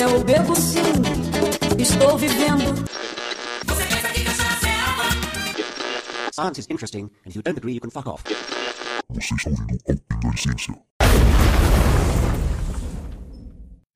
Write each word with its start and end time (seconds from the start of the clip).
Eu 0.00 0.24
bebo 0.24 0.56
sim, 0.56 0.80
estou 1.78 2.16
vivendo. 2.16 2.82
Science 6.32 6.60
is 6.60 6.66
interesting, 6.70 7.10
and 7.24 7.28
if 7.28 7.36
you 7.36 7.42
don't 7.42 7.58
agree, 7.58 7.74
you 7.74 7.80
can 7.80 7.90
fuck 7.90 8.08
off. 8.08 8.24
Você 9.10 9.34
está 9.34 9.50
ouvindo 9.50 9.78
o 9.86 9.96
Pinga 10.18 10.34
Essência. 10.34 10.74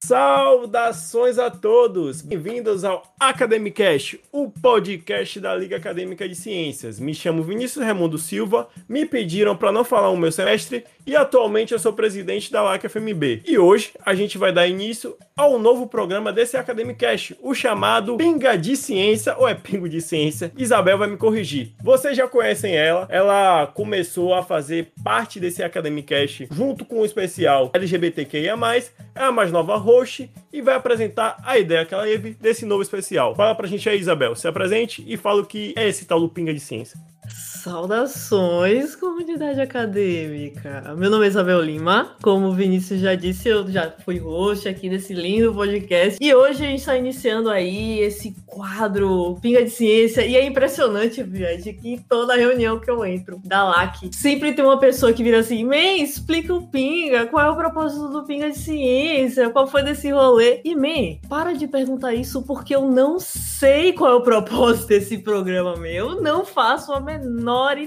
Saudações 0.06 1.36
a 1.36 1.50
todos! 1.50 2.22
Bem-vindos 2.22 2.84
ao 2.84 3.02
Academicast, 3.18 4.20
o 4.30 4.48
podcast 4.48 5.40
da 5.40 5.56
Liga 5.56 5.78
Acadêmica 5.78 6.28
de 6.28 6.36
Ciências. 6.36 7.00
Me 7.00 7.12
chamo 7.12 7.42
Vinícius 7.42 7.84
Raimundo 7.84 8.16
Silva, 8.16 8.68
me 8.88 9.04
pediram 9.04 9.56
para 9.56 9.72
não 9.72 9.82
falar 9.82 10.10
o 10.10 10.16
meu 10.16 10.30
semestre 10.30 10.84
e 11.04 11.16
atualmente 11.16 11.72
eu 11.72 11.78
sou 11.80 11.92
presidente 11.92 12.52
da 12.52 12.62
LAC 12.62 12.88
FMB. 12.88 13.42
E 13.44 13.58
hoje 13.58 13.94
a 14.04 14.14
gente 14.14 14.38
vai 14.38 14.52
dar 14.52 14.68
início 14.68 15.16
ao 15.36 15.58
novo 15.58 15.86
programa 15.86 16.32
desse 16.32 16.56
Academicast, 16.56 17.36
o 17.42 17.52
chamado 17.52 18.16
Pinga 18.16 18.56
de 18.56 18.74
Ciência, 18.74 19.36
ou 19.36 19.46
é 19.46 19.54
Pingo 19.54 19.86
de 19.86 20.00
Ciência. 20.00 20.50
Isabel 20.56 20.96
vai 20.96 21.10
me 21.10 21.18
corrigir. 21.18 21.74
Vocês 21.82 22.16
já 22.16 22.26
conhecem 22.26 22.74
ela, 22.74 23.06
ela 23.10 23.66
começou 23.66 24.32
a 24.32 24.42
fazer 24.42 24.92
parte 25.04 25.38
desse 25.38 25.62
Academicast 25.62 26.48
junto 26.50 26.86
com 26.86 27.00
o 27.00 27.04
especial 27.04 27.70
LGBTQIA+, 27.74 28.56
é 29.14 29.22
a 29.22 29.30
mais 29.30 29.52
nova 29.52 29.76
host 29.76 30.30
e 30.50 30.62
vai 30.62 30.74
apresentar 30.74 31.36
a 31.44 31.58
ideia 31.58 31.84
que 31.84 31.92
ela 31.92 32.04
teve 32.04 32.30
desse 32.30 32.64
novo 32.64 32.80
especial. 32.80 33.34
Fala 33.34 33.54
pra 33.54 33.68
gente 33.68 33.86
aí, 33.90 33.98
Isabel, 33.98 34.34
se 34.34 34.48
apresente 34.48 35.04
e 35.06 35.18
fala 35.18 35.42
o 35.42 35.46
que 35.46 35.74
é 35.76 35.86
esse 35.86 36.06
tal 36.06 36.18
do 36.18 36.30
Pinga 36.30 36.54
de 36.54 36.60
Ciência. 36.60 36.98
Saudações, 37.28 38.94
comunidade 38.94 39.60
acadêmica. 39.60 40.94
Meu 40.96 41.10
nome 41.10 41.24
é 41.24 41.28
Isabel 41.28 41.60
Lima. 41.60 42.14
Como 42.22 42.46
o 42.46 42.52
Vinícius 42.52 43.00
já 43.00 43.16
disse, 43.16 43.48
eu 43.48 43.68
já 43.68 43.92
fui 44.04 44.18
host 44.18 44.68
aqui 44.68 44.88
desse 44.88 45.12
lindo 45.12 45.52
podcast. 45.52 46.16
E 46.22 46.32
hoje 46.32 46.64
a 46.64 46.68
gente 46.68 46.78
está 46.78 46.96
iniciando 46.96 47.50
aí 47.50 47.98
esse 47.98 48.36
quadro 48.46 49.36
Pinga 49.42 49.64
de 49.64 49.70
Ciência. 49.70 50.24
E 50.24 50.36
é 50.36 50.46
impressionante, 50.46 51.28
gente, 51.28 51.72
que 51.72 52.00
toda 52.08 52.36
reunião 52.36 52.78
que 52.78 52.88
eu 52.88 53.04
entro 53.04 53.40
da 53.44 53.64
LAC, 53.64 54.10
sempre 54.12 54.52
tem 54.52 54.64
uma 54.64 54.78
pessoa 54.78 55.12
que 55.12 55.24
vira 55.24 55.40
assim: 55.40 55.64
Man, 55.64 55.96
explica 55.96 56.54
o 56.54 56.68
Pinga, 56.68 57.26
qual 57.26 57.46
é 57.46 57.50
o 57.50 57.56
propósito 57.56 58.08
do 58.10 58.24
Pinga 58.24 58.48
de 58.48 58.58
Ciência, 58.58 59.50
qual 59.50 59.66
foi 59.66 59.82
desse 59.82 60.08
rolê. 60.12 60.60
E, 60.64 60.76
man, 60.76 61.18
para 61.28 61.52
de 61.52 61.66
perguntar 61.66 62.14
isso 62.14 62.42
porque 62.42 62.76
eu 62.76 62.88
não 62.88 63.18
sei 63.18 63.92
qual 63.92 64.12
é 64.12 64.14
o 64.14 64.20
propósito 64.20 64.86
desse 64.86 65.18
programa, 65.18 65.74
meu. 65.74 66.10
Eu 66.10 66.22
não 66.22 66.44
faço 66.44 66.92
a 66.92 67.00
menor 67.00 67.15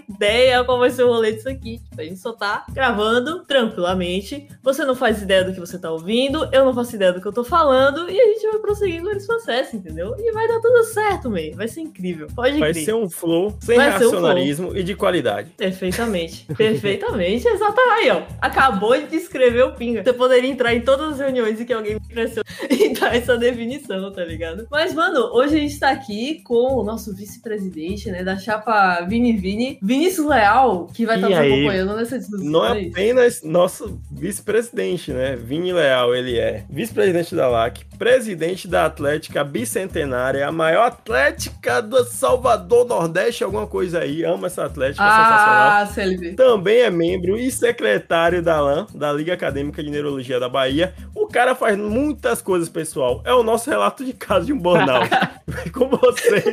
ideia 0.09 0.63
qual 0.63 0.79
vai 0.79 0.89
ser 0.89 1.03
o 1.03 1.07
rolê 1.07 1.33
disso 1.33 1.49
aqui. 1.49 1.79
Tipo, 1.79 2.01
a 2.01 2.03
gente 2.03 2.19
só 2.19 2.33
tá 2.33 2.65
gravando 2.71 3.43
tranquilamente. 3.45 4.47
Você 4.63 4.85
não 4.85 4.95
faz 4.95 5.21
ideia 5.21 5.43
do 5.43 5.53
que 5.53 5.59
você 5.59 5.77
tá 5.77 5.91
ouvindo, 5.91 6.47
eu 6.51 6.65
não 6.65 6.73
faço 6.73 6.95
ideia 6.95 7.13
do 7.13 7.21
que 7.21 7.27
eu 7.27 7.33
tô 7.33 7.43
falando, 7.43 8.09
e 8.09 8.19
a 8.19 8.25
gente 8.27 8.47
vai 8.47 8.59
prosseguindo 8.59 9.09
esse 9.11 9.27
processo, 9.27 9.75
entendeu? 9.75 10.15
E 10.17 10.31
vai 10.31 10.47
dar 10.47 10.59
tudo 10.59 10.83
certo, 10.83 11.29
meio. 11.29 11.55
Vai 11.55 11.67
ser 11.67 11.81
incrível. 11.81 12.27
Pode 12.35 12.59
Vai 12.59 12.71
crer. 12.71 12.85
ser 12.85 12.93
um 12.93 13.09
flow 13.09 13.55
sem 13.59 13.75
Vai 13.75 13.97
ser 13.97 14.05
um 14.05 14.11
racionalismo 14.11 14.75
e 14.75 14.83
de 14.83 14.95
qualidade. 14.95 15.51
Perfeitamente. 15.57 16.45
Perfeitamente. 16.55 17.47
Exatamente. 17.47 17.89
Aí, 17.89 18.09
ó. 18.11 18.23
Acabou 18.41 18.95
de 18.95 19.07
descrever 19.07 19.63
o 19.63 19.73
Pinga. 19.73 20.03
Você 20.03 20.13
poderia 20.13 20.49
entrar 20.49 20.73
em 20.73 20.81
todas 20.81 21.13
as 21.13 21.19
reuniões 21.19 21.59
em 21.59 21.65
que 21.65 21.73
alguém 21.73 21.95
me 21.95 22.01
impressiona 22.03 22.43
e 22.69 22.93
dar 22.93 23.15
essa 23.15 23.37
definição, 23.37 24.11
tá 24.11 24.23
ligado? 24.23 24.67
Mas, 24.69 24.93
mano, 24.93 25.29
hoje 25.33 25.55
a 25.55 25.59
gente 25.59 25.79
tá 25.79 25.89
aqui 25.89 26.41
com 26.43 26.75
o 26.75 26.83
nosso 26.83 27.15
vice-presidente, 27.15 28.09
né, 28.11 28.23
da 28.23 28.37
chapa 28.37 29.01
Vini 29.19 29.33
Vini, 29.37 29.77
Vinícius 29.81 30.25
Leal, 30.25 30.87
que 30.93 31.05
vai 31.05 31.15
E 31.15 31.19
estar 31.19 31.29
nos 31.29 31.37
aí? 31.39 31.53
acompanhando 31.53 31.95
nessa 31.97 32.17
discussão. 32.17 32.45
Não 32.45 32.65
é 32.65 32.87
apenas 32.87 33.43
nosso 33.43 33.99
vice-presidente, 34.09 35.11
né? 35.11 35.35
Vini 35.35 35.73
Leal, 35.73 36.15
ele 36.15 36.37
é 36.39 36.63
vice-presidente 36.69 37.35
da 37.35 37.47
LAC, 37.49 37.83
presidente 37.97 38.67
da 38.67 38.85
Atlética 38.85 39.43
Bicentenária, 39.43 40.47
a 40.47 40.51
maior 40.51 40.85
atlética 40.87 41.81
do 41.81 42.03
Salvador 42.05 42.85
Nordeste, 42.87 43.43
alguma 43.43 43.67
coisa 43.67 43.99
aí. 43.99 44.23
Amo 44.23 44.45
essa 44.45 44.63
atlética, 44.65 45.03
sensacional. 45.03 45.81
Ah, 45.81 45.85
CLB. 45.93 46.33
Também 46.33 46.79
é 46.79 46.89
membro 46.89 47.37
e 47.37 47.51
secretário 47.51 48.41
da 48.41 48.61
LAN, 48.61 48.87
da 48.95 49.11
Liga 49.11 49.33
Acadêmica 49.33 49.83
de 49.83 49.89
Neurologia 49.89 50.39
da 50.39 50.47
Bahia. 50.47 50.93
O 51.13 51.27
cara 51.27 51.53
faz 51.55 51.77
muitas 51.77 52.41
coisas, 52.41 52.69
pessoal. 52.69 53.21
É 53.25 53.33
o 53.33 53.43
nosso 53.43 53.69
relato 53.69 54.05
de 54.05 54.13
caso 54.13 54.45
de 54.45 54.53
um 54.53 54.57
burnout. 54.57 55.09
Com 55.73 55.89
você, 55.89 56.43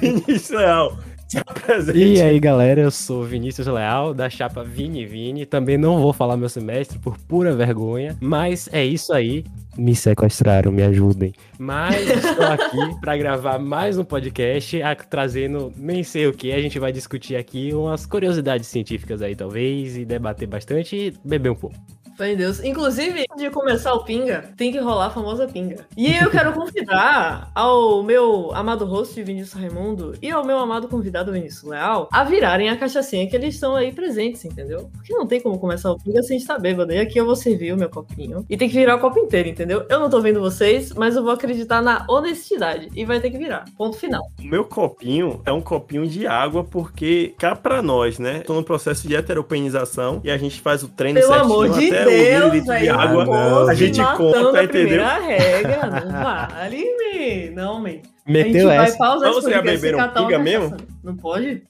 Vinícius 0.00 0.50
Leal. 0.50 0.98
E 1.94 2.20
aí, 2.20 2.40
galera, 2.40 2.80
eu 2.80 2.90
sou 2.90 3.22
Vinícius 3.24 3.66
Leal, 3.66 4.12
da 4.12 4.28
chapa 4.28 4.64
Vini 4.64 5.06
Vini. 5.06 5.46
Também 5.46 5.78
não 5.78 5.98
vou 6.00 6.12
falar 6.12 6.36
meu 6.36 6.48
semestre 6.48 6.98
por 6.98 7.16
pura 7.18 7.54
vergonha, 7.54 8.16
mas 8.20 8.68
é 8.72 8.84
isso 8.84 9.12
aí. 9.12 9.44
Me 9.78 9.94
sequestraram, 9.94 10.72
me 10.72 10.82
ajudem. 10.82 11.32
Mas 11.58 11.96
estou 12.10 12.44
aqui 12.46 12.76
para 13.00 13.16
gravar 13.16 13.58
mais 13.58 13.96
um 13.96 14.04
podcast, 14.04 14.82
a- 14.82 14.96
trazendo 14.96 15.72
nem 15.76 16.02
sei 16.02 16.26
o 16.26 16.32
que. 16.32 16.52
A 16.52 16.60
gente 16.60 16.78
vai 16.78 16.90
discutir 16.92 17.36
aqui 17.36 17.72
umas 17.72 18.04
curiosidades 18.04 18.66
científicas 18.66 19.22
aí, 19.22 19.36
talvez, 19.36 19.96
e 19.96 20.04
debater 20.04 20.48
bastante 20.48 20.96
e 20.96 21.14
beber 21.24 21.50
um 21.50 21.54
pouco. 21.54 21.76
Em 22.26 22.36
Deus. 22.36 22.62
Inclusive, 22.62 23.24
antes 23.30 23.44
de 23.44 23.50
começar 23.50 23.94
o 23.94 24.04
pinga, 24.04 24.50
tem 24.56 24.70
que 24.70 24.78
rolar 24.78 25.06
a 25.06 25.10
famosa 25.10 25.48
pinga. 25.48 25.86
E 25.96 26.14
eu 26.14 26.30
quero 26.30 26.52
convidar 26.52 27.50
ao 27.54 28.02
meu 28.02 28.50
amado 28.54 28.84
host 28.84 29.22
Vinícius 29.22 29.54
Raimundo 29.54 30.14
e 30.20 30.30
ao 30.30 30.44
meu 30.44 30.58
amado 30.58 30.86
convidado 30.86 31.32
Vinícius 31.32 31.62
Leal 31.62 32.08
a 32.12 32.22
virarem 32.22 32.68
a 32.68 32.76
cachaçinha 32.76 33.26
que 33.26 33.34
eles 33.34 33.54
estão 33.54 33.74
aí 33.74 33.90
presentes, 33.90 34.44
entendeu? 34.44 34.90
Porque 34.92 35.14
não 35.14 35.26
tem 35.26 35.40
como 35.40 35.58
começar 35.58 35.90
o 35.90 35.98
pinga 35.98 36.22
sem 36.22 36.36
estar 36.36 36.58
bêbado. 36.58 36.92
E 36.92 36.98
aqui 36.98 37.18
eu 37.18 37.24
vou 37.24 37.34
servir 37.34 37.72
o 37.72 37.76
meu 37.76 37.88
copinho. 37.88 38.44
E 38.50 38.56
tem 38.56 38.68
que 38.68 38.74
virar 38.74 38.96
o 38.96 39.00
copo 39.00 39.18
inteiro, 39.18 39.48
entendeu? 39.48 39.86
Eu 39.88 39.98
não 39.98 40.10
tô 40.10 40.20
vendo 40.20 40.40
vocês, 40.40 40.92
mas 40.92 41.16
eu 41.16 41.22
vou 41.22 41.32
acreditar 41.32 41.80
na 41.80 42.04
honestidade. 42.08 42.88
E 42.94 43.04
vai 43.04 43.18
ter 43.18 43.30
que 43.30 43.38
virar. 43.38 43.64
Ponto 43.78 43.96
final. 43.96 44.22
O 44.38 44.44
meu 44.44 44.64
copinho 44.64 45.40
é 45.46 45.52
um 45.52 45.60
copinho 45.60 46.06
de 46.06 46.26
água, 46.26 46.64
porque 46.64 47.34
cá 47.38 47.56
pra 47.56 47.80
nós, 47.80 48.18
né? 48.18 48.40
Tô 48.40 48.54
no 48.54 48.62
processo 48.62 49.08
de 49.08 49.14
heteropenização 49.14 50.20
e 50.22 50.30
a 50.30 50.36
gente 50.36 50.60
faz 50.60 50.82
o 50.82 50.88
treino 50.88 51.18
Pelo 51.18 51.32
certinho 51.32 51.52
amor 51.52 51.68
de 51.70 51.86
até 51.88 52.09
Deus, 52.10 52.44
mililitro 52.52 52.60
de 52.74 52.80
velho. 52.80 53.00
água. 53.00 53.24
não. 53.24 53.68
A 53.68 53.74
gente 53.74 54.00
conta, 54.16 54.38
a 54.60 54.64
entendeu? 54.64 54.68
primeira 54.68 55.18
regra. 55.20 55.86
Não 56.04 56.22
vale, 56.22 56.84
me. 56.98 57.50
Não, 57.50 57.80
me. 57.80 57.90
A 57.90 57.92
gente 57.92 58.04
Meteu 58.26 58.66
vai 58.68 58.76
essa? 58.86 58.98
pausar 58.98 59.28
Mas 59.28 59.36
esse 59.38 59.44
você 59.44 59.50
já 59.50 59.56
podcast 59.62 59.78
e 59.86 59.90
beberam 59.90 60.08
pinga 60.12 60.38
mesmo? 60.38 60.76
Não 61.02 61.16
pode? 61.16 61.62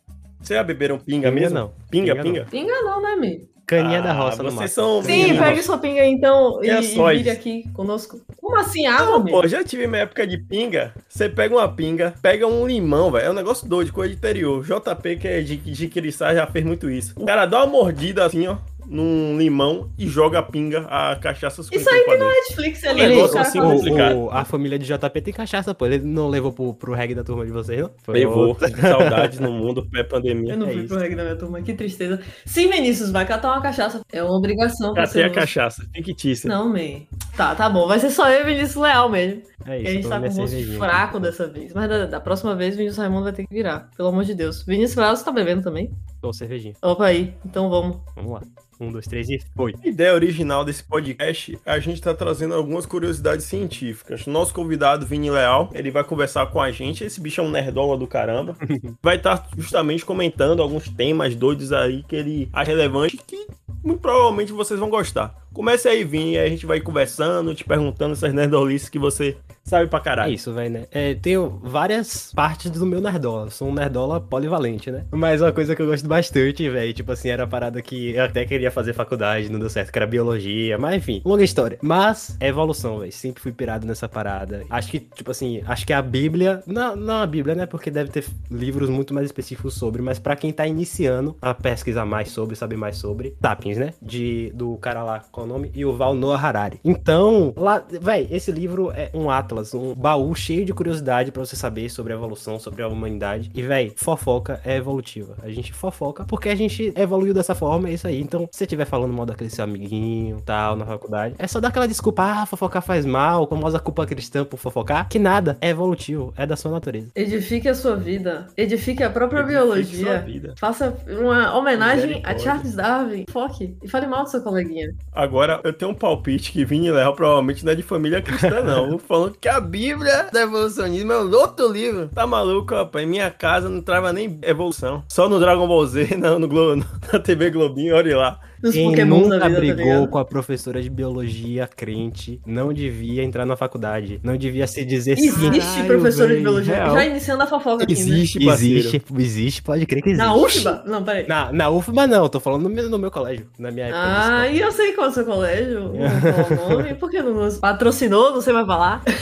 Você 0.43 0.55
já 0.55 0.63
beberam 0.63 0.99
pinga, 0.99 1.29
Pinga 1.29 1.31
mesmo? 1.31 1.59
não. 1.59 1.73
Pinga, 1.91 2.13
Pinga 2.17 2.23
pinga. 2.25 2.47
Pinga 2.51 2.83
não, 2.83 3.03
né, 3.03 3.17
Mi? 3.17 3.51
Caninha 3.67 4.03
da 4.03 4.11
Ah, 4.11 4.15
roça 4.15 4.43
no 4.43 4.51
vocês 4.51 4.73
são 4.73 5.01
Sim, 5.01 5.37
pegue 5.39 5.63
sua 5.63 5.79
pinga 5.79 6.05
então 6.05 6.59
e, 6.61 6.69
É 6.69 6.81
e 6.83 7.17
vire 7.19 7.31
aqui 7.31 7.69
conosco. 7.73 8.21
Como 8.37 8.57
assim, 8.59 8.85
água, 8.85 9.19
Não, 9.21 9.25
pô, 9.25 9.47
já 9.47 9.63
tive 9.63 9.87
minha 9.87 10.03
época 10.03 10.27
de 10.27 10.39
pinga. 10.39 10.93
Você 11.09 11.29
pega 11.29 11.55
uma 11.55 11.69
pinga, 11.69 12.13
pega 12.21 12.49
um 12.49 12.67
limão, 12.67 13.13
velho. 13.13 13.27
É 13.27 13.31
um 13.31 13.35
negócio 13.35 13.69
doido, 13.69 13.93
coisa 13.93 14.11
de 14.13 14.17
interior. 14.19 14.65
JP, 14.65 15.17
que 15.19 15.29
é 15.29 15.41
de, 15.41 15.57
de 15.57 15.87
Quiriçá, 15.89 16.35
já 16.35 16.49
fez 16.49 16.65
muito 16.65 16.91
isso. 16.91 17.15
O 17.17 17.25
cara 17.25 17.47
dá 17.47 17.59
uma 17.59 17.67
mordida 17.69 18.27
assim, 18.27 18.49
ó, 18.49 18.57
num 18.91 19.39
limão 19.39 19.89
e 19.97 20.09
joga 20.09 20.41
a 20.41 20.43
pinga, 20.43 20.81
a 20.91 21.15
cachaça 21.17 21.61
Isso 21.61 21.89
aí 21.91 22.05
tem 22.05 22.19
no 22.19 22.29
Netflix 22.29 22.83
ali. 22.85 23.03
Um 23.05 23.09
negócio 23.09 23.35
cara, 23.35 23.49
assim, 23.49 23.61
o- 23.61 23.63
complicado. 23.63 24.29
a 24.33 24.45
família 24.45 24.79
de 24.79 24.87
JP 24.87 25.21
tem 25.23 25.33
cachaça, 25.33 25.73
pô. 25.75 25.87
Ele 25.87 25.99
não 25.99 26.29
levou 26.29 26.53
pro, 26.53 26.75
pro 26.75 26.93
reggae 26.93 27.15
da 27.15 27.23
turma 27.23 27.47
de 27.47 27.53
vocês, 27.53 27.81
não? 27.81 27.91
Foi 28.03 28.19
Levou 28.19 28.49
outro. 28.49 28.69
saudades 28.81 29.39
no 29.39 29.53
mundo 29.53 29.87
pré-pandemia. 29.89 30.55
Eu 30.55 30.59
não 30.59 30.67
É 30.67 30.73
fui 30.73 30.81
isso. 30.81 30.89
pro 30.89 30.99
reggae 30.99 31.15
da 31.15 31.23
minha 31.23 31.37
turma, 31.37 31.63
que 31.63 31.73
tristeza. 31.73 32.21
Sim, 32.45 32.69
Vinícius, 32.69 33.11
vai 33.11 33.25
catar 33.25 33.53
uma 33.53 33.63
cachaça. 33.63 34.01
É 34.13 34.23
uma 34.23 34.37
obrigação 34.37 34.93
pra 34.93 35.07
Catei 35.07 35.23
a 35.25 35.29
você. 35.29 35.35
cachaça, 35.35 35.87
fictícia. 35.95 36.49
Não, 36.49 36.69
Mi. 36.69 37.07
Tá, 37.37 37.55
tá 37.55 37.71
bom. 37.71 37.87
Vai 37.87 38.01
ser 38.01 38.11
só 38.11 38.29
eu 38.29 38.41
e 38.43 38.45
Vinícius 38.45 38.75
Leal 38.83 39.09
mesmo. 39.09 39.43
É 39.67 39.79
isso, 39.79 39.89
a 39.89 39.93
gente 39.93 40.09
tá 40.09 40.21
com 40.21 40.27
o 40.27 40.33
rosto 40.37 40.73
fraco 40.79 41.21
dessa 41.21 41.47
vez. 41.47 41.73
Mas 41.73 41.89
da, 41.89 42.07
da 42.07 42.21
próxima 42.21 42.57
vez, 42.57 42.75
Vinícius 42.77 42.99
Raimundo 42.99 43.25
vai 43.25 43.33
ter 43.33 43.47
que 43.47 43.55
virar. 43.55 43.89
Pelo 43.97 44.09
amor 44.09 44.25
de 44.25 44.35
Deus. 44.35 44.65
Vinícius 44.65 44.97
Leal, 44.97 45.15
você 45.15 45.25
tá 45.25 45.31
bebendo 45.31 45.63
também? 45.63 45.91
Tô 46.21 46.33
cervejinha. 46.33 46.75
Opa 46.83 47.07
aí. 47.07 47.35
Então 47.45 47.69
vamos. 47.71 47.99
Vamos 48.17 48.33
lá. 48.33 48.41
Um, 48.81 48.91
dois, 48.91 49.07
três 49.07 49.29
e 49.29 49.39
foi. 49.55 49.75
A 49.85 49.87
ideia 49.87 50.15
original 50.15 50.65
desse 50.65 50.83
podcast, 50.83 51.59
a 51.67 51.79
gente 51.79 52.01
tá 52.01 52.15
trazendo 52.15 52.55
algumas 52.55 52.87
curiosidades 52.87 53.45
científicas. 53.45 54.27
Nosso 54.27 54.55
convidado, 54.55 55.05
Vini 55.05 55.31
Leal, 55.31 55.69
ele 55.75 55.91
vai 55.91 56.03
conversar 56.03 56.47
com 56.47 56.61
a 56.61 56.71
gente. 56.73 57.05
Esse 57.05 57.21
bicho 57.21 57.43
é 57.43 57.45
um 57.45 57.51
nerdola 57.51 57.99
do 57.99 58.07
caramba. 58.07 58.57
vai 59.03 59.17
estar 59.17 59.47
justamente 59.57 60.05
comentando 60.05 60.63
alguns 60.63 60.89
temas 60.89 61.35
doidos 61.35 61.73
aí 61.73 62.03
que 62.05 62.17
ele 62.17 62.49
acha 62.55 62.71
relevante 62.71 63.19
que 63.19 63.47
muito 63.83 64.01
provavelmente 64.01 64.53
vocês 64.53 64.79
vão 64.79 64.89
gostar. 64.89 65.35
Comece 65.53 65.89
aí, 65.89 66.05
Vini, 66.05 66.33
e 66.35 66.39
aí 66.39 66.47
a 66.47 66.51
gente 66.51 66.67
vai 66.67 66.81
conversando, 66.81 67.55
te 67.55 67.65
perguntando 67.65 68.13
essas 68.13 68.33
nerdolices 68.33 68.89
que 68.89 68.99
você 68.99 69.37
sabe 69.65 69.89
pra 69.89 69.99
É 69.99 70.03
caralho. 70.03 70.33
isso, 70.33 70.53
velho, 70.53 70.71
né? 70.71 70.87
É, 70.91 71.15
tenho 71.15 71.61
várias 71.63 72.33
partes 72.35 72.71
do 72.71 72.87
meu 72.87 73.01
nerdola. 73.01 73.51
Sou 73.51 73.69
um 73.69 73.75
nerdola 73.75 74.21
polivalente, 74.21 74.91
né? 74.91 75.05
Mas 75.11 75.41
uma 75.43 75.53
coisa 75.53 75.77
que 75.77 75.83
eu 75.83 75.87
gosto 75.87 76.07
bastante, 76.09 76.69
velho, 76.69 76.93
tipo 76.93 77.13
assim, 77.13 77.29
era 77.29 77.45
a 77.45 77.47
parada 77.47 77.81
que 77.83 78.11
eu 78.15 78.25
até 78.25 78.45
queria 78.45 78.71
fazer 78.71 78.93
faculdade, 78.93 79.51
não 79.51 79.59
deu 79.59 79.69
certo, 79.69 79.93
que 79.93 79.99
era 79.99 80.07
biologia, 80.07 80.79
mas 80.79 80.97
enfim, 80.97 81.21
longa 81.25 81.45
história. 81.45 81.79
Mas 81.83 82.37
é 82.41 82.49
evolução, 82.49 82.99
velho. 83.01 83.13
Sempre 83.13 83.43
fui 83.43 83.53
pirado 83.53 83.87
nessa 83.87 84.09
parada. 84.09 84.65
Acho 84.71 84.91
que, 84.91 85.01
tipo 85.01 85.31
assim, 85.31 85.63
acho 85.67 85.87
que 85.87 85.93
a 85.93 86.03
Bíblia, 86.03 86.63
não, 86.67 86.97
não 86.97 87.17
a 87.19 87.27
Bíblia, 87.27 87.55
né? 87.55 87.67
Porque 87.67 87.91
deve 87.91 88.11
ter 88.11 88.25
livros 88.51 88.89
muito 88.89 89.13
mais 89.15 89.27
específicos 89.27 89.75
sobre, 89.75 90.01
mas 90.03 90.19
pra 90.19 90.37
quem 90.37 90.53
tá 90.53 90.67
iniciando 90.67 91.37
a 91.41 91.53
pesquisar 91.55 92.05
mais 92.07 92.31
sobre, 92.31 92.57
saber 92.57 92.77
mais 92.77 92.97
sobre, 92.97 93.37
Sapiens, 93.41 93.79
né? 93.79 93.95
De, 94.01 94.51
do 94.55 94.77
cara 94.79 95.03
lá, 95.05 95.21
qual 95.41 95.47
é 95.47 95.51
o 95.51 95.53
nome? 95.53 95.73
Yuval 95.75 96.15
Noah 96.15 96.39
Harari. 96.47 96.81
Então, 96.85 97.55
lá, 97.57 97.83
véi, 98.01 98.29
esse 98.31 98.53
livro 98.53 98.91
é 98.91 99.11
um 99.15 99.31
atlas, 99.31 99.73
um 99.75 99.95
baú 99.95 100.35
cheio 100.35 100.65
de 100.65 100.75
curiosidade 100.75 101.33
pra 101.33 101.45
você 101.45 101.57
saber 101.57 101.89
sobre 101.89 102.13
a 102.13 102.17
evolução, 102.17 102.59
sobre 102.59 102.83
a 102.83 102.89
humanidade. 102.89 103.51
E, 103.55 103.63
véi, 103.63 103.93
fofoca 103.97 104.61
é 104.65 104.77
evolutiva. 104.77 105.35
A 105.43 105.49
gente 105.49 105.73
fofoca 105.73 106.25
porque 106.25 106.49
a 106.49 106.55
gente 106.55 106.93
evoluiu 106.97 107.33
dessa 107.33 107.55
forma, 107.55 107.89
é 107.89 107.93
isso 107.93 108.07
aí. 108.07 108.21
Então, 108.21 108.49
se 108.51 108.59
você 108.59 108.65
estiver 108.65 108.85
falando 108.85 109.13
mal 109.15 109.25
daquele 109.25 109.51
seu 109.51 109.65
amiguinho, 109.65 110.41
tal, 110.45 110.77
na 110.77 110.85
faculdade, 110.85 111.35
é 111.39 111.47
só 111.47 111.61
dar 111.61 111.69
aquela 111.69 111.89
desculpa, 111.89 112.23
ah, 112.23 112.47
fofocar 112.47 112.83
faz 112.83 113.07
mal, 113.07 113.49
famosa 113.49 113.79
culpa 113.79 114.07
cristã 114.07 114.45
por 114.45 114.59
fofocar, 114.59 115.09
que 115.09 115.19
nada, 115.19 115.57
é 115.61 115.71
evolutivo, 115.71 116.35
é 116.37 116.47
da 116.47 116.57
sua 116.57 116.71
natureza. 116.71 117.11
Edifique 117.15 117.69
a 117.69 117.75
sua 117.75 117.97
vida. 117.97 118.47
Edifique 118.57 119.03
a 119.03 119.11
própria 119.11 119.41
Edifique 119.41 119.57
sua 119.59 119.67
biologia. 119.67 120.19
vida. 120.21 120.55
Faça 120.59 120.95
uma 121.09 121.57
homenagem 121.57 122.21
a. 122.25 122.37
Charles 122.39 122.75
Darwin. 122.75 123.25
Foque. 123.31 123.77
E 123.83 123.89
fale 123.89 124.07
mal 124.07 124.25
do 124.25 124.31
seu 124.31 124.43
coleguinha. 124.43 124.91
Agora, 125.13 125.30
eu 125.65 125.73
tenho 125.73 125.91
um 125.91 125.95
palpite 125.95 126.53
que 126.53 126.65
Vini 126.65 126.91
Léo 126.91 127.15
provavelmente 127.15 127.65
não 127.65 127.73
é 127.73 127.75
de 127.75 127.83
família 127.83 128.21
cristã, 128.21 128.63
não. 128.63 128.99
Falando 129.01 129.37
que 129.41 129.49
a 129.49 129.61
Bíblia 129.61 130.29
do 130.33 130.39
evolucionismo 130.39 131.13
é 131.13 131.23
um 131.23 131.33
outro 131.33 131.69
livro. 131.69 132.09
Tá 132.09 132.27
maluco, 132.27 132.75
rapaz? 132.75 133.05
Em 133.05 133.09
minha 133.09 133.31
casa 133.31 133.69
não 133.69 133.81
trava 133.81 134.13
nem 134.13 134.39
evolução. 134.43 135.05
Só 135.09 135.29
no 135.29 135.39
Dragon 135.39 135.67
Ball 135.67 135.87
Z, 135.87 136.17
não, 136.19 136.39
no 136.39 136.49
Globo, 136.49 136.85
na 137.13 137.19
TV 137.19 137.51
Globinho, 137.51 137.97
olha 137.97 138.17
lá. 138.17 138.41
Nos 138.63 138.75
Quem 138.75 138.89
Pokémons 138.91 139.29
da 139.29 139.35
nunca 139.37 139.49
vida, 139.49 139.55
tá 139.55 139.61
brigou 139.61 139.85
ligado? 139.95 140.09
com 140.09 140.19
a 140.19 140.25
professora 140.25 140.83
de 140.83 140.91
biologia 140.91 141.67
crente 141.67 142.41
não 142.47 142.73
devia 142.73 143.23
entrar 143.23 143.47
na 143.47 143.57
faculdade. 143.57 144.21
Não 144.23 144.37
devia 144.37 144.67
se 144.67 144.85
dizer 144.85 145.13
Existe 145.19 145.59
"Caralho, 145.61 145.87
professor 145.87 146.29
de 146.29 146.37
biologia. 146.41 146.75
real." 146.75 146.95
Já 146.95 147.07
iniciando 147.07 147.43
a 147.43 147.47
fofoca 147.47 147.85
aqui, 147.85 147.95
né? 147.95 148.01
Existe, 148.01 148.45
parceiro. 148.45 148.79
Existe, 148.79 149.03
existe, 149.19 149.63
pode 149.63 149.87
crer 149.87 150.03
que 150.03 150.11
existe. 150.11 150.27
Na 150.27 150.35
UFBA? 150.35 150.85
Não, 150.87 151.03
peraí. 151.03 151.27
Na, 151.27 151.53
na 151.53 151.71
UFBA 151.71 152.07
não, 152.07 152.29
tô 152.29 152.39
falando 152.41 152.63
no 152.65 152.71
meu, 152.71 152.89
no 152.91 152.99
meu 152.99 153.11
colégio, 153.11 153.47
na 153.59 153.71
minha 153.71 153.87
época. 153.87 154.01
Ah, 154.03 154.49
e 154.49 154.61
eu 154.61 154.71
sei 154.73 154.93
qual 154.93 155.07
é 155.07 155.11
o 155.11 155.13
seu 155.13 155.25
colégio. 155.25 155.81
Não 155.95 156.11
falar 156.21 156.67
o 156.67 156.77
nome. 156.77 156.95
Por 156.95 157.11
que 157.11 157.23
não 157.23 157.35
nos 157.35 157.59
patrocinou? 157.59 158.33
Não 158.33 158.41
sei 158.41 158.53
mais 158.53 158.67
falar. 158.67 159.03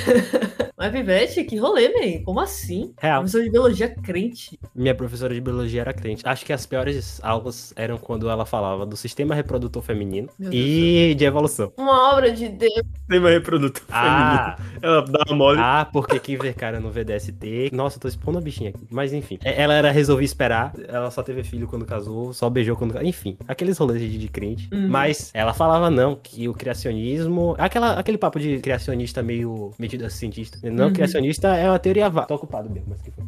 Mas, 0.77 0.93
Pivete, 0.93 1.43
que 1.43 1.57
rolê, 1.57 1.89
man. 1.89 2.23
Como 2.25 2.39
assim? 2.39 2.93
Real. 3.01 3.21
Professor 3.23 3.43
de 3.43 3.51
biologia 3.51 3.89
crente. 3.89 4.57
Minha 4.73 4.95
professora 4.95 5.35
de 5.35 5.41
biologia 5.41 5.81
era 5.81 5.93
crente. 5.93 6.23
Acho 6.25 6.47
que 6.47 6.53
as 6.53 6.65
piores 6.67 7.19
aulas 7.21 7.73
eram 7.75 7.99
quando 7.99 8.31
ela 8.31 8.47
falava 8.47 8.87
do 8.87 8.97
sistema 8.97 9.28
reprodutor 9.35 9.83
feminino 9.83 10.29
Meu 10.39 10.51
Deus 10.51 10.63
e 10.65 11.15
de 11.15 11.25
evolução. 11.25 11.73
Uma 11.77 12.13
obra 12.15 12.31
de 12.33 12.49
Deus. 12.49 12.83
Tem 13.09 13.19
uma 13.19 13.31
reprodutor 13.31 13.83
Ah, 13.91 14.57
feminino. 14.59 14.79
Ela 14.83 15.03
dá 15.07 15.21
uma 15.29 15.37
mole. 15.37 15.59
ah, 15.61 15.89
porque 15.93 16.19
quem 16.21 16.37
vê 16.37 16.53
cara 16.53 16.79
no 16.81 16.91
VDST. 16.91 17.71
Nossa, 17.73 17.97
eu 17.97 18.01
tô 18.01 18.09
expondo 18.09 18.39
a 18.39 18.41
bichinha 18.41 18.71
aqui. 18.71 18.87
Mas 18.91 19.13
enfim. 19.13 19.39
É, 19.45 19.63
Ela 19.63 19.75
era 19.75 19.91
resolvi 19.91 20.25
esperar. 20.25 20.73
Ela 20.89 21.11
só 21.11 21.23
teve 21.23 21.43
filho 21.45 21.67
quando 21.67 21.85
casou, 21.85 22.33
só 22.33 22.49
beijou 22.51 22.77
quando 22.77 22.93
casou. 22.93 23.09
Enfim, 23.09 23.37
aqueles 23.47 23.79
rolês 23.79 24.01
de, 24.01 24.19
de 24.19 24.29
crente. 24.29 24.69
Uhum. 24.73 24.89
Mas 24.89 25.31
ela 25.35 25.53
falava 25.55 25.91
não, 25.91 26.15
que 26.17 26.49
o 26.49 26.55
criacionismo. 26.55 27.55
Aquela, 27.59 27.93
aquele 27.99 28.19
papo 28.19 28.39
de 28.39 28.59
criacionista 28.59 29.23
meio 29.23 29.73
metido 29.79 30.05
a 30.05 30.11
cientista. 30.11 30.59
Não, 30.71 30.87
Uhum. 30.89 30.93
criacionista 30.93 31.49
é 31.57 31.69
uma 31.69 31.79
teoria 31.79 32.09
vá. 32.09 32.23
Tô 32.23 32.35
ocupado 32.35 32.69
mesmo, 32.71 32.87
mas 32.91 33.01
que 33.03 33.11
foi. 33.11 33.25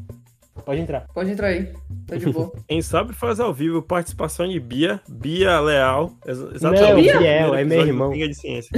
Pode 0.71 0.81
entrar. 0.83 1.05
Pode 1.13 1.31
entrar 1.33 1.49
aí. 1.49 1.69
Tá 2.07 2.15
de 2.17 2.27
boa. 2.31 2.53
Quem 2.69 2.81
sabe 2.81 3.13
faz 3.13 3.41
ao 3.41 3.53
vivo 3.53 3.83
participação 3.83 4.47
de 4.47 4.61
Bia, 4.61 5.01
Bia 5.09 5.59
Leal. 5.59 6.13
ex- 6.25 6.39
Não, 6.39 6.55
Exatamente. 6.73 7.19
Biel, 7.19 7.55
é 7.57 7.65
meu 7.65 7.87
irmão. 7.87 8.13
De 8.13 8.33
Ciência. 8.35 8.71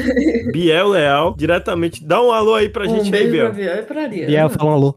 Biel 0.52 0.88
Leal, 0.88 1.34
diretamente. 1.36 2.02
Dá 2.02 2.22
um 2.22 2.32
alô 2.32 2.54
aí 2.54 2.70
pra 2.70 2.86
gente 2.86 3.02
um 3.02 3.04
aí, 3.04 3.10
beijo 3.10 3.28
pra 3.36 3.50
Biel. 3.50 3.72
Biel 3.74 3.84
pra 3.84 4.02
Ariana. 4.04 4.26
Biel, 4.26 4.48
fala 4.48 4.70
um 4.70 4.72
alô. 4.72 4.96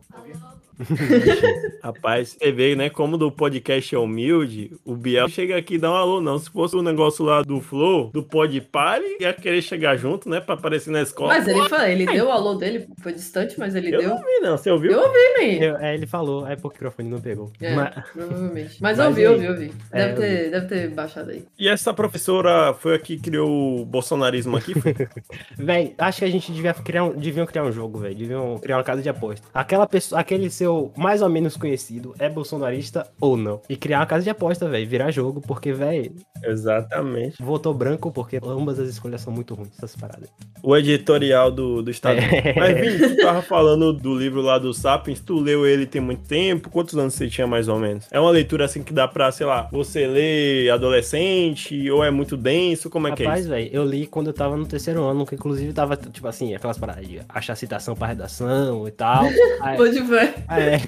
Rapaz, 1.84 2.36
você 2.40 2.52
vê, 2.52 2.76
né? 2.76 2.90
Como 2.90 3.18
do 3.18 3.32
podcast 3.32 3.94
é 3.94 3.98
humilde, 4.00 4.72
o 4.84 4.96
Biel 4.96 5.28
chega 5.30 5.58
aqui 5.58 5.76
e 5.76 5.78
dá 5.78 5.92
um 5.92 5.96
alô, 5.96 6.22
não. 6.22 6.38
Se 6.40 6.50
fosse 6.50 6.76
o 6.76 6.82
negócio 6.82 7.24
lá 7.24 7.42
do 7.42 7.60
Flow, 7.62 8.10
do 8.12 8.24
Pod 8.24 8.60
Pare, 8.62 9.18
ia 9.20 9.34
querer 9.34 9.62
chegar 9.62 9.96
junto, 9.98 10.30
né? 10.30 10.40
Pra 10.40 10.56
aparecer 10.56 10.92
na 10.92 11.02
escola. 11.02 11.30
Mas 11.34 11.48
ele 11.48 11.68
foi, 11.70 11.92
ele 11.92 12.06
deu 12.06 12.26
o 12.28 12.32
alô 12.32 12.56
dele, 12.56 12.88
foi 13.02 13.14
distante, 13.14 13.58
mas 13.60 13.76
ele 13.76 13.94
Eu 13.94 14.00
deu. 14.00 14.10
não 14.10 14.18
vi, 14.18 14.40
não. 14.42 14.58
Você 14.58 14.70
ouviu? 14.72 14.92
Eu 14.94 15.00
ouvi, 15.00 15.20
man. 15.38 15.64
Eu- 15.66 15.78
é, 15.78 15.94
ele 15.94 16.08
falou, 16.08 16.48
é 16.48 16.56
porque 16.56 16.78
o 16.78 16.86
microfone 16.86 17.10
não 17.10 17.20
pegou. 17.22 17.52
É, 17.62 17.76
Mas- 17.76 17.94
provavelmente. 18.12 18.78
Mas, 18.82 18.98
Mas 18.98 19.00
eu 19.00 19.06
ouvi, 19.08 19.22
e 19.22 19.24
eu 19.24 19.32
ouvi, 19.34 19.46
eu 19.46 19.52
ouvi. 19.52 19.72
É, 19.92 20.08
Deve, 20.08 20.12
eu 20.12 20.16
ter, 20.16 20.52
deve 20.52 20.68
ter 20.68 20.90
baixado 20.90 21.32
aí. 21.32 21.44
E 21.58 21.68
essa 21.68 21.94
professora 21.94 22.74
foi 22.74 22.96
a 22.96 23.00
que 23.00 23.18
criou 23.18 23.82
o 23.82 23.86
bolsonarismo 23.86 24.58
aqui? 24.58 24.74
Véi, 25.58 25.94
acho 25.98 26.20
que 26.20 26.26
a 26.26 26.30
gente 26.32 26.52
devia 26.52 26.74
criar 26.74 27.04
um, 27.06 27.12
deviam 27.16 27.46
criar 27.46 27.64
um 27.64 27.72
jogo, 27.72 28.00
velho. 28.00 28.16
Deviam 28.16 28.58
criar 28.60 28.78
uma 28.78 28.84
casa 28.84 29.02
de 29.02 29.10
aposta. 29.10 29.46
Aquela 29.54 29.86
pessoa, 29.88 30.20
aquele 30.22 30.50
seu 30.50 30.65
mais 30.98 31.22
ou 31.22 31.30
menos 31.30 31.56
conhecido 31.58 32.14
é 32.20 32.30
bolsonarista 32.30 33.08
ou 33.20 33.36
não. 33.38 33.62
E 33.70 33.76
criar 33.76 34.00
uma 34.00 34.06
casa 34.06 34.24
de 34.24 34.30
aposta, 34.30 34.68
velho. 34.70 34.88
Virar 34.88 35.12
jogo, 35.12 35.42
porque, 35.42 35.72
velho, 35.74 36.14
Exatamente. 36.44 37.42
votou 37.42 37.74
branco 37.74 38.12
porque 38.12 38.40
ambas 38.44 38.80
as 38.80 38.90
escolhas 38.90 39.22
são 39.22 39.32
muito 39.34 39.54
ruins, 39.54 39.72
essas 39.78 39.96
paradas. 39.96 40.30
O 40.64 40.76
editorial 40.76 41.52
do, 41.52 41.82
do 41.82 41.92
Estado. 41.92 42.20
É. 42.20 42.54
Mas, 42.58 42.80
Vini, 42.80 43.16
tu 43.16 43.22
tava 43.22 43.42
falando 43.42 43.94
do 43.94 44.16
livro 44.18 44.42
lá 44.42 44.58
do 44.58 44.74
Sapiens, 44.74 45.20
tu 45.20 45.40
leu 45.40 45.66
ele 45.66 45.86
tem 45.86 46.02
muito 46.02 46.28
tempo? 46.28 46.70
Quantos 46.70 46.98
anos 46.98 47.14
você 47.14 47.28
tinha 47.28 47.46
mais 47.48 47.68
ou 47.68 47.80
menos? 47.80 48.08
É 48.12 48.20
uma 48.20 48.32
leitura 48.32 48.66
assim 48.66 48.82
que 48.84 48.94
dá 48.94 49.08
pra, 49.08 49.32
sei 49.32 49.46
lá, 49.46 49.68
você 49.72 50.08
ler 50.08 50.70
adolescente 50.72 51.90
ou 51.92 52.04
é 52.04 52.10
muito 52.12 52.36
denso? 52.38 52.90
Como 52.90 53.08
é 53.08 53.12
que 53.12 53.24
é 53.24 53.26
Rapaz, 53.26 53.42
isso? 53.42 53.50
velho, 53.50 53.70
eu 53.72 53.84
li 53.86 54.08
quando 54.08 54.28
eu 54.28 54.34
tava 54.34 54.58
no 54.58 54.66
terceiro 54.66 55.04
ano, 55.04 55.26
que 55.26 55.36
inclusive 55.36 55.72
tava, 55.74 55.96
tipo 55.96 56.28
assim, 56.28 56.54
aquelas 56.56 56.78
paradas 56.78 57.08
de 57.08 57.20
achar 57.30 57.56
citação 57.56 57.96
pra 57.96 58.08
redação 58.08 58.88
e 58.88 58.92
tal. 58.92 59.26
Aí- 59.62 59.78
Pode 59.78 60.00
ver. 60.02 60.34
É. 60.66 60.80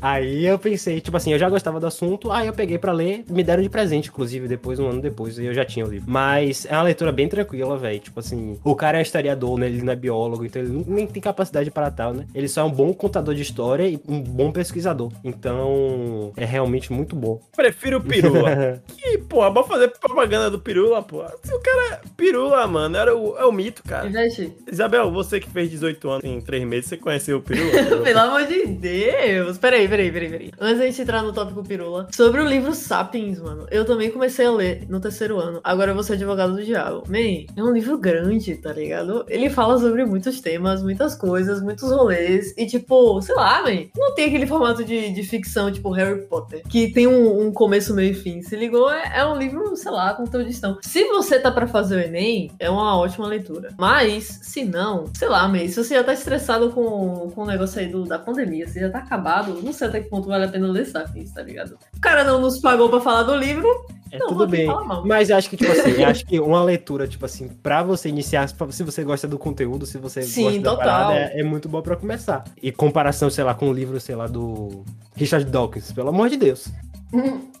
Aí 0.00 0.44
eu 0.46 0.58
pensei, 0.58 1.00
tipo 1.00 1.16
assim, 1.16 1.32
eu 1.32 1.38
já 1.38 1.48
gostava 1.48 1.80
do 1.80 1.86
assunto, 1.86 2.30
aí 2.30 2.46
eu 2.46 2.52
peguei 2.52 2.78
pra 2.78 2.92
ler, 2.92 3.24
me 3.28 3.42
deram 3.42 3.62
de 3.62 3.68
presente, 3.68 4.10
inclusive, 4.10 4.46
depois, 4.46 4.78
um 4.78 4.86
ano 4.86 5.00
depois, 5.00 5.38
e 5.38 5.46
eu 5.46 5.54
já 5.54 5.64
tinha 5.64 5.84
o 5.84 5.88
livro. 5.88 6.10
Mas 6.10 6.66
é 6.66 6.74
uma 6.74 6.82
leitura 6.82 7.10
bem 7.10 7.28
tranquila, 7.28 7.78
velho. 7.78 8.00
Tipo 8.00 8.20
assim, 8.20 8.58
o 8.62 8.74
cara 8.74 8.98
é 8.98 9.02
historiador, 9.02 9.58
né? 9.58 9.66
Ele 9.66 9.82
não 9.82 9.92
é 9.92 9.96
biólogo, 9.96 10.44
então 10.44 10.60
ele 10.60 10.84
nem 10.86 11.06
tem 11.06 11.22
capacidade 11.22 11.70
para 11.70 11.90
tal, 11.90 12.12
né? 12.12 12.26
Ele 12.34 12.48
só 12.48 12.60
é 12.60 12.64
um 12.64 12.70
bom 12.70 12.92
contador 12.92 13.34
de 13.34 13.42
história 13.42 13.88
e 13.88 13.98
um 14.06 14.20
bom 14.20 14.52
pesquisador. 14.52 15.10
Então, 15.24 16.32
é 16.36 16.44
realmente 16.44 16.92
muito 16.92 17.16
bom. 17.16 17.40
Prefiro 17.56 17.98
o 17.98 18.02
Pirula. 18.02 18.82
que, 18.96 19.18
porra, 19.18 19.50
bora 19.50 19.66
fazer 19.66 19.88
propaganda 19.98 20.50
do 20.50 20.58
Pirula, 20.58 21.02
porra. 21.02 21.32
Se 21.42 21.54
o 21.54 21.60
cara 21.60 21.94
é 21.94 22.00
Pirula, 22.16 22.66
mano, 22.66 22.96
era 22.96 23.16
o, 23.16 23.36
é 23.38 23.44
o 23.44 23.52
mito, 23.52 23.82
cara. 23.82 24.06
Investe. 24.06 24.52
Isabel, 24.70 25.10
você 25.10 25.40
que 25.40 25.48
fez 25.48 25.70
18 25.70 26.10
anos 26.10 26.24
em 26.24 26.40
3 26.40 26.64
meses, 26.64 26.90
você 26.90 26.96
conheceu 26.96 27.38
o 27.38 27.40
Pirula? 27.40 27.72
Pelo 28.04 28.18
amor 28.18 28.46
de 28.46 28.66
Deus. 28.74 29.58
Peraí, 29.58 29.88
peraí, 29.88 30.12
peraí, 30.12 30.30
peraí. 30.30 30.50
Antes 30.60 30.78
da 30.78 30.86
gente 30.86 31.02
entrar 31.02 31.22
no 31.22 31.32
tópico 31.32 31.62
pirula, 31.62 32.08
sobre 32.14 32.40
o 32.40 32.46
livro 32.46 32.74
Sapiens, 32.74 33.40
mano, 33.40 33.66
eu 33.70 33.84
também 33.84 34.10
comecei 34.10 34.46
a 34.46 34.50
ler 34.50 34.86
no 34.88 35.00
terceiro 35.00 35.38
ano. 35.38 35.60
Agora 35.64 35.90
eu 35.90 35.94
vou 35.94 36.02
ser 36.02 36.14
advogado 36.14 36.54
do 36.54 36.64
diabo. 36.64 37.04
Man, 37.08 37.46
é 37.56 37.62
um 37.62 37.72
livro 37.72 37.98
grande, 37.98 38.54
tá 38.56 38.72
ligado? 38.72 39.24
Ele 39.28 39.48
fala 39.48 39.78
sobre 39.78 40.04
muitos 40.04 40.40
temas, 40.40 40.82
muitas 40.82 41.14
coisas, 41.14 41.62
muitos 41.62 41.90
rolês. 41.90 42.54
E 42.56 42.66
tipo, 42.66 43.20
sei 43.22 43.34
lá, 43.34 43.62
man, 43.62 43.86
não 43.96 44.14
tem 44.14 44.26
aquele 44.26 44.46
formato 44.46 44.84
de, 44.84 45.10
de 45.10 45.22
ficção, 45.22 45.70
tipo 45.70 45.90
Harry 45.90 46.22
Potter, 46.22 46.62
que 46.68 46.90
tem 46.92 47.06
um, 47.06 47.46
um 47.46 47.52
começo, 47.52 47.94
meio 47.94 48.12
e 48.12 48.14
fim. 48.14 48.42
Se 48.42 48.56
ligou? 48.56 48.90
É, 48.90 49.18
é 49.20 49.26
um 49.26 49.36
livro, 49.36 49.76
sei 49.76 49.90
lá, 49.90 50.14
com 50.14 50.24
tradição. 50.24 50.78
Se 50.82 51.04
você 51.08 51.38
tá 51.38 51.50
pra 51.50 51.66
fazer 51.66 51.96
o 51.96 52.00
Enem, 52.00 52.50
é 52.58 52.68
uma 52.68 52.98
ótima 52.98 53.26
leitura. 53.26 53.70
Mas, 53.78 54.40
se 54.42 54.64
não, 54.64 55.06
sei 55.14 55.28
lá, 55.28 55.46
man, 55.48 55.66
se 55.68 55.82
você 55.82 55.94
já 55.94 56.04
tá 56.04 56.12
estressado 56.12 56.70
com, 56.70 57.30
com 57.34 57.42
o 57.42 57.46
negócio 57.46 57.80
aí 57.80 57.86
do, 57.86 58.04
da 58.04 58.18
pandemia, 58.18 58.63
você 58.66 58.80
já 58.80 58.90
tá 58.90 58.98
acabado, 58.98 59.60
não 59.62 59.72
sei 59.72 59.88
até 59.88 60.00
que 60.00 60.08
ponto 60.08 60.28
vale 60.28 60.44
a 60.44 60.48
pena 60.48 60.66
ler 60.68 60.84
Sapiens, 60.86 61.32
tá 61.32 61.42
ligado? 61.42 61.78
O 61.96 62.00
cara 62.00 62.24
não 62.24 62.40
nos 62.40 62.58
pagou 62.60 62.88
pra 62.88 63.00
falar 63.00 63.22
do 63.24 63.34
livro, 63.36 63.68
É 64.10 64.18
Não, 64.18 64.28
tudo 64.28 64.46
bem. 64.46 64.68
Mas 65.04 65.30
eu 65.30 65.36
acho 65.36 65.50
que, 65.50 65.56
tipo 65.56 65.72
assim, 65.72 65.90
eu 65.90 66.06
acho 66.06 66.24
que 66.24 66.38
uma 66.38 66.62
leitura, 66.62 67.08
tipo 67.08 67.24
assim, 67.26 67.48
pra 67.48 67.82
você 67.82 68.08
iniciar, 68.08 68.48
se 68.48 68.82
você 68.84 69.02
gosta 69.02 69.26
do 69.26 69.36
conteúdo, 69.38 69.84
se 69.86 69.98
você 69.98 70.22
Sim, 70.22 70.44
gosta 70.44 70.60
da 70.60 70.70
total. 70.70 70.86
parada, 70.86 71.14
é, 71.14 71.40
é 71.40 71.42
muito 71.42 71.68
boa 71.68 71.82
pra 71.82 71.96
começar. 71.96 72.44
E 72.62 72.70
comparação, 72.70 73.28
sei 73.28 73.42
lá, 73.42 73.54
com 73.54 73.68
o 73.68 73.72
livro, 73.72 73.98
sei 74.00 74.14
lá, 74.14 74.26
do 74.28 74.84
Richard 75.16 75.50
Dawkins, 75.50 75.90
pelo 75.92 76.10
amor 76.10 76.28
de 76.28 76.36
Deus. 76.36 76.68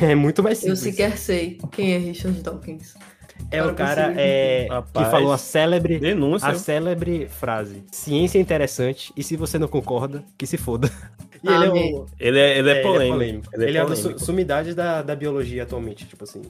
É 0.00 0.14
muito 0.14 0.40
mais 0.42 0.64
eu 0.64 0.76
simples. 0.76 0.96
sequer 0.96 1.18
sei 1.18 1.58
quem 1.72 1.92
é 1.92 1.98
Richard 1.98 2.40
Dawkins. 2.40 2.94
É 3.50 3.64
o 3.64 3.74
cara 3.74 4.12
é, 4.20 4.64
que 4.64 4.70
Rapaz. 4.70 5.10
falou 5.10 5.32
a 5.32 5.38
célebre, 5.38 5.98
Denúncia. 5.98 6.48
a 6.48 6.54
célebre 6.54 7.28
frase: 7.28 7.82
Ciência 7.92 8.38
é 8.38 8.42
interessante 8.42 9.12
e 9.16 9.22
se 9.22 9.36
você 9.36 9.58
não 9.58 9.68
concorda, 9.68 10.22
que 10.36 10.46
se 10.46 10.56
foda. 10.56 10.90
E 11.40 11.48
Ah, 11.48 11.54
ele 11.54 11.66
é, 11.66 11.70
um, 11.72 12.06
Ele 12.18 12.38
é, 12.40 12.58
ele 12.58 12.68
é 12.70 12.78
é, 12.78 12.82
polêmico. 12.82 13.48
Ele 13.54 13.78
é, 13.78 13.80
uma 13.80 13.90
das 13.90 14.00
polêmico. 14.00 14.18
su- 14.18 14.26
sumidades 14.26 14.74
da, 14.74 15.02
da 15.02 15.14
biologia 15.14 15.62
atualmente, 15.62 16.04
tipo 16.04 16.24
assim. 16.24 16.42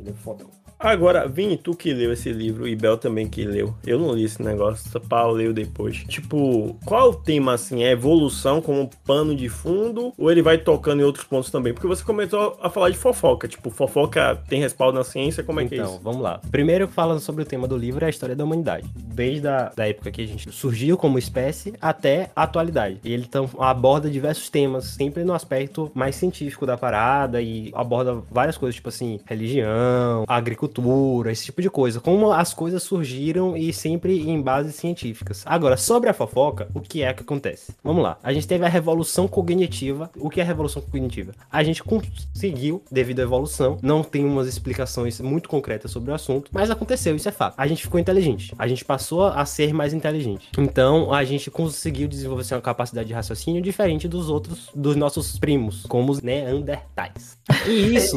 Ele 0.00 0.10
é 0.10 0.12
fodão. 0.14 0.50
Agora, 0.82 1.28
Vini, 1.28 1.56
tu 1.56 1.74
que 1.76 1.94
leu 1.94 2.12
esse 2.12 2.32
livro 2.32 2.66
e 2.66 2.74
Bel 2.74 2.98
também 2.98 3.28
que 3.28 3.44
leu. 3.44 3.72
Eu 3.86 3.98
não 4.00 4.12
li 4.14 4.24
esse 4.24 4.42
negócio, 4.42 5.00
Paulo 5.02 5.34
leu 5.34 5.52
depois. 5.52 5.98
Tipo, 6.08 6.76
qual 6.84 7.10
o 7.10 7.14
tema 7.14 7.54
assim? 7.54 7.84
É 7.84 7.92
evolução 7.92 8.60
como 8.60 8.90
pano 9.06 9.34
de 9.34 9.48
fundo 9.48 10.12
ou 10.18 10.30
ele 10.30 10.42
vai 10.42 10.58
tocando 10.58 11.00
em 11.00 11.04
outros 11.04 11.24
pontos 11.24 11.50
também? 11.50 11.72
Porque 11.72 11.86
você 11.86 12.02
começou 12.02 12.58
a 12.60 12.68
falar 12.68 12.90
de 12.90 12.98
fofoca. 12.98 13.46
Tipo, 13.46 13.70
fofoca 13.70 14.42
tem 14.48 14.60
respaldo 14.60 14.98
na 14.98 15.04
ciência, 15.04 15.44
como 15.44 15.60
é 15.60 15.66
que 15.66 15.74
é 15.74 15.78
Então, 15.78 15.92
isso? 15.92 16.00
vamos 16.02 16.20
lá. 16.20 16.40
Primeiro, 16.50 16.88
falando 16.88 17.20
sobre 17.20 17.42
o 17.42 17.46
tema 17.46 17.68
do 17.68 17.76
livro, 17.76 18.04
é 18.04 18.08
a 18.08 18.10
história 18.10 18.34
da 18.34 18.42
humanidade. 18.42 18.88
Desde 18.96 19.46
a 19.46 19.70
da 19.76 19.88
época 19.88 20.10
que 20.10 20.20
a 20.22 20.26
gente 20.26 20.50
surgiu 20.50 20.96
como 20.96 21.16
espécie 21.16 21.74
até 21.80 22.30
a 22.34 22.42
atualidade. 22.42 22.98
E 23.04 23.12
ele 23.12 23.24
então 23.28 23.48
aborda 23.58 24.10
diversos 24.10 24.48
temas, 24.50 24.84
sempre 24.86 25.22
no 25.22 25.32
aspecto 25.32 25.90
mais 25.94 26.16
científico 26.16 26.66
da 26.66 26.76
parada 26.76 27.40
e 27.40 27.70
aborda 27.74 28.20
várias 28.30 28.58
coisas, 28.58 28.74
tipo 28.74 28.88
assim, 28.88 29.20
religião, 29.26 30.24
agricultura, 30.26 30.71
esse 31.30 31.44
tipo 31.46 31.60
de 31.60 31.70
coisa. 31.70 32.00
Como 32.00 32.32
as 32.32 32.54
coisas 32.54 32.82
surgiram 32.82 33.56
e 33.56 33.72
sempre 33.72 34.20
em 34.20 34.40
bases 34.40 34.76
científicas. 34.76 35.42
Agora, 35.46 35.76
sobre 35.76 36.08
a 36.08 36.14
fofoca, 36.14 36.68
o 36.74 36.80
que 36.80 37.02
é 37.02 37.12
que 37.12 37.22
acontece? 37.22 37.74
Vamos 37.82 38.02
lá. 38.02 38.18
A 38.22 38.32
gente 38.32 38.46
teve 38.46 38.64
a 38.64 38.68
revolução 38.68 39.26
cognitiva. 39.28 40.10
O 40.16 40.30
que 40.30 40.40
é 40.40 40.42
a 40.42 40.46
revolução 40.46 40.82
cognitiva? 40.82 41.32
A 41.50 41.62
gente 41.62 41.82
conseguiu, 41.82 42.82
devido 42.90 43.20
à 43.20 43.22
evolução, 43.22 43.78
não 43.82 44.02
tem 44.02 44.24
umas 44.24 44.46
explicações 44.46 45.20
muito 45.20 45.48
concretas 45.48 45.90
sobre 45.90 46.10
o 46.10 46.14
assunto, 46.14 46.50
mas 46.52 46.70
aconteceu, 46.70 47.14
isso 47.16 47.28
é 47.28 47.32
fato. 47.32 47.54
A 47.56 47.66
gente 47.66 47.82
ficou 47.82 48.00
inteligente. 48.00 48.54
A 48.58 48.66
gente 48.66 48.84
passou 48.84 49.26
a 49.26 49.44
ser 49.44 49.72
mais 49.72 49.92
inteligente. 49.92 50.48
Então, 50.56 51.12
a 51.12 51.24
gente 51.24 51.50
conseguiu 51.50 52.08
desenvolver 52.08 52.42
uma 52.52 52.60
capacidade 52.60 53.08
de 53.08 53.14
raciocínio 53.14 53.62
diferente 53.62 54.08
dos 54.08 54.28
outros, 54.28 54.70
dos 54.74 54.96
nossos 54.96 55.38
primos, 55.38 55.84
como 55.86 56.12
os 56.12 56.20
neandertais. 56.20 57.38
E 57.66 57.94
isso. 57.94 58.16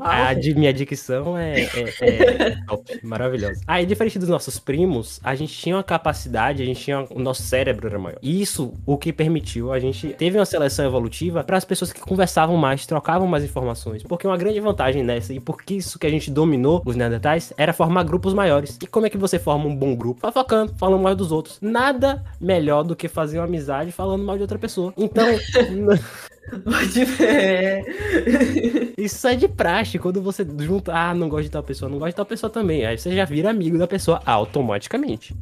A 0.00 0.34
de 0.34 0.54
minha 0.54 0.72
dicção 0.72 1.36
é, 1.36 1.53
é- 1.60 2.42
é 2.48 2.56
top, 2.66 3.00
maravilhosa. 3.02 3.60
Aí, 3.66 3.86
diferente 3.86 4.18
dos 4.18 4.28
nossos 4.28 4.58
primos, 4.58 5.20
a 5.22 5.34
gente 5.34 5.52
tinha 5.56 5.76
uma 5.76 5.82
capacidade, 5.82 6.62
a 6.62 6.66
gente 6.66 6.80
tinha. 6.82 7.06
O 7.10 7.18
nosso 7.18 7.42
cérebro 7.42 7.86
era 7.86 7.98
maior. 7.98 8.18
Isso 8.22 8.72
o 8.86 8.96
que 8.96 9.12
permitiu, 9.12 9.72
a 9.72 9.78
gente 9.78 10.08
teve 10.14 10.38
uma 10.38 10.44
seleção 10.46 10.84
evolutiva 10.84 11.42
para 11.44 11.56
as 11.56 11.64
pessoas 11.64 11.92
que 11.92 12.00
conversavam 12.00 12.56
mais, 12.56 12.86
trocavam 12.86 13.26
mais 13.26 13.44
informações. 13.44 14.02
Porque 14.02 14.26
uma 14.26 14.36
grande 14.36 14.60
vantagem 14.60 15.02
nessa, 15.02 15.32
e 15.32 15.40
porque 15.40 15.74
isso 15.74 15.98
que 15.98 16.06
a 16.06 16.10
gente 16.10 16.30
dominou, 16.30 16.82
os 16.84 16.96
Neandertais, 16.96 17.52
era 17.56 17.72
formar 17.72 18.04
grupos 18.04 18.34
maiores. 18.34 18.78
E 18.82 18.86
como 18.86 19.06
é 19.06 19.10
que 19.10 19.18
você 19.18 19.38
forma 19.38 19.66
um 19.66 19.74
bom 19.74 19.94
grupo? 19.94 20.20
Fofocando, 20.20 20.74
falando 20.76 21.02
mal 21.02 21.14
dos 21.14 21.32
outros. 21.32 21.58
Nada 21.60 22.24
melhor 22.40 22.82
do 22.82 22.96
que 22.96 23.08
fazer 23.08 23.38
uma 23.38 23.44
amizade 23.44 23.92
falando 23.92 24.24
mal 24.24 24.36
de 24.36 24.42
outra 24.42 24.58
pessoa. 24.58 24.92
Então. 24.96 25.24
Pode 26.64 27.04
ver. 27.04 28.94
Isso 28.98 29.26
é 29.26 29.34
de 29.34 29.48
praxe, 29.48 29.98
quando 29.98 30.20
você 30.22 30.46
junta, 30.60 30.92
ah, 30.92 31.14
não 31.14 31.28
gosto 31.28 31.44
de 31.44 31.50
tal 31.50 31.62
pessoa, 31.62 31.90
não 31.90 31.98
gosto 31.98 32.10
de 32.10 32.16
tal 32.16 32.26
pessoa 32.26 32.50
também. 32.50 32.84
Aí 32.84 32.98
você 32.98 33.14
já 33.14 33.24
vira 33.24 33.50
amigo 33.50 33.78
da 33.78 33.86
pessoa 33.86 34.22
automaticamente. 34.26 35.34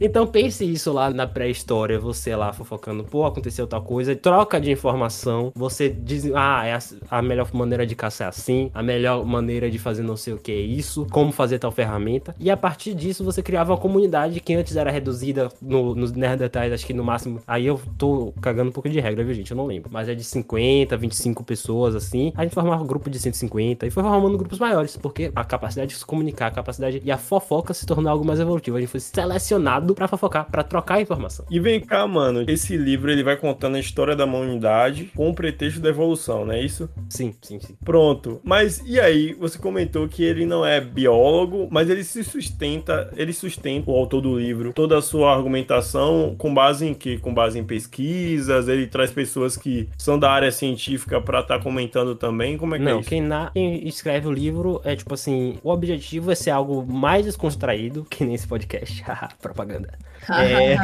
Então 0.00 0.26
pense 0.26 0.64
isso 0.64 0.92
lá 0.92 1.10
na 1.10 1.26
pré-história, 1.26 1.98
você 1.98 2.34
lá 2.34 2.52
fofocando, 2.52 3.04
pô, 3.04 3.24
aconteceu 3.24 3.66
tal 3.66 3.82
coisa, 3.82 4.14
troca 4.16 4.60
de 4.60 4.70
informação, 4.70 5.52
você 5.54 5.88
diz, 5.88 6.30
ah, 6.34 6.64
é 6.64 6.74
a, 6.74 6.78
a 7.18 7.22
melhor 7.22 7.48
maneira 7.52 7.86
de 7.86 7.94
caçar 7.94 8.26
é 8.26 8.28
assim, 8.28 8.70
a 8.72 8.82
melhor 8.82 9.24
maneira 9.24 9.70
de 9.70 9.78
fazer 9.78 10.02
não 10.02 10.16
sei 10.16 10.34
o 10.34 10.38
que 10.38 10.52
é 10.52 10.60
isso, 10.60 11.06
como 11.10 11.32
fazer 11.32 11.58
tal 11.58 11.70
ferramenta, 11.70 12.34
e 12.38 12.50
a 12.50 12.56
partir 12.56 12.94
disso 12.94 13.24
você 13.24 13.42
criava 13.42 13.72
uma 13.72 13.78
comunidade 13.78 14.40
que 14.40 14.54
antes 14.54 14.76
era 14.76 14.90
reduzida 14.90 15.48
no, 15.60 15.94
nos 15.94 16.12
Neandertais, 16.12 16.72
acho 16.72 16.86
que 16.86 16.94
no 16.94 17.04
máximo, 17.04 17.40
aí 17.46 17.66
eu 17.66 17.80
tô 17.98 18.32
cagando 18.40 18.70
um 18.70 18.72
pouco 18.72 18.88
de 18.88 19.00
regra, 19.00 19.22
viu 19.24 19.34
gente, 19.34 19.50
eu 19.50 19.56
não 19.56 19.66
lembro, 19.66 19.90
mas 19.92 20.08
é 20.08 20.14
de 20.14 20.24
50, 20.24 20.96
25 20.96 21.44
pessoas 21.44 21.94
assim, 21.94 22.32
a 22.36 22.42
gente 22.44 22.54
formava 22.54 22.82
um 22.82 22.86
grupo 22.86 23.10
de 23.10 23.18
150 23.18 23.86
e 23.86 23.90
foi 23.90 24.02
formando 24.02 24.38
grupos 24.38 24.58
maiores, 24.58 24.96
porque 24.96 25.30
a 25.34 25.44
capacidade 25.44 25.92
de 25.92 25.98
se 25.98 26.06
comunicar, 26.06 26.46
a 26.46 26.50
capacidade 26.50 27.02
e 27.04 27.10
a 27.10 27.18
fofoca 27.18 27.74
se 27.74 27.84
tornou 27.84 28.10
algo 28.10 28.24
mais 28.24 28.40
evolutivo, 28.40 28.76
a 28.76 28.80
gente 28.80 28.90
foi 28.90 29.00
selecionado 29.00 29.83
pra 29.92 30.06
fofocar, 30.06 30.48
pra 30.48 30.62
trocar 30.62 31.00
informação. 31.00 31.44
E 31.50 31.58
vem 31.58 31.80
cá, 31.80 32.06
mano, 32.06 32.44
esse 32.46 32.76
livro 32.76 33.10
ele 33.10 33.24
vai 33.24 33.36
contando 33.36 33.74
a 33.74 33.80
história 33.80 34.14
da 34.14 34.24
humanidade 34.24 35.10
com 35.16 35.28
o 35.28 35.34
pretexto 35.34 35.80
da 35.80 35.88
evolução, 35.88 36.46
não 36.46 36.52
é 36.54 36.62
isso? 36.62 36.88
Sim, 37.08 37.34
sim, 37.42 37.58
sim. 37.58 37.76
Pronto. 37.84 38.40
Mas 38.44 38.80
e 38.86 39.00
aí, 39.00 39.34
você 39.34 39.58
comentou 39.58 40.06
que 40.06 40.22
ele 40.22 40.46
não 40.46 40.64
é 40.64 40.80
biólogo, 40.80 41.66
mas 41.72 41.90
ele 41.90 42.04
se 42.04 42.22
sustenta, 42.22 43.10
ele 43.16 43.32
sustenta 43.32 43.90
o 43.90 43.94
autor 43.96 44.20
do 44.20 44.38
livro, 44.38 44.72
toda 44.72 44.96
a 44.96 45.02
sua 45.02 45.34
argumentação 45.34 46.34
com 46.38 46.54
base 46.54 46.86
em 46.86 46.94
quê? 46.94 47.18
Com 47.20 47.34
base 47.34 47.58
em 47.58 47.64
pesquisas, 47.64 48.68
ele 48.68 48.86
traz 48.86 49.10
pessoas 49.10 49.56
que 49.56 49.88
são 49.98 50.18
da 50.18 50.30
área 50.30 50.52
científica 50.52 51.20
pra 51.20 51.40
estar 51.40 51.60
comentando 51.62 52.14
também, 52.14 52.56
como 52.56 52.74
é 52.74 52.78
que 52.78 52.84
é 52.84 52.88
Não, 52.88 53.00
isso? 53.00 53.08
quem, 53.08 53.20
na, 53.20 53.50
quem 53.50 53.86
escreve 53.88 54.28
o 54.28 54.32
livro 54.32 54.80
é 54.84 54.94
tipo 54.94 55.14
assim: 55.14 55.58
o 55.62 55.70
objetivo 55.70 56.30
é 56.30 56.34
ser 56.34 56.50
algo 56.50 56.84
mais 56.86 57.24
descontraído, 57.24 58.04
que 58.08 58.24
nem 58.24 58.34
esse 58.34 58.46
podcast. 58.46 59.02
Haha, 59.04 59.28
Propaganda. 59.74 59.98
É. 60.28 60.76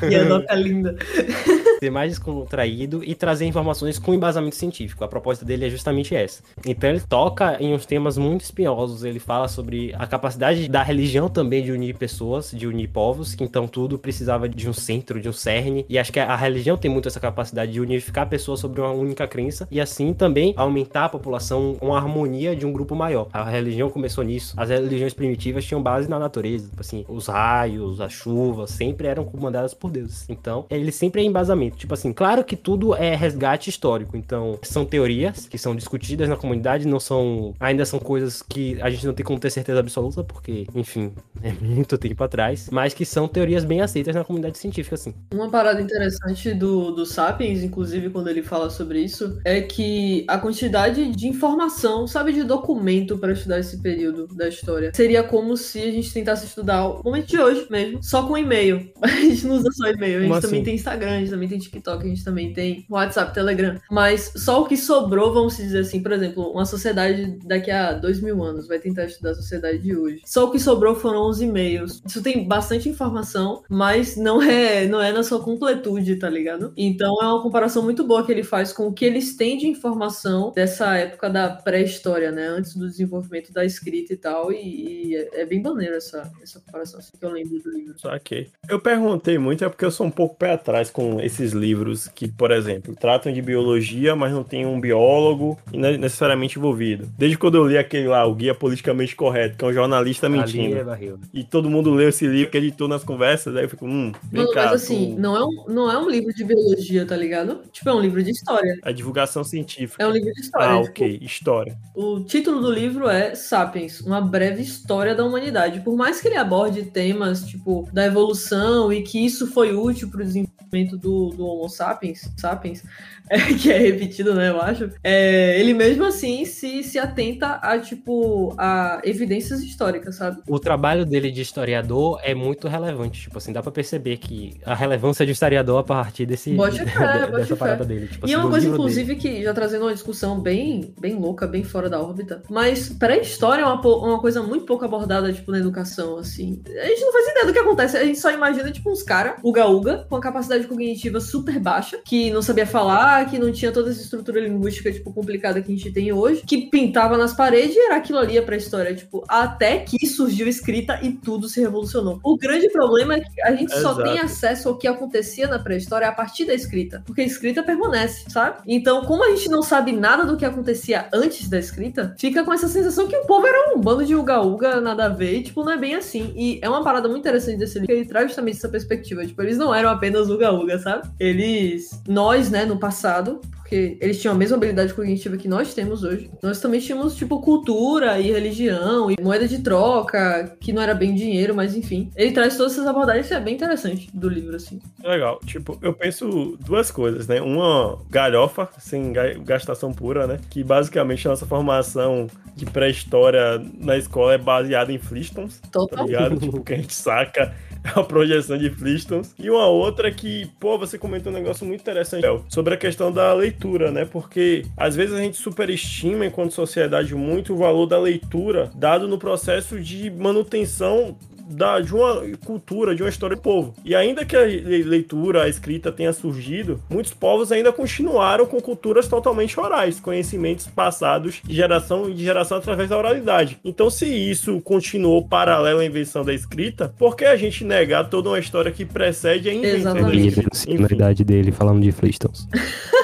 E 0.10 0.14
a 0.14 0.24
Doca 0.24 0.54
linda. 0.54 0.96
ser 1.80 1.90
mais 1.90 2.12
descontraído 2.12 3.02
e 3.02 3.14
trazer 3.14 3.46
informações 3.46 3.98
com 3.98 4.12
embasamento 4.12 4.54
científico. 4.54 5.02
A 5.02 5.08
proposta 5.08 5.44
dele 5.44 5.66
é 5.66 5.70
justamente 5.70 6.14
essa. 6.14 6.42
Então 6.64 6.90
ele 6.90 7.00
toca 7.00 7.56
em 7.58 7.74
uns 7.74 7.86
temas 7.86 8.18
muito 8.18 8.42
espinhosos. 8.42 9.02
Ele 9.02 9.18
fala 9.18 9.48
sobre 9.48 9.94
a 9.98 10.06
capacidade 10.06 10.68
da 10.68 10.82
religião 10.82 11.28
também 11.28 11.62
de 11.62 11.72
unir 11.72 11.96
pessoas, 11.96 12.50
de 12.50 12.66
unir 12.66 12.88
povos, 12.88 13.34
que 13.34 13.42
então 13.42 13.66
tudo 13.66 13.98
precisava 13.98 14.48
de 14.48 14.68
um 14.68 14.72
centro, 14.72 15.20
de 15.20 15.28
um 15.28 15.32
cerne. 15.32 15.86
E 15.88 15.98
acho 15.98 16.12
que 16.12 16.20
a 16.20 16.36
religião 16.36 16.76
tem 16.76 16.90
muito 16.90 17.08
essa 17.08 17.18
capacidade 17.18 17.72
de 17.72 17.80
unificar 17.80 18.28
pessoas 18.28 18.60
sobre 18.60 18.80
uma 18.80 18.90
única 18.92 19.26
crença 19.26 19.66
e 19.70 19.80
assim 19.80 20.12
também 20.12 20.52
aumentar 20.56 21.06
a 21.06 21.08
população 21.08 21.76
com 21.78 21.94
a 21.94 21.98
harmonia 21.98 22.54
de 22.54 22.66
um 22.66 22.72
grupo 22.72 22.94
maior. 22.94 23.28
A 23.32 23.48
religião 23.48 23.88
começou 23.88 24.22
nisso. 24.22 24.54
As 24.56 24.68
religiões 24.68 25.14
primitivas 25.14 25.64
tinham 25.64 25.82
base 25.82 26.08
na 26.10 26.18
natureza. 26.18 26.68
Tipo 26.68 26.80
assim, 26.80 27.04
os 27.08 27.28
raios, 27.40 28.00
a 28.00 28.08
chuva, 28.08 28.66
sempre 28.66 29.06
eram 29.06 29.24
comandadas 29.24 29.72
por 29.72 29.90
deuses. 29.90 30.26
Então, 30.28 30.66
ele 30.68 30.92
sempre 30.92 31.22
é 31.22 31.24
embasamento. 31.24 31.76
Tipo 31.76 31.94
assim, 31.94 32.12
claro 32.12 32.44
que 32.44 32.56
tudo 32.56 32.94
é 32.94 33.14
resgate 33.14 33.70
histórico. 33.70 34.16
Então, 34.16 34.58
são 34.62 34.84
teorias 34.84 35.48
que 35.48 35.56
são 35.56 35.74
discutidas 35.74 36.28
na 36.28 36.36
comunidade, 36.36 36.86
não 36.86 37.00
são. 37.00 37.54
Ainda 37.58 37.84
são 37.84 37.98
coisas 37.98 38.42
que 38.42 38.80
a 38.82 38.90
gente 38.90 39.06
não 39.06 39.14
tem 39.14 39.24
como 39.24 39.40
ter 39.40 39.50
certeza 39.50 39.80
absoluta, 39.80 40.22
porque, 40.22 40.66
enfim, 40.74 41.12
é 41.42 41.52
muito 41.52 41.96
tempo 41.96 42.22
atrás. 42.22 42.68
Mas 42.70 42.92
que 42.92 43.06
são 43.06 43.26
teorias 43.26 43.64
bem 43.64 43.80
aceitas 43.80 44.14
na 44.14 44.24
comunidade 44.24 44.58
científica, 44.58 44.94
assim. 44.94 45.14
Uma 45.32 45.50
parada 45.50 45.80
interessante 45.80 46.52
do, 46.52 46.90
do 46.90 47.06
Sapiens, 47.06 47.62
inclusive 47.62 48.10
quando 48.10 48.28
ele 48.28 48.42
fala 48.42 48.68
sobre 48.68 49.00
isso, 49.00 49.38
é 49.44 49.62
que 49.62 50.24
a 50.28 50.38
quantidade 50.38 51.10
de 51.10 51.26
informação, 51.26 52.06
sabe, 52.06 52.32
de 52.32 52.44
documento 52.44 53.16
para 53.16 53.32
estudar 53.32 53.58
esse 53.58 53.78
período 53.78 54.26
da 54.26 54.48
história, 54.48 54.92
seria 54.94 55.22
como 55.22 55.56
se 55.56 55.80
a 55.80 55.90
gente 55.90 56.12
tentasse 56.12 56.46
estudar 56.46 56.86
o 56.86 57.02
momento 57.02 57.29
de 57.30 57.40
hoje 57.40 57.66
mesmo, 57.70 58.02
só 58.02 58.26
com 58.26 58.36
e-mail. 58.36 58.90
A 59.02 59.08
gente 59.08 59.46
não 59.46 59.56
usa 59.56 59.70
só 59.72 59.88
e-mail, 59.88 60.18
a 60.18 60.20
gente 60.20 60.28
Como 60.30 60.40
também 60.40 60.60
assim? 60.60 60.64
tem 60.64 60.74
Instagram, 60.74 61.10
a 61.10 61.18
gente 61.20 61.30
também 61.30 61.48
tem 61.48 61.58
TikTok, 61.58 62.04
a 62.04 62.08
gente 62.08 62.24
também 62.24 62.52
tem 62.52 62.86
WhatsApp, 62.88 63.34
Telegram. 63.34 63.78
Mas 63.90 64.32
só 64.36 64.62
o 64.62 64.66
que 64.66 64.76
sobrou, 64.76 65.32
vamos 65.32 65.56
dizer 65.56 65.80
assim, 65.80 66.02
por 66.02 66.12
exemplo, 66.12 66.50
uma 66.50 66.64
sociedade 66.64 67.38
daqui 67.44 67.70
a 67.70 67.92
dois 67.92 68.20
mil 68.20 68.42
anos 68.42 68.66
vai 68.66 68.78
tentar 68.78 69.04
estudar 69.04 69.30
a 69.30 69.34
sociedade 69.34 69.78
de 69.78 69.96
hoje. 69.96 70.20
Só 70.24 70.46
o 70.46 70.50
que 70.50 70.58
sobrou 70.58 70.94
foram 70.94 71.28
os 71.28 71.40
e-mails. 71.40 72.02
Isso 72.06 72.22
tem 72.22 72.46
bastante 72.46 72.88
informação, 72.88 73.62
mas 73.68 74.16
não 74.16 74.42
é, 74.42 74.86
não 74.86 75.00
é 75.00 75.12
na 75.12 75.22
sua 75.22 75.42
completude, 75.42 76.16
tá 76.16 76.28
ligado? 76.28 76.72
Então 76.76 77.16
é 77.22 77.26
uma 77.26 77.42
comparação 77.42 77.82
muito 77.82 78.04
boa 78.04 78.24
que 78.24 78.32
ele 78.32 78.42
faz 78.42 78.72
com 78.72 78.88
o 78.88 78.92
que 78.92 79.04
eles 79.04 79.36
têm 79.36 79.56
de 79.56 79.66
informação 79.66 80.52
dessa 80.54 80.96
época 80.96 81.28
da 81.28 81.48
pré-história, 81.50 82.30
né? 82.30 82.46
Antes 82.46 82.74
do 82.74 82.88
desenvolvimento 82.88 83.52
da 83.52 83.64
escrita 83.64 84.12
e 84.12 84.16
tal. 84.16 84.52
E, 84.52 85.10
e 85.10 85.16
é, 85.16 85.42
é 85.42 85.46
bem 85.46 85.62
maneiro 85.62 85.94
essa, 85.94 86.30
essa 86.42 86.60
comparação, 86.60 87.00
assim, 87.00 87.12
que 87.20 87.26
eu 87.26 87.30
lembro 87.32 87.58
do 87.60 87.70
livro. 87.70 87.98
Saquei. 88.00 88.48
Eu 88.68 88.80
perguntei 88.80 89.38
muito, 89.38 89.64
é 89.64 89.68
porque 89.68 89.84
eu 89.84 89.90
sou 89.90 90.06
um 90.06 90.10
pouco 90.10 90.36
pé 90.36 90.52
atrás 90.52 90.90
com 90.90 91.20
esses 91.20 91.52
livros 91.52 92.08
que, 92.08 92.26
por 92.28 92.50
exemplo, 92.50 92.94
tratam 92.98 93.32
de 93.32 93.42
biologia, 93.42 94.16
mas 94.16 94.32
não 94.32 94.42
tem 94.42 94.64
um 94.66 94.80
biólogo 94.80 95.58
não 95.72 95.88
é 95.88 95.96
necessariamente 95.98 96.58
envolvido. 96.58 97.06
Desde 97.18 97.36
quando 97.38 97.56
eu 97.56 97.66
li 97.66 97.76
aquele 97.78 98.08
lá, 98.08 98.24
o 98.26 98.34
Guia 98.34 98.54
Politicamente 98.54 99.14
Correto, 99.14 99.56
que 99.58 99.64
é 99.64 99.68
um 99.68 99.72
jornalista 99.72 100.26
Ali 100.26 100.38
mentindo, 100.38 100.76
é 100.76 100.84
barril. 100.84 101.18
e 101.32 101.44
todo 101.44 101.68
mundo 101.70 101.90
leu 101.92 102.08
esse 102.08 102.26
livro 102.26 102.50
que 102.50 102.58
editou 102.58 102.88
nas 102.88 103.04
conversas, 103.04 103.54
aí 103.56 103.64
eu 103.64 103.68
fico, 103.68 103.86
hum, 103.86 104.12
vem 104.30 104.42
Mano, 104.42 104.52
cá, 104.54 104.64
mas 104.66 104.82
assim, 104.82 105.14
tu- 105.14 105.20
não 105.20 105.36
é, 105.36 105.44
um, 105.44 105.64
não 105.68 105.90
é 105.90 105.98
um 105.98 106.08
livro 106.08 106.32
de 106.32 106.44
biologia, 106.44 107.04
tá 107.06 107.16
ligado? 107.16 107.60
Tipo, 107.72 107.88
é 107.90 107.94
um 107.94 108.00
livro 108.00 108.22
de 108.22 108.30
história. 108.30 108.78
a 108.82 108.92
divulgação 108.92 109.44
científica. 109.44 110.02
É 110.02 110.06
um 110.06 110.12
livro 110.12 110.32
de 110.32 110.40
história. 110.40 110.68
Ah, 110.68 110.78
tipo, 110.82 110.90
ok, 110.90 111.18
história. 111.22 111.76
O 111.94 112.20
título 112.20 112.60
do 112.60 112.70
livro 112.70 113.08
é 113.08 113.34
Sapiens, 113.34 114.00
uma 114.00 114.20
breve 114.20 114.62
história 114.62 115.14
da 115.14 115.24
humanidade. 115.24 115.80
Por 115.80 115.96
mais 115.96 116.20
que 116.20 116.28
ele 116.28 116.36
aborde 116.36 116.82
temas, 116.84 117.09
tipo, 117.46 117.88
da 117.92 118.06
evolução 118.06 118.92
e 118.92 119.02
que 119.02 119.24
isso 119.24 119.46
foi 119.46 119.74
útil 119.74 120.08
para 120.10 120.20
o 120.20 120.24
desenvolvimento 120.24 120.96
do, 120.96 121.30
do 121.30 121.46
Homo 121.46 121.68
sapiens, 121.68 122.30
sapiens 122.36 122.82
é, 123.28 123.38
que 123.54 123.70
é 123.70 123.78
repetido, 123.78 124.34
né, 124.34 124.50
eu 124.50 124.60
acho, 124.60 124.90
é, 125.02 125.58
ele 125.58 125.72
mesmo 125.72 126.04
assim 126.04 126.44
se, 126.44 126.82
se 126.82 126.98
atenta 126.98 127.60
a, 127.62 127.78
tipo, 127.78 128.54
a 128.58 129.00
evidências 129.04 129.60
históricas, 129.62 130.16
sabe? 130.16 130.42
O 130.48 130.58
trabalho 130.58 131.04
dele 131.04 131.30
de 131.30 131.40
historiador 131.40 132.20
é 132.22 132.34
muito 132.34 132.66
relevante, 132.66 133.22
tipo 133.22 133.38
assim, 133.38 133.52
dá 133.52 133.62
pra 133.62 133.70
perceber 133.70 134.16
que 134.16 134.60
a 134.64 134.74
relevância 134.74 135.24
de 135.24 135.32
historiador 135.32 135.78
a 135.78 135.84
partir 135.84 136.26
desse, 136.26 136.52
Bote 136.54 136.84
fé, 136.84 137.26
bote 137.26 137.32
dessa 137.32 137.56
parada 137.56 137.84
dele. 137.84 138.08
Tipo, 138.08 138.26
E 138.26 138.30
assim, 138.30 138.34
é 138.34 138.36
uma 138.36 138.46
do 138.46 138.50
coisa, 138.50 138.68
inclusive, 138.68 139.16
que 139.16 139.42
já 139.42 139.54
trazendo 139.54 139.84
uma 139.84 139.94
discussão 139.94 140.40
bem, 140.40 140.94
bem 141.00 141.14
louca, 141.14 141.46
bem 141.46 141.62
fora 141.62 141.88
da 141.88 142.00
órbita. 142.00 142.42
Mas 142.50 142.88
pré-história 142.88 143.62
é 143.62 143.64
uma, 143.64 143.80
uma 143.80 144.20
coisa 144.20 144.42
muito 144.42 144.64
pouco 144.64 144.84
abordada, 144.84 145.32
tipo, 145.32 145.50
na 145.52 145.58
educação, 145.58 146.18
assim. 146.18 146.62
A 146.66 146.86
gente 147.00 147.06
não 147.06 147.12
faz 147.12 147.28
ideia 147.28 147.46
do 147.46 147.52
que 147.52 147.58
acontece. 147.58 147.96
A 147.96 148.04
gente 148.04 148.18
só 148.18 148.30
imagina, 148.30 148.70
tipo, 148.70 148.90
uns 148.90 149.02
caras, 149.02 149.34
uga-uga, 149.42 150.06
com 150.08 150.16
a 150.16 150.20
capacidade 150.20 150.66
cognitiva 150.66 151.20
super 151.20 151.58
baixa, 151.58 151.98
que 152.04 152.30
não 152.30 152.42
sabia 152.42 152.66
falar, 152.66 153.28
que 153.28 153.38
não 153.38 153.50
tinha 153.50 153.72
toda 153.72 153.90
essa 153.90 154.02
estrutura 154.02 154.40
linguística, 154.40 154.92
tipo, 154.92 155.12
complicada 155.12 155.60
que 155.60 155.72
a 155.72 155.76
gente 155.76 155.90
tem 155.90 156.12
hoje, 156.12 156.42
que 156.46 156.66
pintava 156.66 157.16
nas 157.16 157.32
paredes 157.32 157.74
e 157.74 157.78
era 157.78 157.96
aquilo 157.96 158.18
ali 158.18 158.38
a 158.38 158.42
pré-história, 158.42 158.94
tipo, 158.94 159.24
até 159.28 159.78
que 159.78 160.06
surgiu 160.06 160.46
escrita 160.46 161.00
e 161.02 161.12
tudo 161.12 161.48
se 161.48 161.60
revolucionou. 161.60 162.20
O 162.22 162.36
grande 162.36 162.68
problema 162.70 163.14
é 163.14 163.20
que 163.20 163.42
a 163.42 163.54
gente 163.54 163.72
só 163.72 163.92
Exato. 163.92 164.02
tem 164.02 164.18
acesso 164.18 164.68
ao 164.68 164.76
que 164.76 164.86
acontecia 164.86 165.48
na 165.48 165.58
pré-história 165.58 166.08
a 166.08 166.12
partir 166.12 166.44
da 166.44 166.54
escrita, 166.54 167.02
porque 167.06 167.22
a 167.22 167.24
escrita 167.24 167.62
permanece, 167.62 168.24
sabe? 168.28 168.58
Então, 168.66 169.04
como 169.04 169.24
a 169.24 169.30
gente 169.30 169.48
não 169.48 169.62
sabe 169.62 169.92
nada 169.92 170.24
do 170.24 170.36
que 170.36 170.44
acontecia 170.44 171.08
antes 171.12 171.48
da 171.48 171.58
escrita, 171.58 172.14
fica 172.18 172.44
com 172.44 172.52
essa 172.52 172.68
sensação 172.68 173.08
que 173.08 173.16
o 173.16 173.26
povo 173.26 173.46
era 173.46 173.74
um 173.74 173.80
bando 173.80 174.04
de 174.04 174.14
uga-uga, 174.14 174.80
nada 174.80 175.06
a 175.06 175.08
ver, 175.08 175.38
e, 175.38 175.42
tipo, 175.42 175.64
não 175.64 175.72
é 175.72 175.76
bem 175.76 175.94
assim. 175.94 176.32
E 176.36 176.58
é 176.62 176.68
uma 176.68 176.79
parada 176.82 177.08
muito 177.08 177.20
interessante 177.20 177.58
desse 177.58 177.74
livro, 177.78 177.86
que 177.86 177.92
ele 177.92 178.04
traz 178.08 178.26
justamente 178.28 178.56
essa 178.56 178.68
perspectiva, 178.68 179.24
tipo, 179.26 179.40
eles 179.42 179.56
não 179.58 179.74
eram 179.74 179.88
apenas 179.90 180.28
uga-uga, 180.30 180.78
sabe? 180.78 181.08
Eles, 181.18 181.90
nós, 182.08 182.50
né, 182.50 182.64
no 182.64 182.78
passado, 182.78 183.40
porque 183.56 183.96
eles 184.00 184.20
tinham 184.20 184.34
a 184.34 184.38
mesma 184.38 184.56
habilidade 184.56 184.92
cognitiva 184.92 185.36
que 185.36 185.46
nós 185.46 185.72
temos 185.74 186.02
hoje. 186.02 186.28
Nós 186.42 186.60
também 186.60 186.80
tínhamos, 186.80 187.14
tipo, 187.14 187.40
cultura 187.40 188.18
e 188.18 188.32
religião 188.32 189.08
e 189.10 189.16
moeda 189.22 189.46
de 189.46 189.58
troca, 189.60 190.56
que 190.60 190.72
não 190.72 190.82
era 190.82 190.92
bem 190.92 191.14
dinheiro, 191.14 191.54
mas 191.54 191.76
enfim. 191.76 192.10
Ele 192.16 192.32
traz 192.32 192.56
todas 192.56 192.72
essas 192.72 192.86
abordagens 192.86 193.28
que 193.28 193.34
é 193.34 193.38
bem 193.40 193.54
interessante 193.54 194.08
do 194.12 194.28
livro, 194.28 194.56
assim. 194.56 194.80
Legal. 195.04 195.38
Tipo, 195.46 195.78
eu 195.82 195.92
penso 195.92 196.58
duas 196.66 196.90
coisas, 196.90 197.28
né? 197.28 197.40
Uma 197.40 197.96
galhofa, 198.10 198.68
sem 198.80 199.12
ga- 199.12 199.34
gastação 199.34 199.92
pura, 199.92 200.26
né? 200.26 200.40
Que 200.50 200.64
basicamente 200.64 201.26
a 201.28 201.30
nossa 201.30 201.46
formação 201.46 202.26
de 202.56 202.66
pré-história 202.66 203.62
na 203.78 203.96
escola 203.96 204.34
é 204.34 204.38
baseada 204.38 204.92
em 204.92 204.98
Flintstones, 204.98 205.60
tá 205.60 205.68
Total. 205.70 206.06
ligado? 206.06 206.36
tipo, 206.40 206.60
que 206.70 206.74
a 206.74 206.76
gente 206.76 206.94
saca 206.94 207.52
é 207.82 207.98
a 207.98 208.02
projeção 208.02 208.56
de 208.56 208.70
Flintstones. 208.70 209.34
E 209.38 209.50
uma 209.50 209.66
outra 209.66 210.10
que, 210.10 210.46
pô, 210.58 210.78
você 210.78 210.98
comentou 210.98 211.32
um 211.32 211.34
negócio 211.34 211.66
muito 211.66 211.80
interessante, 211.80 212.24
sobre 212.48 212.74
a 212.74 212.76
questão 212.76 213.10
da 213.10 213.32
leitura, 213.32 213.90
né? 213.90 214.04
Porque 214.04 214.64
às 214.76 214.94
vezes 214.94 215.14
a 215.14 215.20
gente 215.20 215.36
superestima, 215.36 216.26
enquanto 216.26 216.52
sociedade, 216.52 217.14
muito 217.14 217.54
o 217.54 217.56
valor 217.56 217.86
da 217.86 217.98
leitura, 217.98 218.70
dado 218.74 219.08
no 219.08 219.18
processo 219.18 219.80
de 219.80 220.10
manutenção 220.10 221.16
da, 221.50 221.80
de 221.80 221.94
uma 221.94 222.22
cultura, 222.44 222.94
de 222.94 223.02
uma 223.02 223.08
história 223.08 223.36
do 223.36 223.42
povo. 223.42 223.74
E 223.84 223.94
ainda 223.94 224.24
que 224.24 224.36
a 224.36 224.42
le- 224.42 224.82
leitura, 224.82 225.42
a 225.44 225.48
escrita 225.48 225.90
tenha 225.92 226.12
surgido, 226.12 226.80
muitos 226.88 227.12
povos 227.12 227.50
ainda 227.52 227.72
continuaram 227.72 228.46
com 228.46 228.60
culturas 228.60 229.08
totalmente 229.08 229.58
orais, 229.58 229.98
conhecimentos 230.00 230.66
passados 230.66 231.40
de 231.44 231.54
geração 231.54 232.08
em 232.08 232.16
geração 232.16 232.58
através 232.58 232.88
da 232.88 232.96
oralidade. 232.98 233.58
Então, 233.64 233.90
se 233.90 234.06
isso 234.06 234.60
continuou 234.60 235.26
paralelo 235.26 235.80
à 235.80 235.84
invenção 235.84 236.24
da 236.24 236.32
escrita, 236.32 236.94
por 236.98 237.16
que 237.16 237.24
a 237.24 237.36
gente 237.36 237.64
negar 237.64 238.08
toda 238.08 238.28
uma 238.30 238.38
história 238.38 238.70
que 238.70 238.84
precede 238.84 239.48
a 239.48 239.54
invenção 239.54 239.94
da 239.94 240.00
Exatamente. 240.00 240.38
Ele 240.38 240.48
escrita? 240.52 240.94
idade 240.94 241.24
dele 241.24 241.52
falando 241.52 241.80
de 241.82 241.90
Flintstones. 241.92 242.46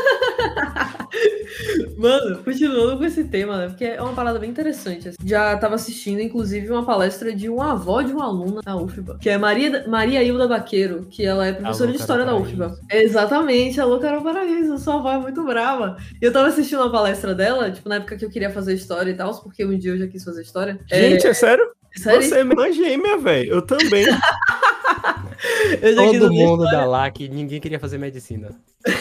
Mano, 2.07 2.39
continuando 2.45 2.97
com 2.97 3.05
esse 3.05 3.25
tema, 3.25 3.57
né? 3.59 3.69
Porque 3.69 3.85
é 3.85 4.01
uma 4.01 4.13
parada 4.13 4.39
bem 4.39 4.51
interessante. 4.51 5.09
assim. 5.09 5.17
Já 5.25 5.57
tava 5.57 5.75
assistindo, 5.75 6.21
inclusive, 6.21 6.71
uma 6.71 6.85
palestra 6.85 7.35
de 7.35 7.49
uma 7.49 7.73
avó 7.73 8.03
de 8.03 8.13
uma 8.13 8.25
aluna 8.25 8.61
na 8.65 8.77
UFBA, 8.77 9.19
que 9.21 9.29
é 9.29 9.37
Maria, 9.37 9.87
Maria 9.89 10.23
Hilda 10.23 10.47
Baqueiro, 10.47 11.07
que 11.11 11.25
ela 11.25 11.47
é 11.47 11.53
professora 11.53 11.91
de 11.91 11.99
História 11.99 12.25
da 12.25 12.37
UFBA. 12.37 12.79
Exatamente, 12.91 13.81
alô, 13.81 13.99
Carol 13.99 14.23
Paraíso, 14.23 14.79
sua 14.79 14.97
avó 14.97 15.13
é 15.13 15.19
muito 15.19 15.45
brava. 15.45 15.97
E 16.21 16.25
eu 16.25 16.33
tava 16.33 16.49
assistindo 16.49 16.81
uma 16.81 16.91
palestra 16.91 17.35
dela, 17.35 17.71
tipo, 17.71 17.89
na 17.89 17.97
época 17.97 18.17
que 18.17 18.25
eu 18.25 18.31
queria 18.31 18.51
fazer 18.51 18.75
história 18.75 19.11
e 19.11 19.15
tal, 19.15 19.35
porque 19.43 19.65
um 19.65 19.77
dia 19.77 19.93
eu 19.93 19.99
já 19.99 20.07
quis 20.07 20.23
fazer 20.23 20.43
história. 20.43 20.79
Gente, 20.87 21.27
é 21.27 21.31
é, 21.31 21.35
sério, 21.35 21.67
Você 21.97 22.39
é 22.39 22.45
minha 22.45 22.73
gêmea, 22.73 23.19
velho. 23.19 23.55
Eu 23.55 23.63
também. 23.63 24.05
eu 25.83 25.97
Todo 25.97 26.33
mundo 26.33 26.65
da 26.65 26.85
lá 26.85 27.11
que 27.11 27.29
ninguém 27.29 27.61
queria 27.61 27.81
fazer 27.81 27.99
medicina. 27.99 28.51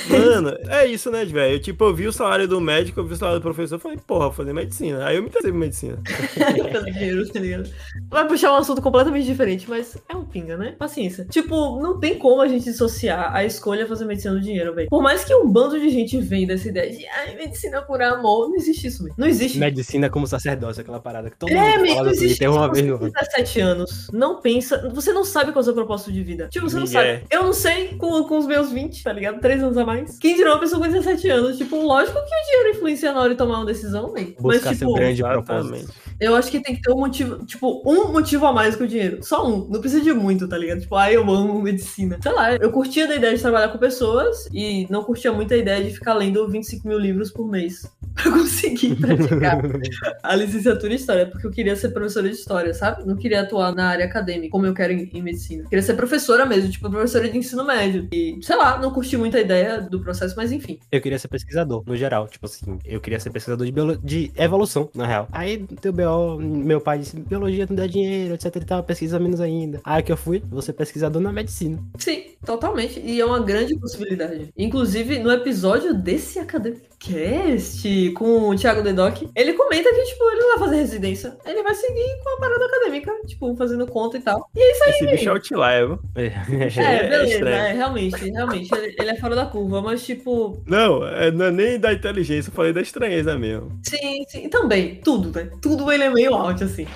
Mano, 0.09 0.57
é 0.67 0.87
isso, 0.87 1.11
né, 1.11 1.23
velho? 1.25 1.59
Tipo, 1.59 1.85
eu 1.85 1.93
vi 1.93 2.07
o 2.07 2.13
salário 2.13 2.47
do 2.47 2.59
médico, 2.59 2.99
eu 2.99 3.05
vi 3.05 3.13
o 3.13 3.17
salário 3.17 3.39
do 3.39 3.43
professor, 3.43 3.75
eu 3.75 3.79
falei, 3.79 3.97
porra, 3.97 4.25
vou 4.25 4.31
fazer 4.31 4.51
medicina. 4.51 5.05
Aí 5.05 5.15
eu 5.15 5.21
me 5.21 5.27
interessei 5.27 5.51
por 5.51 5.59
medicina. 5.59 5.99
Pelo 6.71 6.85
dinheiro, 6.85 7.31
tá 7.31 7.39
ligado? 7.39 7.69
Vai 8.09 8.27
puxar 8.27 8.51
um 8.51 8.55
assunto 8.55 8.81
completamente 8.81 9.25
diferente, 9.25 9.69
mas 9.69 9.95
é 10.09 10.15
um 10.15 10.25
pinga, 10.25 10.57
né? 10.57 10.75
Paciência. 10.77 11.25
Tipo, 11.25 11.79
não 11.81 11.99
tem 11.99 12.17
como 12.17 12.41
a 12.41 12.47
gente 12.47 12.63
dissociar 12.63 13.33
a 13.35 13.45
escolha 13.45 13.85
fazer 13.85 14.05
medicina 14.05 14.33
do 14.33 14.41
dinheiro, 14.41 14.73
velho. 14.73 14.89
Por 14.89 15.03
mais 15.03 15.23
que 15.23 15.35
um 15.35 15.47
bando 15.47 15.79
de 15.79 15.89
gente 15.89 16.19
venda 16.19 16.53
essa 16.53 16.67
ideia 16.67 16.91
de 16.91 17.05
ai, 17.07 17.35
medicina 17.35 17.81
cura 17.81 18.13
amor, 18.13 18.49
não 18.49 18.55
existe 18.55 18.87
isso, 18.87 19.03
velho. 19.03 19.15
Não 19.17 19.27
existe. 19.27 19.59
Medicina 19.59 20.09
como 20.09 20.25
sacerdócio, 20.25 20.81
aquela 20.81 20.99
parada 20.99 21.29
que 21.29 21.37
todo 21.37 21.51
É, 21.51 21.77
mundo 21.77 21.87
fala 21.89 22.03
não 22.05 22.11
existe 22.11 22.39
Twitter 22.39 22.51
uma 22.51 22.71
vez 22.71 22.84
tem 22.85 23.11
17 23.11 23.59
anos, 23.61 24.09
não 24.11 24.41
pensa, 24.41 24.89
você 24.93 25.11
não 25.11 25.23
sabe 25.23 25.51
qual 25.51 25.59
é 25.59 25.61
o 25.61 25.65
seu 25.65 25.73
propósito 25.73 26.11
de 26.11 26.23
vida. 26.23 26.47
Tipo, 26.49 26.69
você 26.69 26.75
não 26.77 26.85
Miguel. 26.85 27.01
sabe. 27.01 27.23
Eu 27.29 27.43
não 27.43 27.53
sei 27.53 27.95
com, 27.97 28.23
com 28.23 28.37
os 28.37 28.45
meus 28.45 28.71
20, 28.71 29.03
tá 29.03 29.11
ligado? 29.13 29.39
3 29.39 29.63
anos 29.63 29.77
a 29.77 29.85
mais. 29.85 30.17
Quem 30.19 30.35
dirá 30.35 30.51
uma 30.53 30.59
pessoa 30.59 30.81
com 30.81 30.91
17 30.91 31.29
anos? 31.29 31.57
Tipo, 31.57 31.77
lógico 31.77 32.13
que 32.13 32.19
o 32.19 32.45
dinheiro 32.45 32.77
influencia 32.77 33.11
na 33.11 33.21
hora 33.21 33.29
de 33.29 33.35
tomar 33.35 33.57
uma 33.57 33.65
decisão, 33.65 34.11
velho. 34.13 34.35
Mas, 34.39 34.57
buscar 34.57 34.75
seu 34.75 34.87
tipo, 34.87 34.93
grande 34.93 35.21
Exatamente. 35.21 35.45
propósito. 35.45 35.93
eu 36.19 36.35
acho 36.35 36.51
que 36.51 36.59
tem 36.59 36.75
que 36.75 36.81
ter 36.81 36.91
um 36.91 36.99
motivo, 36.99 37.45
tipo, 37.45 37.81
um 37.85 38.11
motivo 38.11 38.45
a 38.45 38.53
mais 38.53 38.75
que 38.75 38.83
o 38.83 38.87
dinheiro. 38.87 39.23
Só 39.23 39.47
um. 39.47 39.67
Não 39.69 39.79
precisa 39.79 40.03
de 40.03 40.13
muito, 40.13 40.47
tá 40.47 40.57
ligado? 40.57 40.81
Tipo, 40.81 40.95
ah, 40.95 41.11
eu 41.11 41.21
amo 41.21 41.61
medicina. 41.61 42.17
Sei 42.21 42.31
lá, 42.31 42.55
eu 42.55 42.71
curtia 42.71 43.07
da 43.07 43.15
ideia 43.15 43.35
de 43.35 43.41
trabalhar 43.41 43.69
com 43.69 43.77
pessoas 43.77 44.47
e 44.53 44.87
não 44.89 45.03
curtia 45.03 45.31
muito 45.31 45.53
a 45.53 45.57
ideia 45.57 45.83
de 45.83 45.91
ficar 45.91 46.13
lendo 46.13 46.47
25 46.47 46.87
mil 46.87 46.97
livros 46.99 47.31
por 47.31 47.47
mês. 47.47 47.89
Pra 48.15 48.31
conseguir 48.31 48.95
praticar 48.95 49.59
a 50.23 50.35
licenciatura 50.35 50.93
em 50.93 50.95
História, 50.95 51.25
porque 51.27 51.45
eu 51.45 51.51
queria 51.51 51.75
ser 51.75 51.89
professora 51.89 52.29
de 52.29 52.35
História, 52.35 52.73
sabe? 52.73 53.05
Não 53.05 53.15
queria 53.15 53.41
atuar 53.41 53.73
na 53.75 53.89
área 53.89 54.05
acadêmica, 54.05 54.49
como 54.51 54.65
eu 54.65 54.73
quero 54.73 54.93
em, 54.93 55.09
em 55.13 55.21
Medicina. 55.21 55.63
Queria 55.69 55.81
ser 55.83 55.95
professora 55.95 56.45
mesmo, 56.45 56.69
tipo, 56.71 56.89
professora 56.89 57.29
de 57.29 57.37
ensino 57.37 57.65
médio. 57.65 58.07
E, 58.11 58.37
sei 58.41 58.55
lá, 58.55 58.77
não 58.79 58.91
curti 58.91 59.17
muito 59.17 59.35
a 59.35 59.39
ideia 59.41 59.81
do 59.81 59.99
processo, 59.99 60.33
mas 60.37 60.51
enfim. 60.51 60.79
Eu 60.91 61.01
queria 61.01 61.19
ser 61.19 61.27
pesquisador, 61.27 61.83
no 61.85 61.95
geral. 61.95 62.27
Tipo 62.27 62.45
assim, 62.45 62.79
eu 62.85 63.01
queria 63.01 63.19
ser 63.19 63.29
pesquisador 63.31 63.65
de, 63.65 63.71
biolo- 63.71 63.97
de 63.97 64.31
evolução, 64.35 64.89
na 64.95 65.05
real. 65.05 65.27
Aí, 65.31 65.65
teu 65.81 65.91
BO, 65.91 66.39
meu 66.39 66.79
pai 66.79 66.99
disse, 66.99 67.17
biologia 67.19 67.65
não 67.69 67.75
dá 67.75 67.85
dinheiro, 67.85 68.33
etc 68.35 68.55
e 68.55 68.65
tal, 68.65 68.83
pesquisa 68.83 69.19
menos 69.19 69.41
ainda. 69.41 69.81
Aí 69.83 70.01
que 70.01 70.11
eu 70.11 70.17
fui, 70.17 70.41
vou 70.49 70.61
ser 70.61 70.73
pesquisador 70.73 71.21
na 71.21 71.31
medicina. 71.31 71.77
Sim, 71.97 72.23
totalmente. 72.45 72.99
E 72.99 73.19
é 73.19 73.25
uma 73.25 73.39
grande 73.39 73.77
possibilidade. 73.79 74.49
Inclusive, 74.57 75.19
no 75.19 75.31
episódio 75.31 75.93
desse 75.93 76.39
Academic 76.39 76.85
Cast 76.99 78.11
com 78.11 78.49
o 78.49 78.55
Thiago 78.55 78.81
Dedoc, 78.81 79.29
ele 79.35 79.53
comenta 79.53 79.89
que, 79.93 80.03
tipo, 80.03 80.23
ele 80.31 80.39
não 80.41 80.49
vai 80.49 80.59
fazer 80.59 80.75
residência. 80.77 81.37
Ele 81.45 81.61
vai 81.61 81.75
seguir 81.75 82.19
com 82.23 82.29
a 82.29 82.39
parada 82.39 82.65
acadêmica, 82.65 83.11
tipo, 83.27 83.55
fazendo 83.55 83.85
conta 83.87 84.17
e 84.17 84.21
tal. 84.21 84.49
E 84.55 84.59
é 84.59 84.71
isso 84.71 84.83
aí, 84.83 84.89
Esse 84.91 85.07
bicho 85.07 85.29
é 85.29 85.33
o 85.33 85.39
Tilaevo. 85.39 85.99
É, 86.15 87.03
é 87.03 87.09
beleza, 87.09 87.33
estranho. 87.33 87.55
é, 87.55 87.73
realmente, 87.73 88.29
realmente. 88.29 88.73
Ele, 88.73 88.95
ele 88.99 89.09
é 89.11 89.15
fora 89.17 89.35
da 89.35 89.45
curva, 89.45 89.81
mas, 89.81 90.03
tipo, 90.05 90.61
Não, 90.67 91.05
é, 91.07 91.31
não 91.31 91.45
é 91.45 91.51
nem 91.51 91.79
da 91.79 91.93
inteligência, 91.93 92.49
eu 92.49 92.53
falei 92.53 92.73
da 92.73 92.81
estranheza 92.81 93.37
mesmo. 93.37 93.71
sim, 93.83 94.23
sim. 94.27 94.49
Também, 94.49 94.95
tudo, 95.03 95.31
né? 95.37 95.49
Tudo 95.61 95.91
ele 95.91 96.03
é 96.03 96.09
meio 96.09 96.33
out, 96.33 96.63
assim. 96.63 96.87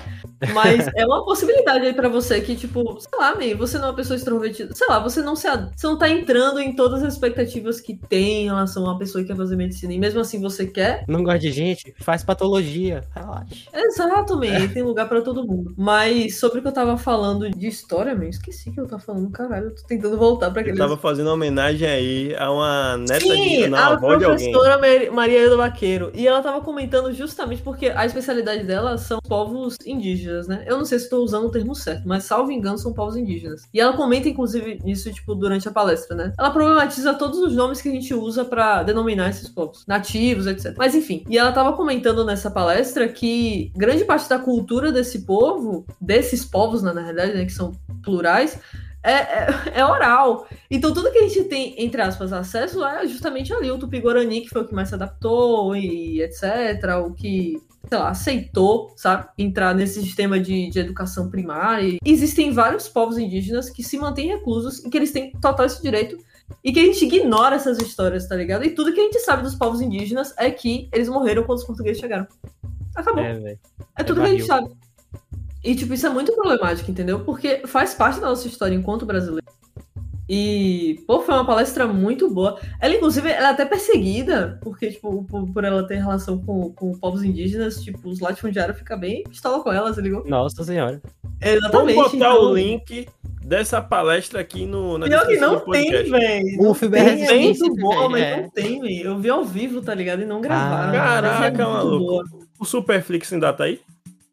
Mas 0.54 0.86
é 0.96 1.04
uma 1.06 1.24
possibilidade 1.24 1.86
aí 1.86 1.92
pra 1.92 2.08
você 2.08 2.40
que, 2.40 2.56
tipo, 2.56 2.98
sei 3.00 3.18
lá, 3.18 3.34
meio, 3.34 3.56
você 3.58 3.78
não 3.78 3.86
é 3.86 3.90
uma 3.90 3.96
pessoa 3.96 4.16
extrovertida. 4.16 4.74
Sei 4.74 4.86
lá, 4.88 4.98
você 4.98 5.22
não 5.22 5.36
se 5.36 5.46
ad- 5.46 5.70
você 5.76 5.86
não 5.86 5.98
tá 5.98 6.08
entrando 6.08 6.58
em 6.60 6.74
todas 6.74 7.02
as 7.02 7.12
expectativas 7.14 7.80
que 7.80 7.94
tem 8.08 8.42
em 8.42 8.44
relação 8.46 8.84
a 8.86 8.90
uma 8.90 8.98
pessoa 8.98 9.22
que 9.22 9.28
quer 9.28 9.36
fazer 9.36 9.56
medicina. 9.56 9.92
E 9.92 9.98
mesmo 9.98 10.20
assim 10.20 10.40
você 10.40 10.66
quer. 10.66 11.04
Não 11.08 11.22
gosta 11.22 11.38
de 11.40 11.50
gente? 11.52 11.94
Faz 12.00 12.22
patologia. 12.24 13.04
Relaxa. 13.14 13.68
Exato, 13.72 14.36
man, 14.36 14.68
tem 14.72 14.82
lugar 14.82 15.08
pra 15.08 15.20
todo 15.20 15.46
mundo. 15.46 15.74
Mas 15.76 16.38
sobre 16.38 16.58
o 16.58 16.62
que 16.62 16.68
eu 16.68 16.72
tava 16.72 16.96
falando 16.96 17.50
de 17.50 17.66
história, 17.66 18.14
man, 18.14 18.26
esqueci 18.28 18.70
que 18.70 18.80
eu 18.80 18.86
tava 18.86 19.02
falando, 19.02 19.30
caralho. 19.30 19.66
Eu 19.66 19.74
tô 19.74 19.82
tentando 19.86 20.16
voltar 20.16 20.50
pra 20.50 20.60
Ele 20.62 20.70
aquele. 20.70 20.82
tava 20.82 20.96
fazendo 20.96 21.28
homenagem 21.30 21.88
aí 21.88 22.34
a 22.38 22.50
uma 22.50 22.96
neta 22.96 23.20
Sim, 23.20 23.48
de. 23.62 23.68
Não, 23.68 23.78
a 23.78 23.86
avó 23.88 24.14
de 24.16 24.24
alguém. 24.24 24.50
professora 24.52 24.78
Mari- 24.78 25.10
Maria 25.10 25.42
Hilda 25.42 25.56
Vaqueiro. 25.56 26.10
E 26.14 26.26
ela 26.26 26.40
tava 26.42 26.60
comentando 26.60 27.12
justamente 27.12 27.62
porque 27.62 27.86
a 27.88 28.04
especialidade 28.06 28.64
dela 28.64 28.96
são 28.98 29.18
povos 29.28 29.76
indígenas, 29.86 30.29
né? 30.46 30.64
Eu 30.66 30.78
não 30.78 30.84
sei 30.84 30.98
se 30.98 31.04
estou 31.04 31.22
usando 31.22 31.46
o 31.46 31.50
termo 31.50 31.74
certo, 31.74 32.06
mas 32.06 32.24
salvo 32.24 32.50
engano 32.50 32.78
são 32.78 32.92
povos 32.92 33.16
indígenas. 33.16 33.68
E 33.72 33.80
ela 33.80 33.96
comenta, 33.96 34.28
inclusive, 34.28 34.78
isso, 34.84 35.12
tipo, 35.12 35.34
durante 35.34 35.68
a 35.68 35.72
palestra, 35.72 36.16
né? 36.16 36.32
Ela 36.38 36.50
problematiza 36.50 37.14
todos 37.14 37.38
os 37.38 37.54
nomes 37.54 37.80
que 37.80 37.88
a 37.88 37.92
gente 37.92 38.14
usa 38.14 38.44
pra 38.44 38.82
denominar 38.82 39.30
esses 39.30 39.48
povos. 39.48 39.84
Nativos, 39.86 40.46
etc. 40.46 40.74
Mas 40.76 40.94
enfim. 40.94 41.24
E 41.28 41.38
ela 41.38 41.52
tava 41.52 41.72
comentando 41.72 42.24
nessa 42.24 42.50
palestra 42.50 43.08
que 43.08 43.72
grande 43.76 44.04
parte 44.04 44.28
da 44.28 44.38
cultura 44.38 44.92
desse 44.92 45.20
povo, 45.20 45.86
desses 46.00 46.44
povos, 46.44 46.82
né, 46.82 46.92
na 46.92 47.00
realidade, 47.00 47.34
né? 47.34 47.44
Que 47.44 47.52
são 47.52 47.72
plurais, 48.02 48.58
é, 49.02 49.12
é, 49.12 49.48
é 49.80 49.84
oral. 49.84 50.46
Então 50.70 50.92
tudo 50.92 51.10
que 51.10 51.18
a 51.18 51.28
gente 51.28 51.44
tem, 51.44 51.74
entre 51.78 52.00
aspas, 52.00 52.32
acesso 52.32 52.84
é 52.84 53.06
justamente 53.06 53.52
ali 53.52 53.70
o 53.70 53.78
Tupi-Guarani, 53.78 54.42
que 54.42 54.48
foi 54.48 54.62
o 54.62 54.68
que 54.68 54.74
mais 54.74 54.88
se 54.88 54.94
adaptou 54.94 55.74
e 55.74 56.22
etc. 56.22 56.42
O 57.04 57.12
que, 57.12 57.60
sei 57.88 57.98
lá, 57.98 58.10
aceitou, 58.10 58.92
sabe, 58.96 59.28
entrar 59.38 59.74
nesse 59.74 60.00
sistema 60.02 60.38
de, 60.38 60.70
de 60.70 60.78
educação 60.78 61.30
primária. 61.30 61.98
Existem 62.04 62.52
vários 62.52 62.88
povos 62.88 63.18
indígenas 63.18 63.70
que 63.70 63.82
se 63.82 63.98
mantêm 63.98 64.28
reclusos 64.28 64.84
e 64.84 64.90
que 64.90 64.96
eles 64.96 65.12
têm 65.12 65.32
total 65.40 65.66
esse 65.66 65.82
direito 65.82 66.18
e 66.64 66.72
que 66.72 66.80
a 66.80 66.84
gente 66.84 67.04
ignora 67.04 67.56
essas 67.56 67.78
histórias, 67.78 68.26
tá 68.26 68.34
ligado? 68.34 68.64
E 68.64 68.70
tudo 68.70 68.92
que 68.92 69.00
a 69.00 69.04
gente 69.04 69.20
sabe 69.20 69.42
dos 69.42 69.54
povos 69.54 69.80
indígenas 69.80 70.34
é 70.36 70.50
que 70.50 70.88
eles 70.92 71.08
morreram 71.08 71.44
quando 71.44 71.58
os 71.58 71.64
portugueses 71.64 72.00
chegaram. 72.00 72.26
Acabou. 72.94 73.22
É, 73.22 73.56
É, 73.96 74.02
tudo 74.02 74.20
é 74.20 74.24
que 74.24 74.30
a 74.30 74.32
gente 74.32 74.46
sabe. 74.46 74.70
E, 75.62 75.74
tipo, 75.74 75.92
isso 75.92 76.06
é 76.06 76.10
muito 76.10 76.32
problemático, 76.34 76.90
entendeu? 76.90 77.20
Porque 77.20 77.62
faz 77.66 77.94
parte 77.94 78.20
da 78.20 78.28
nossa 78.28 78.48
história 78.48 78.74
enquanto 78.74 79.04
brasileiro. 79.04 79.44
E, 80.32 81.02
pô, 81.08 81.20
foi 81.20 81.34
uma 81.34 81.44
palestra 81.44 81.88
muito 81.88 82.30
boa. 82.32 82.56
Ela, 82.80 82.94
inclusive, 82.94 83.28
ela 83.28 83.48
é 83.48 83.50
até 83.50 83.64
perseguida, 83.64 84.60
porque, 84.62 84.92
tipo, 84.92 85.24
por, 85.24 85.52
por 85.52 85.64
ela 85.64 85.82
ter 85.82 85.96
relação 85.96 86.38
com, 86.38 86.72
com 86.72 86.96
povos 86.96 87.24
indígenas, 87.24 87.82
tipo, 87.82 88.08
os 88.08 88.20
latifundiários 88.20 88.78
ficam 88.78 88.96
bem 88.98 89.24
pistola 89.24 89.60
com 89.60 89.72
ela, 89.72 89.92
você 89.92 90.00
ligou? 90.00 90.24
Nossa 90.28 90.62
senhora. 90.62 91.02
Exatamente. 91.42 91.96
Vamos 91.96 92.12
botar 92.12 92.16
então- 92.16 92.44
o 92.44 92.54
link 92.54 93.08
dessa 93.44 93.82
palestra 93.82 94.40
aqui 94.40 94.66
no, 94.66 94.98
na 94.98 95.06
Pior 95.06 95.22
que 95.22 95.26
descrição 95.32 95.52
não 95.54 95.72
tem, 95.72 95.90
velho. 95.90 96.68
O 96.70 96.74
filme 96.74 96.96
tem, 96.96 97.26
é 97.26 97.36
é 97.36 97.38
muito 97.40 97.74
bom, 97.74 98.08
mas 98.08 98.22
é. 98.22 98.42
não 98.42 98.50
tem, 98.50 98.80
velho. 98.80 99.04
Eu 99.08 99.18
vi 99.18 99.30
ao 99.30 99.44
vivo, 99.44 99.82
tá 99.82 99.92
ligado? 99.92 100.22
E 100.22 100.26
não 100.26 100.40
gravaram. 100.40 100.92
Ah, 100.92 100.94
é 100.94 100.96
Caraca, 100.96 101.64
muito 101.64 101.76
maluco. 101.76 102.04
boa. 102.06 102.24
O 102.60 102.64
Superflix 102.64 103.32
ainda 103.32 103.52
tá 103.52 103.64
aí? 103.64 103.80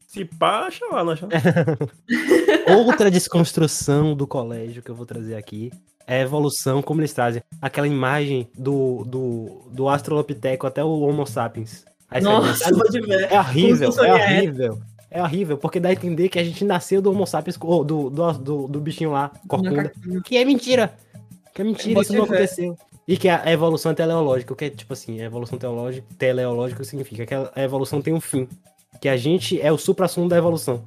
Se 0.07 0.23
pá, 0.23 0.67
acha 0.67 0.85
lá, 0.85 1.03
não 1.03 1.11
acha? 1.11 1.27
Outra 2.65 3.11
desconstrução 3.11 4.15
do 4.15 4.25
colégio 4.25 4.81
que 4.81 4.89
eu 4.89 4.95
vou 4.95 5.05
trazer 5.05 5.35
aqui 5.35 5.69
é 6.07 6.19
a 6.19 6.21
evolução, 6.21 6.81
como 6.81 7.01
eles 7.01 7.11
trazem. 7.13 7.43
Aquela 7.61 7.87
imagem 7.87 8.47
do, 8.57 9.03
do, 9.03 9.69
do 9.69 9.89
Astrolopiteco 9.89 10.65
até 10.65 10.81
o 10.81 11.01
Homo 11.01 11.27
sapiens. 11.27 11.83
Aí 12.09 12.21
Nossa, 12.21 12.73
pode 12.73 13.01
ver. 13.01 13.29
é 13.29 13.37
horrível, 13.37 13.91
é 13.99 14.13
horrível. 14.13 14.79
É 15.11 15.21
horrível, 15.21 15.57
porque 15.57 15.79
dá 15.79 15.89
a 15.89 15.93
entender 15.93 16.29
que 16.29 16.39
a 16.39 16.43
gente 16.43 16.63
nasceu 16.63 17.01
do 17.01 17.11
Homo 17.11 17.27
sapiens, 17.27 17.57
ou 17.59 17.83
do, 17.83 18.09
do, 18.09 18.31
do, 18.31 18.67
do 18.69 18.79
bichinho 18.79 19.11
lá, 19.11 19.29
corcunda. 19.45 19.91
Que 20.23 20.37
é 20.37 20.45
mentira. 20.45 20.95
Que 21.53 21.61
é 21.61 21.65
mentira, 21.65 21.99
isso 21.99 22.13
não 22.13 22.25
ver. 22.25 22.35
aconteceu. 22.35 22.77
E 23.05 23.17
que 23.17 23.27
a 23.27 23.51
evolução 23.51 23.91
é 23.91 23.95
teleológica, 23.95 24.53
o 24.53 24.55
que 24.55 24.65
é 24.65 24.69
tipo 24.69 24.93
assim, 24.93 25.21
a 25.21 25.25
evolução 25.25 25.59
teleológica 26.17 26.83
significa 26.85 27.25
que 27.25 27.33
a 27.33 27.63
evolução 27.63 28.01
tem 28.01 28.13
um 28.13 28.21
fim. 28.21 28.47
Que 29.01 29.09
a 29.09 29.17
gente 29.17 29.59
é 29.61 29.71
o 29.71 29.77
supra-sumo 29.77 30.27
da 30.27 30.37
evolução. 30.37 30.83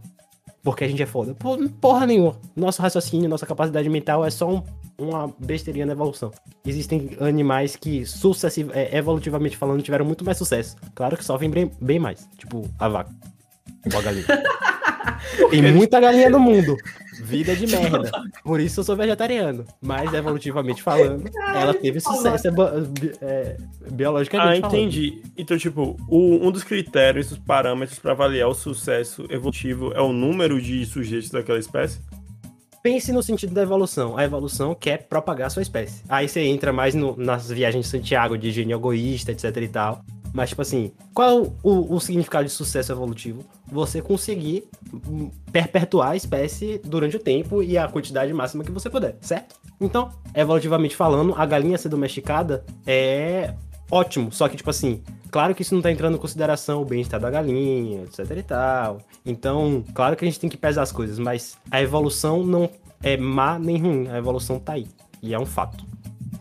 Porque 0.63 0.85
a 0.85 0.89
gente 0.89 1.03
é 1.03 1.07
foda. 1.07 1.35
Porra 1.81 2.07
nenhuma. 2.07 2.37
Nosso 2.55 2.83
raciocínio, 2.83 3.29
nossa 3.31 3.47
capacidade 3.47 3.89
mental 3.89 4.25
é 4.25 4.31
só 4.31 4.49
um- 4.51 4.63
uma 4.99 5.33
besteirinha 5.39 5.87
na 5.87 5.93
evolução. 5.93 6.31
Existem 6.67 7.17
animais 7.21 7.77
que, 7.77 8.05
sucessiv 8.05 8.71
é, 8.75 8.95
evolutivamente 8.97 9.57
falando, 9.57 9.83
tiveram 9.83 10.05
muito 10.05 10.23
mais 10.25 10.37
sucesso. 10.37 10.77
Claro 10.95 11.17
que 11.17 11.25
sofrem 11.25 11.49
bem, 11.51 11.71
bem 11.81 11.99
mais. 11.99 12.29
Tipo, 12.37 12.69
a 12.79 12.89
vaca. 12.89 13.11
Ou 13.91 13.99
a 13.99 14.03
galinha. 14.03 14.27
Tem 15.51 15.73
muita 15.73 16.01
galinha 16.01 16.31
no 16.31 16.39
mundo. 16.41 16.77
Vida 17.23 17.55
de 17.55 17.67
merda. 17.67 18.11
Por 18.43 18.61
isso 18.61 18.81
eu 18.81 18.85
sou 18.85 18.97
vegetariano. 18.97 19.65
Mas, 19.81 20.13
evolutivamente 20.15 20.83
falando, 20.83 21.25
ela 21.55 21.75
teve 21.75 22.01
sucesso 22.01 22.49
é, 22.49 22.51
é, 23.21 23.57
biologicamente 23.93 24.59
Ah, 24.59 24.61
falando. 24.63 24.79
entendi. 24.79 25.23
Então, 25.37 25.59
tipo, 25.59 25.97
o- 26.09 26.47
um 26.47 26.51
dos 26.51 26.65
critérios, 26.65 27.31
os 27.31 27.39
parâmetros 27.39 27.99
para 27.99 28.13
avaliar 28.13 28.49
o 28.49 28.55
sucesso 28.55 29.27
evolutivo 29.29 29.93
é 29.93 30.01
o 30.01 30.13
número 30.13 30.61
de 30.61 30.85
sujeitos 30.87 31.31
daquela 31.31 31.59
espécie? 31.59 32.01
Pense 32.83 33.13
no 33.13 33.23
sentido 33.23 33.53
da 33.53 33.61
evolução. 33.63 34.17
A 34.17 34.25
evolução 34.25 34.75
quer 34.75 35.07
propagar 35.07 35.49
a 35.49 35.51
sua 35.51 35.61
espécie. 35.61 36.03
Aí 36.09 36.27
você 36.27 36.41
entra 36.41 36.73
mais 36.73 36.95
no- 36.95 37.15
nas 37.15 37.51
viagens 37.51 37.85
de 37.85 37.91
Santiago, 37.91 38.39
de 38.39 38.51
gênio 38.51 38.75
egoísta, 38.79 39.31
etc 39.33 39.55
e 39.59 39.69
tal. 39.69 40.03
Mas, 40.33 40.51
tipo 40.51 40.63
assim, 40.63 40.93
qual 41.13 41.53
o, 41.63 41.95
o- 41.97 42.01
significado 42.01 42.45
de 42.45 42.51
sucesso 42.51 42.93
evolutivo? 42.93 43.45
Você 43.71 44.01
conseguir 44.01 44.65
perpetuar 45.53 46.11
a 46.11 46.17
espécie 46.17 46.81
durante 46.85 47.17
o 47.17 47.19
tempo 47.19 47.63
e 47.63 47.77
a 47.77 47.89
quantidade 47.89 48.33
máxima 48.33 48.65
que 48.65 48.71
você 48.71 48.89
puder, 48.89 49.17
certo? 49.21 49.57
Então, 49.81 50.11
evolutivamente 50.35 50.95
falando, 50.95 51.35
a 51.37 51.45
galinha 51.47 51.77
ser 51.79 51.89
domesticada 51.89 52.65
é 52.87 53.55
ótimo. 53.91 54.31
Só 54.31 54.49
que, 54.49 54.57
tipo 54.57 54.71
assim, 54.71 55.03
claro 55.31 55.55
que 55.55 55.63
isso 55.63 55.75
não 55.75 55.83
tá 55.83 55.91
entrando 55.91 56.15
em 56.17 56.21
consideração 56.21 56.81
o 56.83 56.85
bem-estar 56.85 57.19
da 57.21 57.31
galinha, 57.31 58.03
etc 58.05 58.37
e 58.37 58.43
tal. 58.43 58.99
Então, 59.25 59.85
claro 59.95 60.17
que 60.17 60.25
a 60.25 60.29
gente 60.29 60.39
tem 60.39 60.51
que 60.51 60.57
pesar 60.57 60.83
as 60.83 60.93
coisas, 60.93 61.19
mas 61.19 61.57
a 61.71 61.81
evolução 61.83 62.45
não 62.45 62.71
é 63.03 63.17
má 63.17 63.59
nem 63.59 63.79
ruim. 63.79 64.09
A 64.09 64.19
evolução 64.19 64.59
tá 64.59 64.75
aí. 64.75 64.87
E 65.23 65.35
é 65.35 65.39
um 65.39 65.47
fato. 65.47 65.85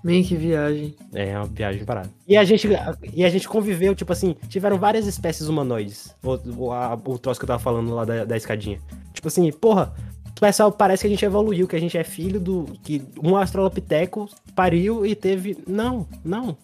Man, 0.03 0.23
que 0.23 0.35
viagem. 0.35 0.95
É 1.13 1.35
uma 1.37 1.45
viagem 1.47 1.83
parada. 1.83 2.09
E 2.27 2.37
a 2.37 2.43
gente, 2.43 2.67
e 3.13 3.23
a 3.25 3.29
gente 3.29 3.47
conviveu, 3.47 3.93
tipo 3.95 4.11
assim, 4.13 4.35
tiveram 4.47 4.77
várias 4.77 5.05
espécies 5.07 5.47
humanoides. 5.47 6.15
O, 6.23 6.65
o, 6.65 6.71
a- 6.71 6.93
o 7.05 7.17
troço 7.19 7.39
que 7.39 7.43
eu 7.43 7.47
tava 7.47 7.61
falando 7.61 7.93
lá 7.93 8.05
da, 8.05 8.23
da 8.25 8.37
escadinha. 8.37 8.79
Tipo 9.13 9.27
assim, 9.27 9.51
porra, 9.51 9.93
o 10.35 10.39
pessoal 10.39 10.71
parece 10.71 11.01
que 11.01 11.07
a 11.07 11.09
gente 11.09 11.25
evoluiu, 11.25 11.67
que 11.67 11.75
a 11.75 11.79
gente 11.79 11.97
é 11.97 12.03
filho 12.03 12.39
do. 12.39 12.65
que 12.83 13.01
um 13.21 13.35
astrolopiteco 13.35 14.29
pariu 14.55 15.05
e 15.05 15.15
teve. 15.15 15.57
Não, 15.67 16.07
não. 16.23 16.55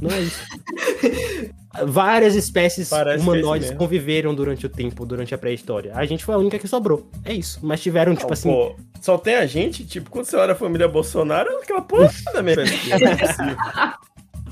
Não 0.00 0.10
é 0.10 0.20
isso. 0.20 0.42
Várias 1.86 2.34
espécies 2.34 2.88
Parece 2.88 3.18
é 3.18 3.22
humanoides 3.22 3.70
conviveram 3.70 4.34
durante 4.34 4.66
o 4.66 4.68
tempo, 4.68 5.06
durante 5.06 5.32
a 5.34 5.38
pré-história. 5.38 5.92
A 5.94 6.04
gente 6.04 6.24
foi 6.24 6.34
a 6.34 6.38
única 6.38 6.58
que 6.58 6.66
sobrou. 6.66 7.08
É 7.24 7.32
isso. 7.32 7.60
Mas 7.62 7.80
tiveram, 7.80 8.12
tipo 8.14 8.26
Não, 8.26 8.32
assim. 8.32 8.48
pô, 8.50 8.74
só 9.00 9.16
tem 9.16 9.36
a 9.36 9.46
gente, 9.46 9.84
tipo, 9.84 10.10
quando 10.10 10.24
você 10.24 10.36
olha 10.36 10.52
a 10.52 10.56
família 10.56 10.88
Bolsonaro, 10.88 11.48
é 11.48 11.56
aquela 11.62 11.80
porra 11.82 12.10
da 12.34 12.42
minha 12.42 12.60
espécie. 12.60 12.88
Não 12.90 13.08
é 13.08 13.16
possível. 13.16 13.56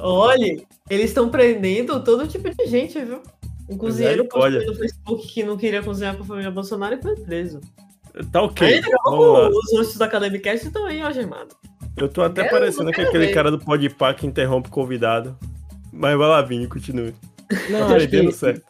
Olha, 0.01 0.63
eles 0.89 1.07
estão 1.07 1.29
prendendo 1.29 2.03
todo 2.05 2.27
tipo 2.29 2.49
de 2.55 2.67
gente, 2.67 2.99
viu? 3.05 3.21
Um 3.69 3.77
cozinheiro 3.77 4.25
postou 4.27 4.51
no 4.65 4.75
Facebook 4.77 5.27
que 5.27 5.43
não 5.43 5.57
queria 5.57 5.83
cozinhar 5.83 6.17
com 6.17 6.23
a 6.23 6.27
família 6.27 6.51
Bolsonaro 6.51 6.95
e 6.95 7.03
foi 7.03 7.17
preso. 7.17 7.61
Tá 8.33 8.43
ok. 8.43 8.67
Aí 8.75 8.83
pouco 8.83 9.49
os 9.49 9.73
rostos 9.77 9.97
da 9.97 10.07
Academicast 10.07 10.67
estão 10.67 10.87
aí 10.87 11.01
algemados. 11.03 11.55
Eu 11.97 12.09
tô 12.09 12.23
até 12.23 12.43
Quero- 12.45 12.55
parecendo 12.55 12.85
não 12.85 12.91
que 12.93 12.97
quero 12.97 13.09
aquele 13.09 13.27
ver. 13.27 13.35
cara 13.35 13.51
do 13.51 13.59
Podpah 13.59 14.15
que 14.15 14.27
interrompe 14.27 14.69
o 14.69 14.73
convidado. 14.73 15.37
Mas 15.99 16.17
vai 16.17 16.29
lá, 16.29 16.41
Vini, 16.43 16.67
continue. 16.69 17.13
Não, 17.71 17.89
Tá 17.89 17.97
acho 17.97 18.09
que, 18.09 18.33
certo. 18.33 18.63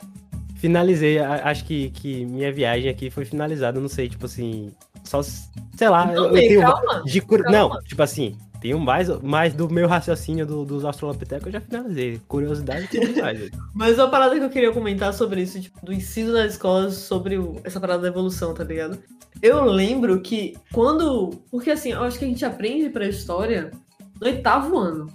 Finalizei, 0.57 1.19
acho 1.19 1.65
que, 1.65 1.91
que 1.91 2.25
minha 2.25 2.51
viagem 2.53 2.91
aqui 2.91 3.11
foi 3.11 3.25
finalizada, 3.25 3.79
não 3.79 3.89
sei, 3.89 4.09
tipo 4.09 4.27
assim, 4.27 4.73
só, 5.05 5.23
sei 5.23 5.89
lá, 5.89 6.13
eu, 6.13 6.23
Não, 6.23 6.27
eu 6.29 6.33
bem, 6.33 6.49
tenho 6.49 6.61
calma. 6.63 7.03
de 7.05 7.21
cur... 7.21 7.43
calma. 7.45 7.57
Não, 7.77 7.83
tipo 7.85 8.03
assim, 8.03 8.37
tenho 8.61 8.81
mais, 8.81 9.09
mais 9.23 9.55
do 9.55 9.69
meu 9.71 9.87
raciocínio 9.87 10.45
do, 10.45 10.65
dos 10.65 10.85
Australopithecus, 10.85 11.47
eu 11.47 11.53
já 11.53 11.61
finalizei, 11.61 12.21
curiosidade 12.27 12.89
tem 12.89 13.13
velho. 13.13 13.51
Mas 13.73 13.99
uma 13.99 14.09
parada 14.09 14.37
que 14.37 14.45
eu 14.45 14.51
queria 14.51 14.73
comentar 14.73 15.15
sobre 15.15 15.43
isso, 15.43 15.61
tipo, 15.61 15.85
do 15.85 15.93
ensino 15.93 16.33
nas 16.33 16.55
escolas 16.55 16.95
sobre 16.95 17.39
o- 17.39 17.61
essa 17.63 17.79
parada 17.79 18.03
da 18.03 18.09
evolução, 18.09 18.53
tá 18.53 18.65
ligado? 18.65 18.99
Eu 19.41 19.65
lembro 19.65 20.21
que 20.21 20.57
quando. 20.73 21.31
Porque 21.53 21.71
assim, 21.71 21.93
eu 21.93 22.03
acho 22.03 22.19
que 22.19 22.25
a 22.25 22.29
gente 22.29 22.45
aprende 22.45 22.91
pra 22.91 23.07
história 23.07 23.71
no 24.21 24.27
oitavo 24.27 24.77
ano. 24.77 25.07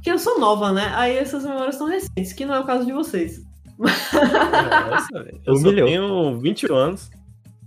Porque 0.00 0.10
eu 0.10 0.18
sou 0.18 0.40
nova, 0.40 0.72
né? 0.72 0.90
Aí 0.94 1.14
essas 1.14 1.44
memórias 1.44 1.74
são 1.76 1.86
recentes, 1.86 2.32
que 2.32 2.46
não 2.46 2.54
é 2.54 2.60
o 2.60 2.64
caso 2.64 2.86
de 2.86 2.92
vocês. 2.92 3.42
Nossa, 3.78 5.22
velho. 5.22 5.40
eu 5.46 5.56
só 5.56 5.68
Humilhou. 5.68 5.86
tenho 5.86 6.40
20 6.40 6.72
anos. 6.72 7.10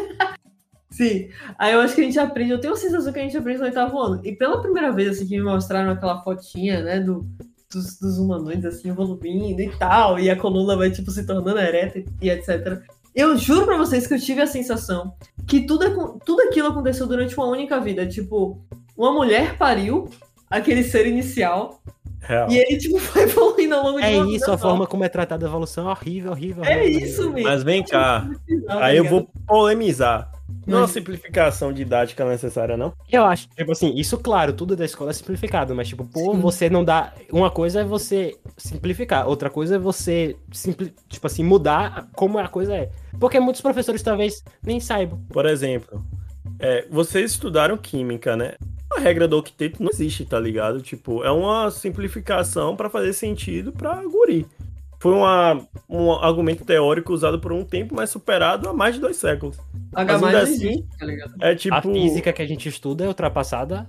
Sim. 0.91 1.29
Aí 1.57 1.73
eu 1.73 1.81
acho 1.81 1.95
que 1.95 2.01
a 2.01 2.03
gente 2.03 2.19
aprende, 2.19 2.51
eu 2.51 2.61
tenho 2.61 2.73
a 2.73 2.77
sensação 2.77 3.11
que 3.11 3.17
a 3.19 3.23
gente 3.23 3.35
aprende 3.35 3.57
no 3.57 3.65
oitavo 3.65 3.99
ano. 3.99 4.21
E 4.23 4.31
pela 4.31 4.61
primeira 4.61 4.91
vez, 4.91 5.09
assim, 5.09 5.25
que 5.25 5.35
me 5.35 5.43
mostraram 5.43 5.91
aquela 5.91 6.21
fotinha, 6.21 6.83
né, 6.83 6.99
do, 6.99 7.25
dos, 7.71 7.97
dos 7.99 8.19
humanoides, 8.19 8.65
assim, 8.65 8.89
evoluindo 8.89 9.59
e 9.59 9.75
tal, 9.77 10.19
e 10.19 10.29
a 10.29 10.35
coluna 10.35 10.77
vai, 10.77 10.91
tipo, 10.91 11.09
se 11.09 11.25
tornando 11.25 11.59
ereta 11.59 11.97
e, 11.97 12.05
e 12.21 12.29
etc. 12.29 12.79
Eu 13.15 13.35
juro 13.37 13.65
pra 13.65 13.77
vocês 13.77 14.05
que 14.05 14.13
eu 14.13 14.19
tive 14.19 14.41
a 14.41 14.47
sensação 14.47 15.15
que 15.47 15.65
tudo, 15.65 16.19
tudo 16.23 16.41
aquilo 16.43 16.67
aconteceu 16.67 17.07
durante 17.07 17.35
uma 17.35 17.47
única 17.47 17.79
vida. 17.79 18.05
Tipo, 18.05 18.63
uma 18.95 19.11
mulher 19.11 19.57
pariu 19.57 20.09
aquele 20.49 20.83
ser 20.83 21.07
inicial, 21.07 21.81
Real. 22.21 22.49
e 22.49 22.57
ele, 22.57 22.77
tipo, 22.77 22.97
foi 22.99 23.23
evoluindo 23.23 23.75
ao 23.75 23.83
longo 23.83 23.99
de 23.99 24.05
É 24.05 24.15
uma 24.15 24.25
vida 24.25 24.37
isso, 24.37 24.51
a 24.51 24.57
forma 24.57 24.87
como 24.87 25.03
é 25.03 25.09
tratada 25.09 25.45
a 25.45 25.49
evolução 25.49 25.87
é 25.87 25.91
horrível, 25.91 26.31
horrível. 26.31 26.63
É 26.63 26.77
horrível, 26.77 27.07
isso 27.07 27.31
mesmo. 27.31 27.49
Mas 27.49 27.63
vem 27.63 27.83
cá. 27.83 28.27
Tá 28.65 28.85
Aí 28.85 28.97
eu 28.97 29.05
vou 29.05 29.27
polemizar. 29.47 30.31
Não 30.65 30.79
é 30.79 30.81
uma 30.81 30.87
simplificação 30.87 31.71
didática 31.71 32.27
necessária, 32.27 32.75
não? 32.75 32.93
Eu 33.11 33.23
acho, 33.23 33.47
tipo 33.49 33.71
assim, 33.71 33.95
isso, 33.95 34.17
claro, 34.17 34.53
tudo 34.53 34.75
da 34.75 34.85
escola 34.85 35.11
é 35.11 35.13
simplificado, 35.13 35.75
mas, 35.75 35.87
tipo, 35.87 36.03
pô, 36.05 36.33
Sim. 36.33 36.39
você 36.39 36.69
não 36.69 36.83
dá. 36.83 37.13
Uma 37.31 37.51
coisa 37.51 37.81
é 37.81 37.83
você 37.83 38.35
simplificar, 38.57 39.27
outra 39.27 39.49
coisa 39.49 39.75
é 39.75 39.79
você, 39.79 40.35
simpli... 40.51 40.93
tipo 41.07 41.25
assim, 41.27 41.43
mudar 41.43 42.07
como 42.15 42.39
a 42.39 42.47
coisa 42.47 42.75
é. 42.75 42.89
Porque 43.19 43.39
muitos 43.39 43.61
professores 43.61 44.01
talvez 44.01 44.43
nem 44.63 44.79
saibam. 44.79 45.19
Por 45.29 45.45
exemplo, 45.45 46.03
é, 46.59 46.85
vocês 46.89 47.31
estudaram 47.31 47.77
química, 47.77 48.35
né? 48.35 48.53
A 48.95 48.99
regra 48.99 49.27
do 49.27 49.37
octeto 49.37 49.81
não 49.83 49.89
existe, 49.91 50.25
tá 50.25 50.39
ligado? 50.39 50.81
Tipo, 50.81 51.23
é 51.23 51.31
uma 51.31 51.69
simplificação 51.71 52.75
pra 52.75 52.89
fazer 52.89 53.13
sentido 53.13 53.71
pra 53.71 53.95
guri. 54.03 54.45
Foi 54.99 55.11
uma, 55.13 55.61
um 55.89 56.11
argumento 56.13 56.63
teórico 56.65 57.13
usado 57.13 57.39
por 57.39 57.51
um 57.51 57.63
tempo, 57.63 57.93
mas 57.95 58.09
superado 58.09 58.69
há 58.69 58.73
mais 58.73 58.95
de 58.95 59.01
dois 59.01 59.17
séculos. 59.17 59.57
H 59.93 60.13
Mas 60.13 60.21
mais 60.21 60.35
assim- 60.35 60.53
existe, 60.69 60.85
tá 60.97 61.05
ligado? 61.05 61.33
É 61.41 61.55
tipo. 61.55 61.75
A 61.75 61.81
física 61.81 62.33
que 62.33 62.41
a 62.41 62.45
gente 62.47 62.67
estuda 62.69 63.03
é 63.05 63.07
ultrapassada 63.07 63.87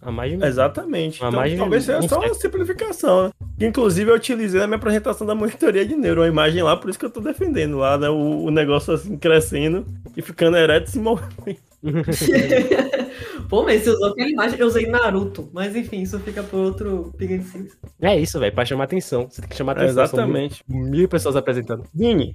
há 0.00 0.10
mais 0.10 0.36
de. 0.36 0.44
Exatamente. 0.44 1.22
Há 1.22 1.28
Então, 1.28 1.38
mais 1.40 1.52
de 1.52 1.58
talvez 1.58 1.84
seja 1.84 2.08
só 2.08 2.20
uma 2.20 2.34
simplificação, 2.34 3.24
né? 3.24 3.30
Inclusive, 3.68 4.10
eu 4.10 4.14
utilizei 4.16 4.58
na 4.60 4.66
minha 4.66 4.76
apresentação 4.78 5.26
da 5.26 5.34
monitoria 5.34 5.84
de 5.86 5.94
neuro, 5.94 6.22
uma 6.22 6.28
imagem 6.28 6.62
lá, 6.62 6.76
por 6.76 6.88
isso 6.90 6.98
que 6.98 7.04
eu 7.04 7.10
tô 7.10 7.20
defendendo 7.20 7.76
lá, 7.78 7.96
né? 7.98 8.08
O, 8.08 8.44
o 8.44 8.50
negócio 8.50 8.94
assim 8.94 9.16
crescendo 9.16 9.84
e 10.16 10.22
ficando 10.22 10.56
ereto 10.56 10.88
e 10.88 10.90
se 10.92 10.98
movendo. 10.98 11.56
Pô, 13.48 13.62
mas 13.62 13.82
você 13.82 13.90
usou 13.90 14.08
aquela 14.08 14.28
imagem, 14.28 14.58
eu 14.58 14.66
usei 14.66 14.86
Naruto. 14.86 15.48
Mas 15.52 15.74
enfim, 15.74 16.02
isso 16.02 16.18
fica 16.20 16.42
pro 16.42 16.58
outro 16.58 17.12
Piga 17.16 17.38
de 17.38 17.44
Cinza. 17.44 17.74
É 18.00 18.18
isso, 18.18 18.38
velho, 18.38 18.54
pra 18.54 18.64
chamar 18.64 18.84
atenção. 18.84 19.28
Você 19.28 19.40
tem 19.40 19.48
que 19.48 19.56
chamar 19.56 19.72
atenção. 19.72 19.94
são 19.94 20.18
Exatamente. 20.18 20.62
Mil, 20.68 20.90
mil 20.90 21.08
pessoas 21.08 21.36
apresentando. 21.36 21.84
Vini, 21.94 22.34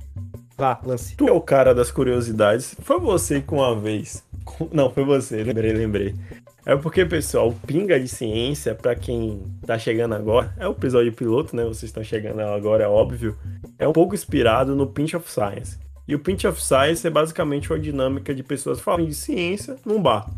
Vá, 0.58 0.80
lance. 0.84 1.16
tu 1.16 1.28
é 1.28 1.32
o 1.32 1.42
cara 1.42 1.74
das 1.74 1.92
curiosidades. 1.92 2.76
Foi 2.82 3.00
você 3.00 3.42
que 3.42 3.54
uma 3.54 3.76
vez. 3.80 4.24
Não, 4.72 4.92
foi 4.92 5.04
você, 5.04 5.44
lembrei, 5.44 5.74
lembrei. 5.74 6.16
É 6.66 6.76
porque, 6.78 7.06
pessoal, 7.06 7.50
o 7.50 7.54
Pinga 7.54 8.00
de 8.00 8.08
Ciência, 8.08 8.74
pra 8.74 8.96
quem 8.96 9.44
tá 9.66 9.78
chegando 9.78 10.16
agora, 10.16 10.54
é 10.58 10.68
o 10.68 10.72
episódio 10.72 11.12
piloto, 11.12 11.56
né? 11.56 11.64
Vocês 11.64 11.84
estão 11.84 12.04
chegando 12.04 12.40
agora, 12.40 12.86
é 12.86 12.88
óbvio. 12.88 13.38
É 13.78 13.86
um 13.88 13.92
pouco 13.92 14.16
inspirado 14.16 14.74
no 14.76 14.88
Pinch 14.88 15.16
of 15.16 15.30
Science. 15.30 15.78
E 16.08 16.14
o 16.16 16.20
Pinch 16.20 16.46
of 16.46 16.62
Science 16.62 17.06
é 17.06 17.10
basicamente 17.10 17.72
uma 17.72 17.80
dinâmica 17.80 18.34
de 18.36 18.44
pessoas 18.44 18.80
falando 18.80 19.08
de 19.08 19.14
ciência 19.14 19.76
num 19.86 20.02
bar. 20.02 20.30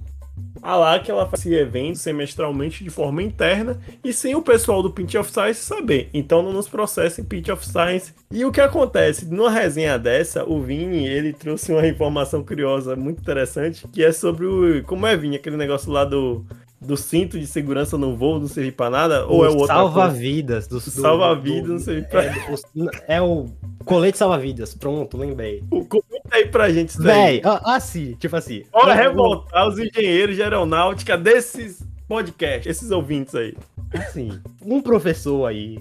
A 0.61 0.75
lá 0.75 0.99
que 0.99 1.09
ela 1.09 1.25
fazia 1.27 1.61
eventos 1.61 2.01
semestralmente 2.01 2.83
de 2.83 2.89
forma 2.89 3.23
interna 3.23 3.79
e 4.03 4.11
sem 4.11 4.35
o 4.35 4.41
pessoal 4.41 4.83
do 4.83 4.89
Pinch 4.91 5.15
of 5.17 5.31
Science 5.31 5.61
saber. 5.61 6.09
Então 6.13 6.41
não 6.43 6.51
nos 6.51 6.67
processem 6.67 7.23
Pinch 7.23 7.49
of 7.51 7.65
Science. 7.65 8.13
E 8.31 8.43
o 8.43 8.51
que 8.51 8.59
acontece? 8.59 9.25
Numa 9.25 9.49
resenha 9.49 9.97
dessa, 9.97 10.43
o 10.43 10.61
Vini, 10.61 11.07
ele 11.07 11.31
trouxe 11.33 11.71
uma 11.71 11.87
informação 11.87 12.43
curiosa 12.43 12.95
muito 12.95 13.21
interessante, 13.21 13.87
que 13.87 14.03
é 14.03 14.11
sobre 14.11 14.45
o... 14.45 14.83
Como 14.83 15.05
é, 15.07 15.15
Vini? 15.15 15.37
Aquele 15.37 15.55
negócio 15.57 15.89
lá 15.91 16.03
do, 16.03 16.45
do 16.81 16.97
cinto 16.97 17.39
de 17.39 17.47
segurança 17.47 17.97
no 17.97 18.15
voo 18.17 18.39
não 18.39 18.47
servir 18.47 18.73
pra 18.73 18.89
nada? 18.89 19.25
Ou 19.27 19.45
é 19.45 19.49
o 19.49 19.53
outro? 19.53 19.67
Salva-vidas. 19.67 20.67
Do, 20.67 20.75
do- 20.75 20.81
Salva-vidas, 20.81 21.69
não 21.69 21.79
sei 21.79 22.01
pra- 22.01 22.23
É, 22.25 22.31
o- 22.51 22.89
é 23.07 23.21
o 23.21 23.45
colete 23.85 24.17
salva-vidas. 24.17 24.73
Pronto, 24.73 25.17
lembrei. 25.17 25.63
Comenta 25.69 26.29
aí 26.33 26.47
pra 26.47 26.69
gente 26.71 26.89
isso 26.89 27.01
aí. 27.01 27.39
Véi, 27.39 27.41
assim, 27.63 28.13
tipo 28.15 28.35
assim. 28.35 28.63
Bora 28.71 28.93
um- 28.93 28.97
revoltar 28.97 29.67
os 29.67 29.77
engenheiros 29.79 30.35
de 30.35 30.43
aeronáutica 30.43 31.17
desses 31.17 31.83
podcasts, 32.07 32.65
esses 32.67 32.91
ouvintes 32.91 33.33
aí. 33.35 33.55
Assim, 33.93 34.39
um 34.61 34.81
professor 34.81 35.45
aí 35.45 35.79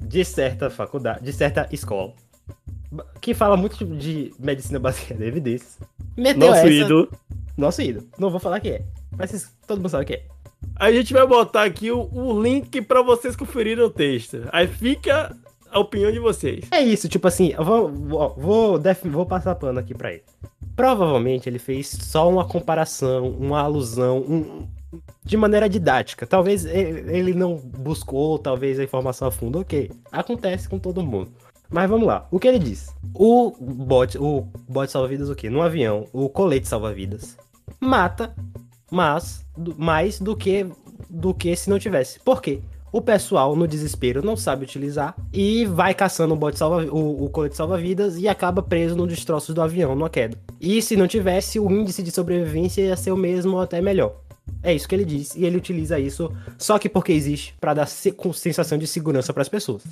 de 0.00 0.24
certa 0.24 0.70
faculdade, 0.70 1.24
de 1.24 1.32
certa 1.32 1.68
escola, 1.70 2.12
que 3.20 3.34
fala 3.34 3.56
muito 3.56 3.84
de 3.84 4.32
medicina 4.38 4.78
baseada 4.78 5.24
em 5.24 5.28
evidências, 5.28 5.78
meteu 6.16 6.48
Nosso 6.48 6.60
essa... 6.60 6.70
ídolo. 6.70 7.08
Nosso 7.56 7.82
ídolo. 7.82 8.06
Não 8.18 8.30
vou 8.30 8.40
falar 8.40 8.60
que 8.60 8.70
é, 8.70 8.82
mas 9.16 9.52
todo 9.66 9.78
mundo 9.78 9.90
sabe 9.90 10.06
que 10.06 10.14
é. 10.14 10.22
A 10.76 10.90
gente 10.90 11.12
vai 11.12 11.26
botar 11.26 11.64
aqui 11.64 11.90
o, 11.90 12.08
o 12.12 12.42
link 12.42 12.80
pra 12.82 13.02
vocês 13.02 13.36
conferirem 13.36 13.84
o 13.84 13.90
texto. 13.90 14.48
Aí 14.52 14.66
fica 14.66 15.36
a 15.72 15.78
opinião 15.80 16.12
de 16.12 16.18
vocês. 16.18 16.64
É 16.70 16.80
isso, 16.80 17.08
tipo 17.08 17.26
assim, 17.26 17.52
vou, 17.56 17.88
vou, 17.88 18.34
vou, 18.36 18.80
vou 19.04 19.26
passar 19.26 19.54
pano 19.54 19.78
aqui 19.80 19.94
pra 19.94 20.12
ele. 20.12 20.22
Provavelmente 20.76 21.48
ele 21.48 21.58
fez 21.58 21.88
só 21.88 22.28
uma 22.28 22.44
comparação, 22.44 23.28
uma 23.30 23.60
alusão, 23.60 24.18
um- 24.18 24.66
de 25.24 25.36
maneira 25.36 25.68
didática. 25.68 26.26
Talvez 26.26 26.64
ele 26.64 27.32
não 27.34 27.56
buscou, 27.56 28.38
talvez 28.38 28.78
a 28.78 28.84
informação 28.84 29.28
a 29.28 29.30
fundo, 29.30 29.58
ok. 29.60 29.90
Acontece 30.10 30.68
com 30.68 30.78
todo 30.78 31.02
mundo. 31.02 31.30
Mas 31.70 31.88
vamos 31.88 32.06
lá, 32.06 32.26
o 32.30 32.38
que 32.38 32.46
ele 32.48 32.58
diz? 32.58 32.94
O 33.14 33.50
bot, 33.58 34.18
o 34.18 34.46
bot 34.68 34.90
salva-vidas 34.90 35.30
o 35.30 35.34
quê? 35.34 35.48
No 35.48 35.62
avião, 35.62 36.06
o 36.12 36.28
colete 36.28 36.68
salva-vidas 36.68 37.36
mata, 37.80 38.34
mas 38.90 39.44
mais 39.78 40.20
do 40.20 40.36
que 40.36 40.66
do 41.08 41.32
que 41.34 41.54
se 41.56 41.68
não 41.70 41.78
tivesse. 41.78 42.18
Por 42.20 42.40
quê? 42.42 42.60
O 42.92 43.00
pessoal, 43.00 43.56
no 43.56 43.66
desespero, 43.66 44.22
não 44.22 44.36
sabe 44.36 44.64
utilizar 44.64 45.16
e 45.32 45.64
vai 45.64 45.94
caçando 45.94 46.34
o, 46.34 46.36
bote 46.36 46.58
salva, 46.58 46.84
o, 46.84 47.24
o 47.24 47.30
colete 47.30 47.56
salva-vidas 47.56 48.18
e 48.18 48.28
acaba 48.28 48.62
preso 48.62 48.94
nos 48.94 49.08
destroços 49.08 49.54
do 49.54 49.62
avião, 49.62 49.94
numa 49.94 50.10
queda. 50.10 50.36
E 50.60 50.82
se 50.82 50.94
não 50.94 51.08
tivesse, 51.08 51.58
o 51.58 51.70
índice 51.70 52.02
de 52.02 52.10
sobrevivência 52.10 52.82
ia 52.82 52.96
ser 52.96 53.10
o 53.10 53.16
mesmo 53.16 53.54
ou 53.54 53.62
até 53.62 53.80
melhor. 53.80 54.14
É 54.62 54.74
isso 54.74 54.86
que 54.86 54.94
ele 54.94 55.04
diz, 55.06 55.34
e 55.34 55.44
ele 55.44 55.56
utiliza 55.56 55.98
isso 55.98 56.30
só 56.58 56.78
que 56.78 56.88
porque 56.88 57.12
existe, 57.12 57.54
pra 57.60 57.72
dar 57.72 57.86
se- 57.86 58.12
com 58.12 58.32
sensação 58.32 58.76
de 58.76 58.86
segurança 58.86 59.32
pras 59.32 59.48
pessoas. 59.48 59.82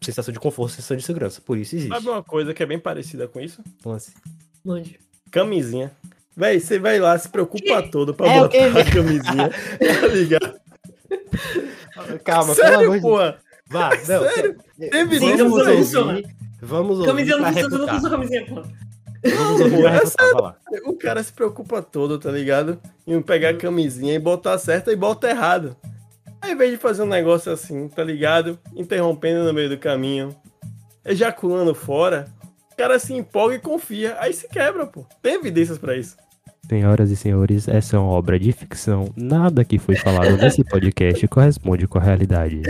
Sensação 0.00 0.32
de 0.32 0.38
conforto, 0.40 0.70
sensação 0.76 0.96
de 0.96 1.02
segurança. 1.02 1.42
Por 1.44 1.58
isso 1.58 1.74
existe. 1.76 1.92
Sabe 1.92 2.08
uma 2.08 2.22
coisa 2.22 2.54
que 2.54 2.62
é 2.62 2.66
bem 2.66 2.78
parecida 2.78 3.28
com 3.28 3.40
isso? 3.40 3.60
Assim, 3.94 4.12
Mande. 4.64 4.98
Camisinha. 5.30 5.90
Véi, 6.36 6.60
você 6.60 6.78
vai 6.78 6.98
lá, 7.00 7.18
se 7.18 7.28
preocupa 7.28 7.82
todo 7.82 8.14
pra 8.14 8.26
É, 8.28 8.38
o 8.38 8.42
botar 8.44 8.80
a 8.80 8.84
camisinha. 8.90 9.50
tá 10.00 10.06
ligado? 10.06 10.54
Calma, 12.24 12.54
pelo 12.54 12.68
amor 12.68 12.78
Sério, 12.78 12.92
de 12.92 13.00
pô? 13.00 13.16
Vá, 13.66 13.90
não, 13.90 14.04
Sério? 14.04 14.56
Teve 14.78 15.18
vamos 15.18 15.52
ouvir, 15.52 15.76
funciona. 15.76 16.22
Vamos 16.60 16.98
ouvir 16.98 17.06
Camisinha 17.06 17.36
não 17.36 17.52
você 17.52 17.68
não 17.68 17.96
usa 17.96 18.10
camisinha, 18.10 18.46
pô. 18.46 18.62
O 20.86 20.96
cara 20.96 21.22
se 21.22 21.32
preocupa 21.32 21.82
todo, 21.82 22.18
tá 22.18 22.30
ligado? 22.30 22.80
Em 23.06 23.20
pegar 23.20 23.50
a 23.50 23.56
camisinha 23.56 24.14
e 24.14 24.18
botar 24.18 24.58
certo 24.58 24.90
e 24.90 24.96
bota 24.96 25.28
errado. 25.28 25.76
Aí, 26.40 26.50
ao 26.50 26.54
invés 26.54 26.70
de 26.70 26.76
fazer 26.76 27.02
um 27.02 27.06
negócio 27.06 27.50
assim, 27.52 27.88
tá 27.88 28.04
ligado? 28.04 28.58
Interrompendo 28.76 29.44
no 29.44 29.52
meio 29.52 29.68
do 29.68 29.78
caminho, 29.78 30.34
ejaculando 31.04 31.74
fora, 31.74 32.26
o 32.72 32.76
cara 32.76 32.98
se 32.98 33.12
empolga 33.12 33.56
e 33.56 33.60
confia. 33.60 34.16
Aí 34.20 34.32
se 34.32 34.48
quebra, 34.48 34.86
pô. 34.86 35.04
Tem 35.20 35.34
evidências 35.34 35.78
pra 35.78 35.96
isso. 35.96 36.16
Senhoras 36.68 37.10
e 37.10 37.16
senhores, 37.16 37.66
essa 37.66 37.96
é 37.96 37.98
uma 37.98 38.10
obra 38.10 38.38
de 38.38 38.52
ficção. 38.52 39.10
Nada 39.16 39.64
que 39.64 39.78
foi 39.78 39.96
falado 39.96 40.36
nesse 40.36 40.62
podcast 40.62 41.26
corresponde 41.28 41.88
com 41.88 41.98
a 41.98 42.02
realidade. 42.02 42.60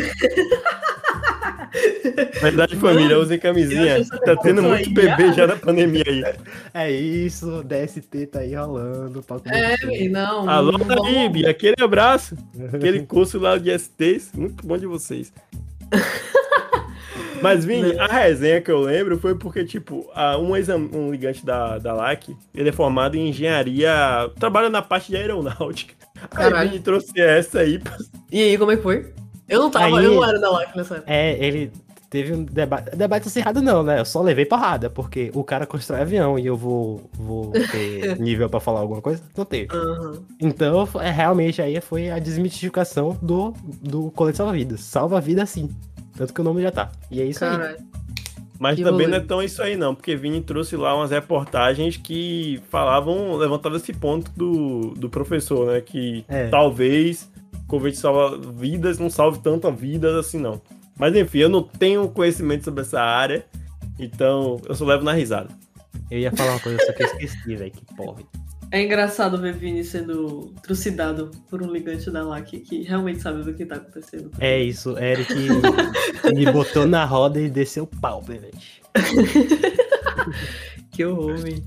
Verdade, 2.40 2.76
família, 2.76 3.18
usem 3.18 3.38
camisinha. 3.38 4.04
Tá 4.24 4.36
tendo 4.36 4.62
muito 4.62 4.90
bebê 4.90 5.24
ah. 5.24 5.32
já 5.32 5.46
na 5.48 5.56
pandemia 5.56 6.04
aí. 6.06 6.24
É 6.72 6.90
isso, 6.90 7.64
DST 7.64 8.26
tá 8.26 8.38
aí 8.38 8.54
rolando. 8.54 9.24
É, 9.46 10.08
não. 10.08 10.48
Alô, 10.48 10.78
não 10.78 10.86
vamos- 10.86 11.10
Lib, 11.10 11.46
aquele 11.46 11.76
abraço. 11.80 12.36
Aquele 12.72 13.04
curso 13.04 13.38
lá 13.38 13.58
de 13.58 13.76
STs, 13.76 14.30
muito 14.32 14.64
bom 14.64 14.78
de 14.78 14.86
vocês. 14.86 15.32
Mas, 17.42 17.64
Vini, 17.64 17.98
a 17.98 18.06
resenha 18.06 18.60
que 18.60 18.70
eu 18.70 18.80
lembro 18.80 19.18
foi 19.18 19.34
porque, 19.34 19.64
tipo, 19.64 20.08
a- 20.14 20.38
um, 20.38 20.56
exam- 20.56 20.88
um 20.92 21.10
ligante 21.10 21.44
da, 21.44 21.78
da 21.78 21.92
LAC, 21.94 22.36
ele 22.54 22.68
é 22.68 22.72
formado 22.72 23.16
em 23.16 23.28
engenharia, 23.28 24.30
trabalha 24.38 24.68
na 24.70 24.82
parte 24.82 25.08
de 25.10 25.16
aeronáutica. 25.16 25.94
Aí 26.20 26.28
Caralho. 26.30 26.66
o 26.68 26.70
Vini 26.72 26.82
trouxe 26.82 27.20
essa 27.20 27.60
aí. 27.60 27.78
pra- 27.78 27.96
E 28.32 28.42
aí, 28.42 28.58
como 28.58 28.72
é 28.72 28.76
que 28.76 28.82
foi? 28.82 29.12
Eu 29.48 29.60
não 29.60 29.70
tava, 29.70 29.98
Aí- 29.98 30.04
eu 30.04 30.14
não 30.14 30.24
era 30.24 30.38
da 30.38 30.50
LAC 30.50 30.76
nessa 30.76 30.96
época. 30.96 31.10
É, 31.12 31.42
ele 31.44 31.70
teve 32.10 32.32
um 32.34 32.42
debate. 32.44 32.94
Debate 32.96 33.28
acirrado 33.28 33.62
não, 33.62 33.82
né? 33.82 34.00
Eu 34.00 34.04
só 34.04 34.20
levei 34.20 34.44
porrada, 34.44 34.90
porque 34.90 35.30
o 35.34 35.44
cara 35.44 35.66
constrói 35.66 36.00
avião 36.02 36.38
e 36.38 36.46
eu 36.46 36.56
vou, 36.56 37.08
vou 37.14 37.52
ter 37.52 38.18
nível 38.20 38.48
pra 38.50 38.60
falar 38.60 38.80
alguma 38.80 39.00
coisa? 39.00 39.22
Não 39.36 39.44
tenho. 39.44 39.68
Aham. 39.72 40.22
Então, 40.40 40.86
é, 41.00 41.10
realmente, 41.10 41.62
aí 41.62 41.80
foi 41.80 42.10
a 42.10 42.18
desmitificação 42.18 43.16
do, 43.22 43.54
do 43.80 44.10
colete 44.10 44.36
salva-vidas. 44.38 44.80
Salva-vida 44.80 45.46
sim. 45.46 45.70
Tanto 46.18 46.34
que 46.34 46.40
o 46.40 46.44
nome 46.44 46.60
já 46.62 46.70
tá. 46.70 46.90
E 47.10 47.20
é 47.20 47.24
isso 47.24 47.44
aí. 47.44 47.50
Caralho. 47.56 47.78
Mas 48.58 48.74
Que 48.76 48.82
também 48.82 49.06
rolê. 49.06 49.18
não 49.18 49.24
é 49.24 49.26
tão 49.26 49.40
isso 49.40 49.62
aí, 49.62 49.76
não, 49.76 49.94
porque 49.94 50.16
Vini 50.16 50.40
trouxe 50.42 50.76
lá 50.76 50.92
umas 50.96 51.12
reportagens 51.12 51.96
que 51.96 52.60
falavam, 52.68 53.36
levantavam 53.36 53.78
esse 53.78 53.92
ponto 53.92 54.28
do, 54.32 54.94
do 54.96 55.08
professor, 55.08 55.68
né? 55.72 55.80
Que 55.80 56.24
É. 56.28 56.48
talvez 56.48 57.30
o 57.54 57.66
Covid 57.68 57.96
salva 57.96 58.36
vidas, 58.36 58.98
não 58.98 59.08
salve 59.08 59.38
tanta 59.38 59.70
vidas 59.70 60.12
assim, 60.16 60.38
não. 60.40 60.60
Mas 60.98 61.14
enfim, 61.14 61.38
eu 61.38 61.48
não 61.48 61.62
tenho 61.62 62.08
conhecimento 62.08 62.64
sobre 62.64 62.80
essa 62.80 63.00
área, 63.00 63.46
então 63.96 64.60
eu 64.68 64.74
só 64.74 64.84
levo 64.84 65.04
na 65.04 65.12
risada. 65.12 65.50
Eu 66.10 66.18
ia 66.18 66.32
falar 66.32 66.50
uma 66.54 66.60
coisa, 66.60 66.84
só 66.84 66.92
que 66.92 67.02
eu 67.04 67.06
esqueci, 67.06 67.54
velho. 67.54 67.70
Que 67.70 67.84
porra. 67.94 68.22
É 68.70 68.82
engraçado 68.82 69.40
ver 69.40 69.54
Vini 69.54 69.82
sendo 69.82 70.52
trucidado 70.62 71.30
por 71.48 71.62
um 71.62 71.72
ligante 71.72 72.10
da 72.10 72.22
LAC 72.22 72.60
que 72.60 72.82
realmente 72.82 73.20
sabe 73.20 73.42
do 73.42 73.54
que 73.54 73.64
tá 73.64 73.76
acontecendo. 73.76 74.30
É 74.38 74.60
isso, 74.60 74.98
Eric 74.98 75.32
me 76.34 76.52
botou 76.52 76.86
na 76.86 77.04
roda 77.04 77.40
e 77.40 77.48
desceu 77.48 77.84
o 77.84 78.00
pau, 78.00 78.20
velho. 78.20 78.50
Que 80.90 81.04
horror, 81.04 81.36
véi. 81.38 81.62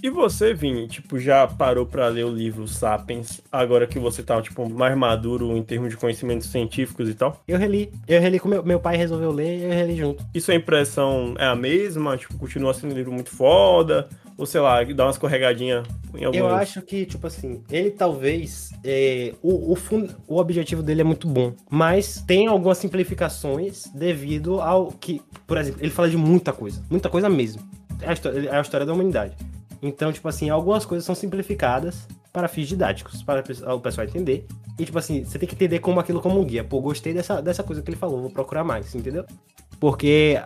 E 0.00 0.10
você, 0.10 0.52
Vini, 0.52 0.86
tipo, 0.86 1.18
já 1.18 1.46
parou 1.46 1.86
pra 1.86 2.08
ler 2.08 2.24
o 2.24 2.30
livro 2.30 2.68
Sapiens, 2.68 3.40
agora 3.50 3.86
que 3.86 3.98
você 3.98 4.22
tá, 4.22 4.40
tipo, 4.40 4.68
mais 4.68 4.94
maduro 4.96 5.56
em 5.56 5.62
termos 5.62 5.88
de 5.88 5.96
conhecimentos 5.96 6.48
científicos 6.50 7.08
e 7.08 7.14
tal? 7.14 7.42
Eu 7.48 7.58
reli. 7.58 7.90
Eu 8.06 8.20
reli 8.20 8.38
com 8.38 8.48
meu, 8.48 8.62
meu 8.62 8.78
pai 8.78 8.96
resolveu 8.96 9.32
ler 9.32 9.58
e 9.58 9.64
eu 9.64 9.70
reli 9.70 9.96
junto. 9.96 10.22
E 10.34 10.40
sua 10.40 10.54
impressão 10.54 11.34
é 11.38 11.46
a 11.46 11.56
mesma? 11.56 12.16
Tipo, 12.16 12.36
continua 12.36 12.74
sendo 12.74 12.92
um 12.92 12.96
livro 12.96 13.12
muito 13.12 13.30
foda? 13.30 14.08
Ou 14.36 14.46
sei 14.46 14.60
lá, 14.60 14.82
dá 14.82 15.04
uma 15.04 15.10
escorregadinha 15.12 15.84
em 16.14 16.24
alguns... 16.24 16.40
Eu 16.40 16.48
acho 16.48 16.82
que, 16.82 17.06
tipo 17.06 17.24
assim, 17.26 17.62
ele 17.70 17.90
talvez. 17.90 18.72
é, 18.82 19.32
o, 19.40 19.72
o, 19.72 19.76
fun- 19.76 20.08
o 20.26 20.38
objetivo 20.38 20.82
dele 20.82 21.02
é 21.02 21.04
muito 21.04 21.28
bom. 21.28 21.54
Mas 21.70 22.20
tem 22.26 22.48
algumas 22.48 22.78
simplificações 22.78 23.86
devido 23.94 24.60
ao 24.60 24.88
que. 24.88 25.22
Por 25.46 25.56
exemplo, 25.56 25.80
ele 25.82 25.90
fala 25.90 26.10
de 26.10 26.16
muita 26.16 26.52
coisa. 26.52 26.82
Muita 26.90 27.08
coisa 27.08 27.28
mesmo. 27.28 27.62
É 28.00 28.08
a 28.08 28.12
história, 28.12 28.48
é 28.48 28.56
a 28.56 28.60
história 28.60 28.84
da 28.84 28.92
humanidade. 28.92 29.36
Então, 29.80 30.12
tipo 30.12 30.26
assim, 30.28 30.50
algumas 30.50 30.84
coisas 30.84 31.04
são 31.04 31.14
simplificadas 31.14 32.08
para 32.32 32.48
fins 32.48 32.66
didáticos, 32.66 33.22
para 33.22 33.44
o 33.72 33.80
pessoal 33.80 34.06
entender. 34.06 34.46
E, 34.76 34.84
tipo 34.84 34.98
assim, 34.98 35.24
você 35.24 35.38
tem 35.38 35.48
que 35.48 35.54
entender 35.54 35.78
como 35.78 36.00
aquilo 36.00 36.20
como 36.20 36.40
um 36.40 36.44
guia. 36.44 36.64
Pô, 36.64 36.80
gostei 36.80 37.14
dessa, 37.14 37.40
dessa 37.40 37.62
coisa 37.62 37.80
que 37.82 37.88
ele 37.88 37.96
falou, 37.96 38.20
vou 38.20 38.30
procurar 38.30 38.64
mais, 38.64 38.92
entendeu? 38.94 39.24
Porque 39.78 40.40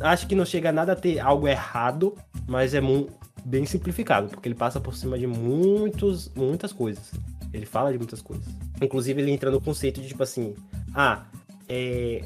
acho 0.00 0.26
que 0.26 0.34
não 0.34 0.44
chega 0.44 0.72
nada 0.72 0.92
a 0.92 0.96
ter 0.96 1.18
algo 1.18 1.46
errado, 1.48 2.14
mas 2.46 2.74
é 2.74 2.80
bem 3.44 3.64
simplificado, 3.66 4.28
porque 4.28 4.48
ele 4.48 4.54
passa 4.54 4.80
por 4.80 4.94
cima 4.96 5.18
de 5.18 5.26
muitos, 5.26 6.30
muitas 6.34 6.72
coisas. 6.72 7.10
Ele 7.52 7.64
fala 7.66 7.90
de 7.92 7.98
muitas 7.98 8.20
coisas. 8.20 8.46
Inclusive, 8.80 9.20
ele 9.22 9.30
entra 9.30 9.50
no 9.50 9.60
conceito 9.60 10.00
de, 10.00 10.08
tipo 10.08 10.22
assim, 10.22 10.54
ah, 10.94 11.24
é, 11.68 12.22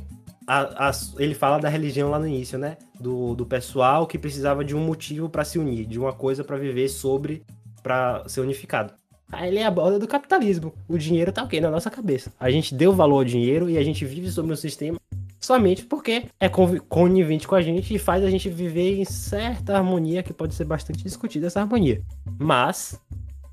a- 0.47 0.89
a- 0.89 0.93
ele 1.19 1.35
fala 1.35 1.59
da 1.59 1.69
religião 1.69 2.11
lá 2.11 2.19
no 2.19 2.27
início, 2.27 2.59
né? 2.59 2.77
Do, 2.99 3.35
do 3.35 3.47
pessoal 3.47 4.07
que 4.07 4.19
precisava 4.19 4.65
de 4.65 4.75
um 4.75 4.81
motivo 4.85 5.29
para 5.29 5.45
se 5.45 5.59
unir, 5.59 5.87
de 5.87 5.99
uma 5.99 6.13
coisa 6.13 6.43
para 6.43 6.57
viver 6.57 6.89
sobre, 6.89 7.45
para 7.83 8.25
ser 8.29 8.41
unificado. 8.41 8.93
Aí 9.31 9.49
ele 9.49 9.63
aborda 9.63 9.99
do 9.99 10.07
capitalismo. 10.09 10.75
O 10.89 10.99
dinheiro 10.99 11.33
tá 11.33 11.43
o 11.45 11.49
quê? 11.49 11.61
Na 11.61 11.71
nossa 11.71 11.91
cabeça. 11.91 12.33
A 12.39 12.51
gente 12.51 12.75
deu 12.75 12.93
valor 12.93 13.19
ao 13.19 13.25
dinheiro 13.25 13.71
e 13.71 13.79
a 13.79 13.83
gente 13.83 14.05
vive 14.05 14.31
sobre 14.31 14.53
um 14.53 14.57
sistema 14.57 14.99
somente 15.43 15.85
porque 15.85 16.27
é 16.41 16.49
conivente 16.49 17.47
com 17.47 17.55
a 17.55 17.61
gente 17.61 17.95
e 17.95 17.99
faz 17.99 18.25
a 18.25 18.31
gente 18.31 18.49
viver 18.49 18.99
em 19.01 19.05
certa 19.05 19.77
harmonia 19.77 20.23
que 20.23 20.33
pode 20.33 20.55
ser 20.55 20.65
bastante 20.65 21.03
discutida 21.03 21.49
essa 21.49 21.61
harmonia. 21.61 22.01
Mas 22.39 22.99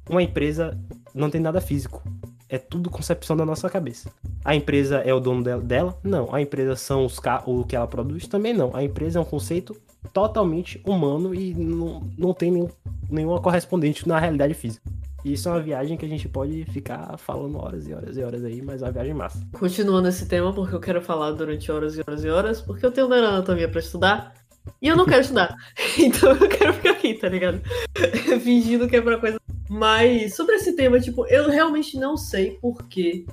uma 0.09 0.23
empresa 0.23 0.79
não 1.13 1.29
tem 1.29 1.41
nada 1.41 1.59
físico. 1.59 2.01
É 2.47 2.57
tudo 2.57 2.89
concepção 2.89 3.35
da 3.37 3.45
nossa 3.45 3.69
cabeça. 3.69 4.09
A 4.43 4.55
empresa 4.55 4.97
é 4.97 5.13
o 5.13 5.19
dono 5.19 5.43
del- 5.43 5.61
dela? 5.61 5.99
Não. 6.03 6.33
A 6.33 6.41
empresa 6.41 6.75
são 6.75 7.05
os 7.05 7.19
o 7.45 7.63
que 7.63 7.75
ela 7.75 7.85
produz? 7.87 8.27
Também 8.27 8.53
não. 8.53 8.75
A 8.75 8.83
empresa 8.83 9.19
é 9.19 9.21
um 9.21 9.25
conceito 9.25 9.75
totalmente 10.13 10.81
humano 10.83 11.35
e 11.35 11.53
não, 11.53 12.01
não 12.17 12.33
tem 12.33 12.49
nenhum- 12.51 12.69
nenhuma 13.09 13.39
correspondente 13.39 14.07
na 14.07 14.17
realidade 14.19 14.53
física. 14.55 14.89
E 15.23 15.33
isso 15.33 15.49
é 15.49 15.51
uma 15.51 15.61
viagem 15.61 15.97
que 15.97 16.05
a 16.05 16.09
gente 16.09 16.29
pode 16.29 16.65
ficar 16.65 17.17
falando 17.17 17.57
horas 17.57 17.87
e 17.87 17.93
horas 17.93 18.17
e 18.17 18.23
horas 18.23 18.43
aí, 18.43 18.61
mas 18.61 18.81
é 18.81 18.85
uma 18.85 18.91
viagem 18.91 19.13
massa. 19.13 19.45
Continuando 19.53 20.07
esse 20.07 20.27
tema, 20.27 20.53
porque 20.53 20.75
eu 20.75 20.79
quero 20.79 21.01
falar 21.01 21.31
durante 21.31 21.71
horas 21.71 21.97
e 21.97 22.01
horas 22.01 22.23
e 22.23 22.29
horas, 22.29 22.61
porque 22.61 22.85
eu 22.85 22.91
tenho 22.91 23.09
neuroanatomia 23.09 23.67
pra 23.67 23.79
estudar 23.79 24.33
e 24.81 24.87
eu 24.87 24.95
não 24.95 25.05
quero 25.05 25.21
estudar. 25.21 25.55
Então 25.97 26.31
eu 26.31 26.47
quero 26.47 26.73
ficar 26.73 26.91
aqui, 26.91 27.13
tá 27.13 27.27
ligado? 27.27 27.61
Fingindo 28.41 28.87
que 28.87 28.95
é 28.95 29.01
pra 29.01 29.17
coisa. 29.17 29.39
Mas 29.69 30.35
sobre 30.35 30.55
esse 30.55 30.75
tema, 30.75 30.99
tipo, 30.99 31.25
eu 31.27 31.49
realmente 31.49 31.97
não 31.97 32.15
sei 32.15 32.51
por 32.61 32.87
que, 32.87 33.25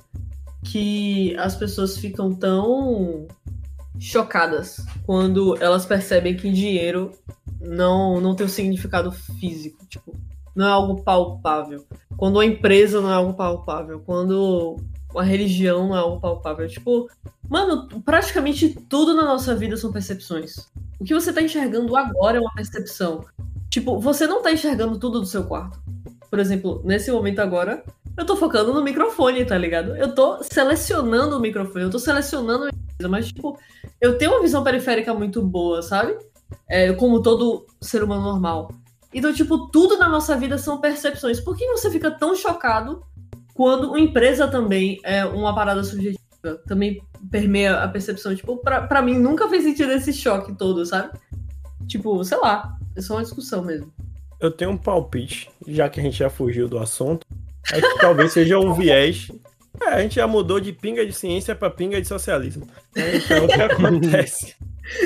que 0.65 1.35
as 1.37 1.55
pessoas 1.55 1.97
ficam 1.97 2.33
tão 2.33 3.25
chocadas 3.99 4.85
quando 5.05 5.57
elas 5.61 5.85
percebem 5.85 6.35
que 6.35 6.51
dinheiro 6.51 7.11
não, 7.59 8.19
não 8.21 8.35
tem 8.35 8.45
um 8.45 8.49
significado 8.49 9.11
físico. 9.11 9.85
Tipo, 9.87 10.13
não 10.57 10.67
é 10.67 10.71
algo 10.71 11.03
palpável. 11.03 11.85
Quando 12.17 12.39
a 12.39 12.45
empresa 12.45 12.99
não 12.99 13.11
é 13.11 13.13
algo 13.13 13.35
palpável. 13.35 14.01
Quando 14.03 14.77
a 15.15 15.21
religião 15.21 15.87
não 15.87 15.95
é 15.95 15.99
algo 15.99 16.19
palpável. 16.19 16.67
Tipo, 16.67 17.07
mano, 17.47 17.87
praticamente 18.03 18.69
tudo 18.89 19.13
na 19.13 19.23
nossa 19.23 19.55
vida 19.55 19.77
são 19.77 19.91
percepções. 19.91 20.67
O 20.99 21.03
que 21.03 21.13
você 21.13 21.31
tá 21.31 21.43
enxergando 21.43 21.95
agora 21.95 22.37
é 22.37 22.41
uma 22.41 22.53
percepção. 22.55 23.23
Tipo, 23.69 23.99
você 23.99 24.25
não 24.25 24.41
tá 24.41 24.51
enxergando 24.51 24.97
tudo 24.97 25.19
do 25.19 25.27
seu 25.27 25.43
quarto. 25.43 25.79
Por 26.27 26.39
exemplo, 26.39 26.81
nesse 26.83 27.11
momento 27.11 27.39
agora, 27.39 27.83
eu 28.17 28.25
tô 28.25 28.35
focando 28.35 28.73
no 28.73 28.83
microfone, 28.83 29.45
tá 29.45 29.57
ligado? 29.57 29.95
Eu 29.95 30.15
tô 30.15 30.41
selecionando 30.41 31.37
o 31.37 31.39
microfone, 31.39 31.85
eu 31.85 31.91
tô 31.91 31.99
selecionando 31.99 32.65
a 32.65 32.69
coisa, 32.71 33.07
mas, 33.07 33.27
tipo, 33.27 33.59
eu 34.01 34.17
tenho 34.17 34.31
uma 34.31 34.41
visão 34.41 34.63
periférica 34.63 35.13
muito 35.13 35.39
boa, 35.39 35.83
sabe? 35.83 36.17
É, 36.67 36.91
como 36.93 37.21
todo 37.21 37.67
ser 37.79 38.03
humano 38.03 38.23
normal. 38.23 38.71
Então, 39.17 39.33
tipo, 39.33 39.67
tudo 39.69 39.97
na 39.97 40.07
nossa 40.07 40.37
vida 40.37 40.59
são 40.59 40.79
percepções. 40.79 41.39
Por 41.39 41.57
que 41.57 41.65
você 41.71 41.89
fica 41.89 42.11
tão 42.11 42.35
chocado 42.35 43.03
quando 43.55 43.87
uma 43.87 43.99
empresa 43.99 44.47
também 44.47 44.99
é 45.03 45.25
uma 45.25 45.55
parada 45.55 45.83
subjetiva? 45.83 46.21
Também 46.67 47.01
permeia 47.31 47.79
a 47.79 47.87
percepção. 47.87 48.35
Tipo, 48.35 48.57
pra, 48.57 48.83
pra 48.83 49.01
mim 49.01 49.17
nunca 49.17 49.49
fez 49.49 49.63
sentido 49.63 49.91
esse 49.91 50.13
choque 50.13 50.53
todo, 50.53 50.85
sabe? 50.85 51.17
Tipo, 51.87 52.23
sei 52.23 52.37
lá. 52.37 52.77
É 52.95 53.01
só 53.01 53.15
uma 53.15 53.23
discussão 53.23 53.63
mesmo. 53.63 53.91
Eu 54.39 54.51
tenho 54.51 54.69
um 54.69 54.77
palpite, 54.77 55.49
já 55.67 55.89
que 55.89 55.99
a 55.99 56.03
gente 56.03 56.19
já 56.19 56.29
fugiu 56.29 56.67
do 56.67 56.77
assunto. 56.77 57.25
Acho 57.71 57.81
que 57.81 57.99
talvez 57.99 58.33
seja 58.33 58.59
um 58.59 58.71
viés. 58.75 59.31
É, 59.81 59.89
a 59.95 60.01
gente 60.03 60.17
já 60.17 60.27
mudou 60.27 60.59
de 60.59 60.71
pinga 60.71 61.03
de 61.03 61.13
ciência 61.13 61.55
para 61.55 61.71
pinga 61.71 61.99
de 61.99 62.07
socialismo. 62.07 62.67
Então, 62.95 63.45
o 63.45 63.47
que 63.47 63.61
acontece? 63.63 64.55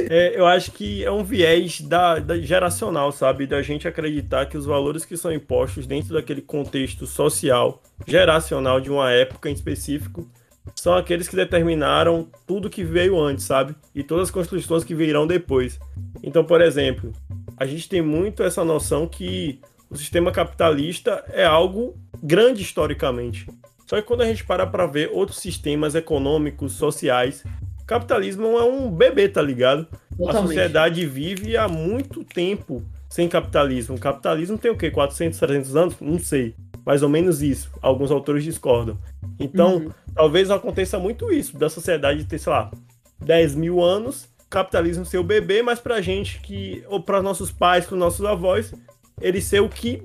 É, 0.10 0.38
eu 0.38 0.46
acho 0.46 0.72
que 0.72 1.04
é 1.04 1.12
um 1.12 1.24
viés 1.24 1.82
da, 1.82 2.20
da 2.20 2.38
geracional, 2.38 3.12
sabe? 3.12 3.48
Da 3.48 3.62
gente 3.62 3.88
acreditar 3.88 4.46
que 4.46 4.58
os 4.58 4.66
valores 4.66 5.06
que 5.06 5.18
são 5.18 5.32
impostos 5.32 5.88
dentro 5.88 6.14
daquele 6.14 6.42
contexto 6.42 7.06
social, 7.08 7.82
geracional 8.06 8.80
de 8.80 8.92
uma 8.92 9.12
época 9.12 9.50
em 9.50 9.54
específico, 9.54 10.30
são 10.76 10.94
aqueles 10.94 11.28
que 11.28 11.36
determinaram 11.36 12.28
tudo 12.46 12.70
que 12.70 12.84
veio 12.84 13.20
antes, 13.20 13.46
sabe? 13.46 13.76
E 13.96 14.04
todas 14.04 14.28
as 14.28 14.32
construções 14.32 14.84
que 14.84 14.94
virão 14.94 15.26
depois. 15.26 15.80
Então, 16.22 16.44
por 16.44 16.62
exemplo, 16.62 17.12
a 17.58 17.66
gente 17.66 17.90
tem 17.90 18.02
muito 18.02 18.44
essa 18.44 18.64
noção 18.64 19.08
que 19.08 19.60
o 19.90 19.98
sistema 19.98 20.32
capitalista 20.32 21.24
é 21.30 21.44
algo 21.44 21.96
grande 22.22 22.62
historicamente. 22.62 23.48
Só 23.86 23.98
que 23.98 24.08
quando 24.08 24.22
a 24.22 24.26
gente 24.26 24.46
para 24.46 24.66
para 24.66 24.86
ver 24.86 25.10
outros 25.12 25.40
sistemas 25.40 25.96
econômicos, 25.96 26.74
sociais, 26.74 27.44
capitalismo 27.92 28.58
é 28.58 28.64
um 28.64 28.90
bebê, 28.90 29.28
tá 29.28 29.42
ligado? 29.42 29.86
A 30.14 30.16
Totalmente. 30.16 30.48
sociedade 30.48 31.06
vive 31.06 31.58
há 31.58 31.68
muito 31.68 32.24
tempo 32.24 32.82
sem 33.10 33.28
capitalismo. 33.28 33.96
O 33.98 34.00
capitalismo 34.00 34.58
tem 34.58 34.72
o 34.72 34.78
quê? 34.78 34.90
400, 34.90 35.38
300 35.38 35.76
anos? 35.76 35.96
Não 36.00 36.18
sei. 36.18 36.56
Mais 36.86 37.04
ou 37.04 37.10
menos 37.10 37.42
isso. 37.42 37.70
Alguns 37.82 38.10
autores 38.10 38.44
discordam. 38.46 38.98
Então, 39.38 39.76
Uhum. 39.78 39.92
talvez 40.16 40.50
aconteça 40.50 40.98
muito 40.98 41.32
isso, 41.34 41.58
da 41.58 41.70
sociedade 41.70 42.24
ter, 42.24 42.40
sei 42.40 42.54
lá, 42.54 42.72
10 43.20 43.56
mil 43.56 43.82
anos, 43.84 44.28
capitalismo 44.50 45.06
ser 45.06 45.18
o 45.18 45.24
bebê, 45.24 45.62
mas 45.62 45.80
pra 45.80 46.00
gente 46.02 46.40
que, 46.40 46.84
ou 46.88 47.02
para 47.04 47.22
nossos 47.22 47.52
pais, 47.52 47.86
para 47.86 47.98
nossos 47.98 48.26
avós, 48.26 48.74
ele 49.20 49.42
ser 49.42 49.62
o 49.62 49.68
que 49.70 50.02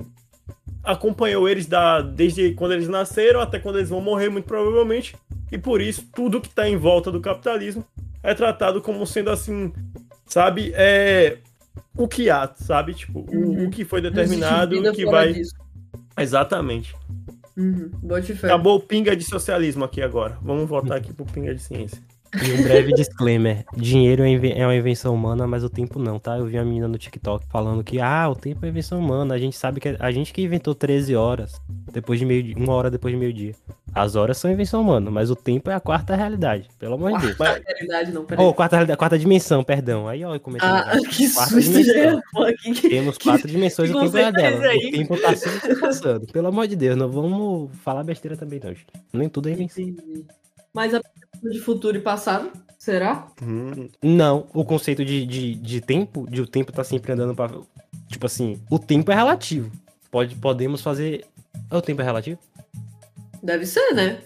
acompanhou 0.82 1.48
eles 1.48 1.66
da, 1.66 2.00
desde 2.00 2.52
quando 2.54 2.72
eles 2.72 2.88
nasceram 2.88 3.40
até 3.40 3.58
quando 3.58 3.76
eles 3.78 3.90
vão 3.90 4.00
morrer, 4.00 4.28
muito 4.28 4.46
provavelmente. 4.46 5.14
E 5.50 5.58
por 5.58 5.80
isso, 5.80 6.06
tudo 6.14 6.40
que 6.40 6.48
tá 6.48 6.68
em 6.68 6.76
volta 6.76 7.10
do 7.12 7.20
capitalismo 7.20 7.84
é 8.22 8.34
tratado 8.34 8.80
como 8.80 9.06
sendo 9.06 9.30
assim, 9.30 9.72
sabe? 10.26 10.72
É. 10.74 11.38
O 11.96 12.06
que 12.08 12.28
há, 12.28 12.50
sabe? 12.56 12.94
Tipo, 12.94 13.20
o- 13.20 13.36
Uhum. 13.36 13.66
o, 13.66 13.70
que 13.70 13.84
foi 13.84 14.00
determinado, 14.00 14.78
o 14.78 14.92
que 14.92 15.04
vai. 15.06 15.32
disso. 15.32 15.54
Exatamente. 16.18 16.94
Uhum. 17.56 17.90
Acabou 18.44 18.76
o 18.76 18.80
pinga 18.80 19.16
de 19.16 19.24
socialismo 19.24 19.84
aqui 19.84 20.02
agora. 20.02 20.36
Vamos 20.42 20.68
voltar 20.68 20.96
aqui 20.96 21.12
pro 21.12 21.24
pinga 21.24 21.54
de 21.54 21.62
ciência. 21.62 22.02
E 22.44 22.52
um 22.52 22.62
breve 22.62 22.92
disclaimer: 22.92 23.64
dinheiro 23.76 24.22
é 24.24 24.32
é 24.58 24.66
uma 24.66 24.74
invenção 24.74 25.14
humana, 25.14 25.46
mas 25.46 25.62
o 25.64 25.70
tempo 25.70 25.98
não, 25.98 26.18
tá? 26.18 26.36
Eu 26.38 26.46
vi 26.46 26.56
uma 26.56 26.64
menina 26.64 26.88
no 26.88 26.98
TikTok 26.98 27.46
falando 27.48 27.82
que, 27.84 28.00
ah, 28.00 28.28
o 28.28 28.34
tempo 28.34 28.64
é 28.64 28.68
invenção 28.68 28.98
humana. 28.98 29.34
A 29.34 29.38
gente 29.38 29.56
sabe 29.56 29.80
que 29.80 29.88
é- 29.88 29.96
a 29.98 30.10
gente 30.10 30.32
que 30.32 30.42
inventou 30.42 30.74
13 30.74 31.14
horas, 31.14 31.60
depois 31.92 32.18
de 32.18 32.26
meio 32.26 32.56
uma 32.58 32.72
hora 32.74 32.90
depois 32.90 33.12
de 33.14 33.18
meio-dia. 33.18 33.54
As 33.94 34.14
horas 34.14 34.36
são 34.36 34.50
invenção 34.50 34.82
humana, 34.82 35.10
mas 35.10 35.30
o 35.30 35.36
tempo 35.36 35.70
é 35.70 35.74
a 35.74 35.80
quarta 35.80 36.14
realidade, 36.14 36.68
pelo 36.78 36.94
amor 36.96 37.12
de 37.12 37.20
Deus. 37.26 37.36
Quarta 37.36 37.62
realidade, 37.66 38.12
não, 38.12 38.24
peraí. 38.26 38.44
Oh, 38.44 38.52
quarta, 38.52 38.96
quarta 38.96 39.18
dimensão, 39.18 39.64
perdão. 39.64 40.06
Aí, 40.06 40.22
ó, 40.22 40.34
eu 40.34 40.40
comentei. 40.40 40.68
ah, 40.68 40.92
que 41.10 41.32
Quarta 41.32 41.54
susto, 41.54 41.72
dimensão. 41.82 42.22
que- 42.74 42.88
Temos 42.90 43.16
quatro 43.16 43.48
dimensões, 43.48 43.90
que 43.90 43.96
o 43.96 44.00
tempo 44.00 44.18
é 44.18 44.24
a 44.24 44.28
é 44.28 44.32
dela. 44.32 44.66
aí? 44.66 44.88
O 44.88 44.90
tempo 44.92 45.16
tá 45.16 45.34
sempre 45.34 45.74
se 45.74 45.80
passando. 45.80 46.26
Pelo 46.26 46.48
amor 46.48 46.66
de 46.68 46.76
Deus, 46.76 46.94
não 46.96 47.08
vamos 47.10 47.70
falar 47.82 48.04
besteira 48.04 48.36
também, 48.36 48.60
não. 48.62 48.74
Nem 49.18 49.28
tudo 49.30 49.48
é 49.48 49.52
invenção. 49.52 49.86
Mas 50.76 50.92
a 50.92 51.00
de 51.42 51.58
futuro 51.58 51.96
e 51.96 52.00
passado, 52.00 52.50
será? 52.78 53.28
Hum, 53.42 53.88
Não, 54.02 54.46
o 54.52 54.62
conceito 54.62 55.02
de, 55.04 55.24
de, 55.24 55.54
de 55.54 55.80
tempo, 55.80 56.26
de 56.30 56.42
o 56.42 56.46
tempo 56.46 56.70
tá 56.70 56.84
sempre 56.84 57.12
andando 57.12 57.34
pra. 57.34 57.48
Tipo 58.08 58.26
assim, 58.26 58.60
o 58.70 58.78
tempo 58.78 59.10
é 59.10 59.14
relativo. 59.14 59.70
Pode, 60.10 60.34
podemos 60.36 60.82
fazer. 60.82 61.24
O 61.70 61.80
tempo 61.80 62.02
é 62.02 62.04
relativo? 62.04 62.38
Deve 63.42 63.64
ser, 63.64 63.92
né? 63.94 64.18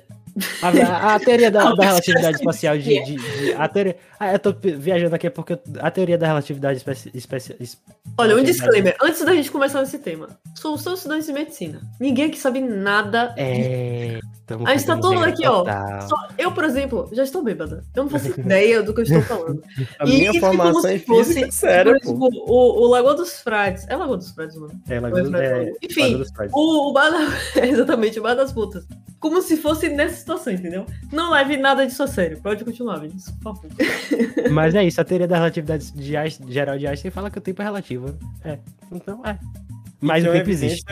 A, 0.60 0.68
a- 0.68 1.14
a 1.14 1.20
teoria 1.20 1.50
da, 1.52 1.70
da 1.74 1.84
relatividade 1.84 2.38
espacial 2.38 2.76
de. 2.76 3.04
de, 3.04 3.14
de- 3.16 3.52
a 3.54 3.68
teoria, 3.68 3.96
ah, 4.20 4.33
eu 4.35 4.38
tô 4.38 4.52
viajando 4.52 5.14
aqui 5.14 5.28
porque 5.30 5.59
a 5.80 5.90
teoria 5.90 6.18
da 6.18 6.26
relatividade 6.26 6.76
especi, 6.78 7.11
especi, 7.14 7.56
es- 7.59 7.78
Olha, 8.18 8.37
um 8.37 8.42
disclaimer, 8.44 8.94
antes 9.02 9.24
da 9.24 9.33
gente 9.35 9.50
começar 9.50 9.80
nesse 9.80 9.98
tema. 9.98 10.28
Somos 10.54 10.85
todos 10.85 10.98
estudantes 11.00 11.26
de 11.26 11.33
medicina. 11.33 11.80
Ninguém 11.98 12.26
aqui 12.26 12.38
sabe 12.38 12.61
nada. 12.61 13.35
É. 13.38 14.20
tamo 14.46 14.66
A 14.66 14.72
gente 14.72 14.85
tá 14.87 14.96
todo 14.98 15.18
aqui, 15.24 15.46
ó. 15.46 15.61
total. 15.61 16.09
Só- 16.09 16.28
eu, 16.37 16.52
por 16.52 16.64
exemplo, 16.64 17.09
já 17.12 17.22
estou 17.22 17.42
bêbada. 17.42 17.83
Eu 17.96 18.02
não 18.04 18.11
faço 18.11 18.28
ideia 18.38 18.83
do 18.83 18.92
que 18.92 19.00
eu 19.00 19.04
estou 19.04 19.22
falando. 19.22 19.62
A 19.98 20.04
E 20.04 20.09
minha 20.28 20.40
formação 20.40 20.72
como 20.83 20.88
em 20.88 20.98
se 20.98 21.04
fosse, 21.06 21.28
física 21.35 21.46
é 21.46 21.50
séria, 21.50 21.92
por 21.94 22.00
pô. 22.02 22.26
exemplo, 22.26 22.44
o, 22.46 22.83
o 22.85 22.87
Lagoa 22.88 23.14
dos 23.14 23.40
Frades. 23.40 23.87
É 23.88 23.96
Lagoa 23.96 24.18
dos 24.18 24.30
Frades, 24.33 24.56
mano? 24.56 24.72
É, 24.88 25.00
Ou 25.00 25.06
é 25.06 25.11
Frades 25.11 25.33
é, 25.33 25.52
Lagoa? 25.59 25.76
Enfim, 25.83 26.02
Lagoa 26.02 26.18
dos 26.18 26.30
Frades. 26.33 26.52
O, 26.54 26.90
o 26.90 26.92
bar 26.92 27.11
da... 27.11 27.28
Exatamente, 27.66 28.18
o 28.18 28.22
bar 28.22 28.35
das 28.35 28.52
putas. 28.52 28.85
Como 29.18 29.40
se 29.42 29.56
fosse 29.56 29.88
nessa 29.90 30.16
situação, 30.16 30.52
entendeu? 30.52 30.85
Não 31.12 31.30
leve 31.30 31.56
nada 31.56 31.87
disso 31.87 32.02
a 32.02 32.06
sério. 32.06 32.38
Pode 32.42 32.64
continuar, 32.64 32.98
Vinícius, 33.00 33.35
por 33.42 33.54
favor. 33.54 33.70
Mas 34.51 34.75
é 34.75 34.85
isso, 34.85 35.01
a 35.01 35.05
teoria 35.05 35.27
da 35.29 35.37
relatividade 35.37 35.92
de 35.92 36.16
Einstein- 36.16 36.51
geral 36.51 36.79
de 36.79 36.87
Einstein 36.87 37.11
fala 37.11 37.31
que 37.31 37.38
o 37.38 37.40
tempo 37.40 37.62
é 37.62 37.64
relativo. 37.64 38.14
É. 38.44 38.59
Então, 38.92 39.25
é. 39.25 39.38
Mas 40.01 40.23
tem 40.23 40.31
o 40.31 40.35
tempo 40.35 40.51
existe. 40.51 40.85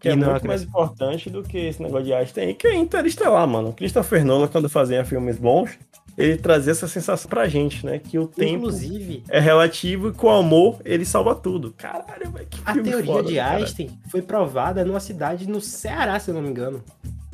que 0.00 0.08
E 0.08 0.12
é 0.12 0.16
muito 0.16 0.46
mais 0.46 0.62
importante 0.62 1.30
do 1.30 1.42
que 1.42 1.58
esse 1.58 1.82
negócio 1.82 2.06
de 2.06 2.12
Einstein, 2.14 2.54
que 2.54 2.66
é 2.66 2.74
Interestelar, 2.74 3.46
mano. 3.46 3.72
Christopher 3.72 4.24
Nolan, 4.24 4.48
quando 4.48 4.68
fazia 4.68 5.04
filmes 5.04 5.38
bons, 5.38 5.70
ele 6.16 6.36
trazia 6.36 6.72
essa 6.72 6.88
sensação 6.88 7.28
pra 7.28 7.46
gente, 7.48 7.86
né? 7.86 7.98
Que 8.00 8.18
o 8.18 8.26
tempo 8.26 8.56
Inclusive, 8.56 9.22
é 9.28 9.38
relativo 9.38 10.08
e 10.08 10.12
com 10.12 10.28
amor 10.30 10.80
ele 10.84 11.04
salva 11.04 11.34
tudo. 11.34 11.72
Caralho, 11.76 12.30
velho, 12.32 12.46
que 12.50 12.58
a 12.64 12.72
teoria 12.74 13.04
foda, 13.04 13.28
de 13.28 13.36
cara. 13.36 13.56
Einstein 13.58 13.90
foi 14.10 14.20
provada 14.22 14.84
numa 14.84 14.98
cidade 15.00 15.48
no 15.48 15.60
Ceará, 15.60 16.18
se 16.18 16.30
eu 16.30 16.34
não 16.34 16.42
me 16.42 16.48
engano. 16.48 16.82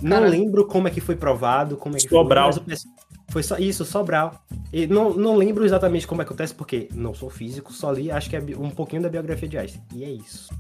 Não 0.03 0.19
Cara. 0.19 0.29
lembro 0.29 0.67
como 0.67 0.87
é 0.87 0.91
que 0.91 1.01
foi 1.01 1.17
provado, 1.17 1.77
como 1.79 1.97
é 1.97 1.99
que 1.99 2.09
Sobral. 2.11 2.53
foi. 2.53 2.61
mas 2.67 2.85
o 2.85 2.85
pessoal- 2.85 2.95
Foi 3.35 3.43
só 3.43 3.57
isso, 3.59 3.85
Sobral. 3.85 4.41
E 4.73 4.87
não, 4.87 5.13
não 5.13 5.35
lembro 5.35 5.65
exatamente 5.65 6.07
como 6.07 6.23
acontece, 6.23 6.55
porque 6.55 6.89
não 6.95 7.13
sou 7.13 7.29
físico, 7.29 7.73
só 7.73 7.91
li, 7.91 8.09
acho 8.09 8.31
que 8.31 8.37
é 8.37 8.41
um 8.57 8.71
pouquinho 8.71 9.03
da 9.03 9.09
biografia 9.09 9.49
de 9.49 9.59
Einstein. 9.59 9.83
E 9.93 10.05
é 10.05 10.09
isso. 10.09 10.55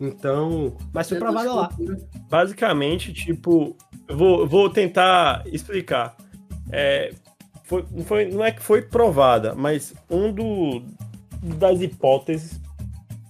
Então, 0.00 0.76
mas 0.92 1.08
foi 1.08 1.18
provado 1.18 1.52
lá. 1.52 1.68
Basicamente, 2.30 3.12
tipo, 3.12 3.76
eu 4.06 4.16
vou, 4.16 4.46
vou 4.46 4.70
tentar 4.70 5.42
explicar. 5.46 6.16
É, 6.70 7.12
foi, 7.64 7.84
não, 7.90 8.04
foi, 8.04 8.26
não 8.26 8.44
é 8.44 8.52
que 8.52 8.62
foi 8.62 8.80
provada, 8.80 9.52
mas 9.56 9.92
um 10.08 10.30
do, 10.32 10.84
das 11.58 11.80
hipóteses 11.80 12.60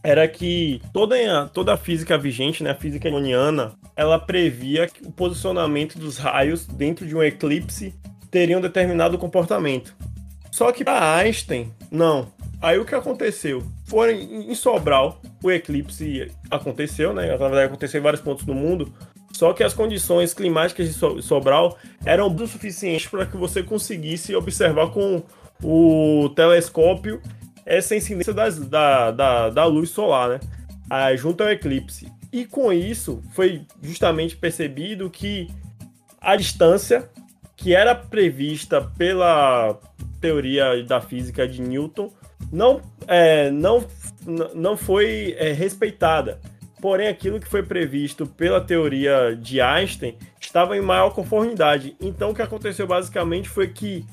era 0.03 0.29
que 0.29 0.83
toda, 0.93 1.15
a- 1.17 1.49
toda 1.49 1.73
a 1.73 1.79
física 1.79 2.19
vigente, 2.19 2.63
né, 2.63 2.73
a 2.73 2.75
física 2.75 3.09
newtoniana, 3.09 3.73
ela 3.97 4.19
previa 4.19 4.91
o 5.07 5.11
posicionamento 5.11 5.99
dos 5.99 6.19
raios 6.19 6.67
dentro 6.67 7.07
de 7.07 7.17
um 7.17 7.23
eclipse 7.23 7.95
teria 8.35 8.59
um 8.59 8.61
determinado 8.61 9.17
comportamento. 9.17 9.95
Só 10.51 10.73
que 10.73 10.83
para 10.85 11.15
Einstein, 11.19 11.73
não. 11.89 12.33
Aí 12.61 12.77
o 12.79 12.85
que 12.85 12.93
aconteceu? 12.93 13.63
Foi 13.87 14.13
em 14.13 14.53
Sobral, 14.57 15.21
o 15.41 15.53
eclipse 15.53 16.33
aconteceu, 16.51 17.13
né? 17.15 17.29
Na 17.29 17.37
verdade, 17.37 17.67
aconteceu 17.67 18.01
em 18.01 18.03
vários 18.03 18.21
pontos 18.21 18.45
do 18.45 18.53
mundo. 18.53 18.93
Só 19.33 19.53
que 19.53 19.63
as 19.63 19.73
condições 19.73 20.35
climáticas 20.35 20.89
de 20.89 20.95
So- 20.95 21.23
Sobral 21.23 21.79
eram 22.05 22.27
o 22.27 22.47
suficientes 22.49 23.07
para 23.07 23.25
que 23.25 23.37
você 23.37 23.63
conseguisse 23.63 24.35
observar 24.35 24.89
com 24.91 25.23
o 25.63 26.29
telescópio 26.35 27.23
essa 27.65 27.95
incidência 27.95 28.33
das- 28.35 28.59
da, 28.59 29.13
da, 29.13 29.51
da 29.51 29.65
luz 29.65 29.91
solar, 29.91 30.29
né? 30.29 30.41
Ah, 30.91 31.15
junto 31.15 31.45
ao 31.45 31.51
eclipse. 31.51 32.11
E 32.33 32.45
com 32.45 32.73
isso, 32.73 33.23
foi 33.33 33.63
justamente 33.81 34.37
percebido 34.37 35.09
que 35.09 35.49
a 36.21 36.35
distância 36.35 37.09
que 37.57 37.75
era 37.75 37.95
prevista 37.95 38.81
pela 38.81 39.79
teoria 40.21 40.83
da 40.85 41.01
física 41.01 41.47
de 41.47 41.61
Newton 41.61 42.11
não, 42.53 42.81
é, 43.07 43.51
não, 43.51 43.87
não 44.55 44.77
foi 44.77 45.35
é, 45.39 45.53
respeitada. 45.53 46.41
Porém, 46.81 47.09
aquilo 47.09 47.41
que 47.41 47.49
foi 47.49 47.63
previsto 47.63 48.27
pela 48.27 48.61
teoria 48.61 49.35
de 49.35 49.61
Einstein 49.61 50.17
estava 50.39 50.77
em 50.77 50.83
maior 50.83 51.11
conformidade. 51.11 51.97
Então, 52.01 52.31
o 52.31 52.35
que 52.35 52.43
aconteceu 52.43 52.87
basicamente 52.87 53.49
foi 53.49 53.69
que 53.69 54.05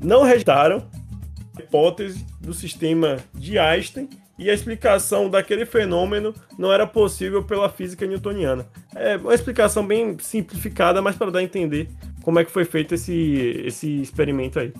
não 0.00 0.22
rejeitaram 0.24 0.88
a 1.56 1.62
hipótese 1.62 2.26
do 2.40 2.52
sistema 2.52 3.18
de 3.34 3.58
Einstein 3.58 4.08
e 4.38 4.48
a 4.48 4.54
explicação 4.54 5.28
daquele 5.28 5.66
fenômeno 5.66 6.32
não 6.56 6.72
era 6.72 6.86
possível 6.86 7.42
pela 7.42 7.68
física 7.68 8.06
newtoniana. 8.06 8.66
É 8.94 9.16
uma 9.16 9.34
explicação 9.34 9.84
bem 9.84 10.16
simplificada, 10.20 11.02
mas 11.02 11.16
para 11.16 11.30
dar 11.30 11.40
a 11.40 11.42
entender 11.42 11.88
como 12.22 12.38
é 12.38 12.44
que 12.44 12.50
foi 12.50 12.64
feito 12.64 12.94
esse, 12.94 13.62
esse 13.64 14.00
experimento 14.00 14.58
aí. 14.58 14.72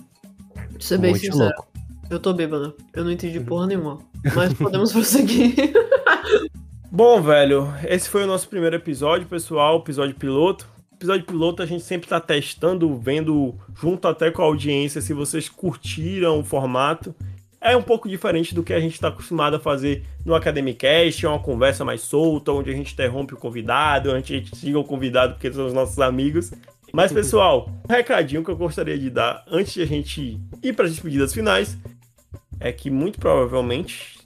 Pra 0.53 0.65
ser 0.79 0.97
bem 0.97 1.11
Muito 1.11 1.25
sincero, 1.25 1.45
louco. 1.45 1.67
eu 2.09 2.19
tô 2.19 2.33
bêbado. 2.33 2.73
Eu 2.93 3.03
não 3.03 3.11
entendi 3.11 3.39
porra 3.39 3.67
nenhuma. 3.67 3.99
Mas 4.33 4.53
podemos 4.53 4.91
prosseguir. 4.93 5.55
Bom, 6.91 7.21
velho, 7.21 7.67
esse 7.87 8.09
foi 8.09 8.23
o 8.23 8.27
nosso 8.27 8.47
primeiro 8.47 8.75
episódio, 8.75 9.27
pessoal, 9.27 9.77
episódio 9.79 10.15
piloto. 10.15 10.67
Episódio 10.93 11.25
piloto 11.25 11.61
a 11.61 11.65
gente 11.65 11.83
sempre 11.83 12.09
tá 12.09 12.19
testando, 12.19 12.97
vendo 12.97 13.55
junto 13.79 14.07
até 14.07 14.31
com 14.31 14.41
a 14.41 14.45
audiência 14.45 15.01
se 15.01 15.13
vocês 15.13 15.47
curtiram 15.47 16.39
o 16.39 16.43
formato. 16.43 17.15
É 17.61 17.75
um 17.75 17.81
pouco 17.81 18.07
diferente 18.07 18.55
do 18.55 18.63
que 18.63 18.73
a 18.73 18.79
gente 18.79 18.93
está 18.93 19.09
acostumado 19.09 19.55
a 19.55 19.59
fazer 19.59 20.03
no 20.25 20.33
Academicast, 20.33 21.25
é 21.25 21.29
uma 21.29 21.39
conversa 21.39 21.83
mais 21.83 22.01
solta, 22.01 22.53
onde 22.53 22.69
a 22.69 22.73
gente 22.73 22.93
interrompe 22.93 23.33
o 23.33 23.37
convidado, 23.37 24.11
onde 24.11 24.33
a 24.33 24.37
gente 24.37 24.55
siga 24.55 24.79
o 24.79 24.83
convidado 24.83 25.33
porque 25.33 25.51
são 25.51 25.65
os 25.65 25.73
nossos 25.73 25.99
amigos. 25.99 26.51
Mas, 26.93 27.11
pessoal, 27.11 27.69
um 27.87 27.93
recadinho 27.93 28.43
que 28.43 28.49
eu 28.49 28.55
gostaria 28.55 28.97
de 28.97 29.09
dar 29.09 29.43
antes 29.47 29.73
de 29.73 29.81
a 29.81 29.85
gente 29.85 30.39
ir 30.63 30.73
para 30.73 30.85
as 30.85 30.91
despedidas 30.91 31.33
finais 31.33 31.77
é 32.59 32.71
que 32.71 32.89
muito 32.89 33.19
provavelmente 33.19 34.19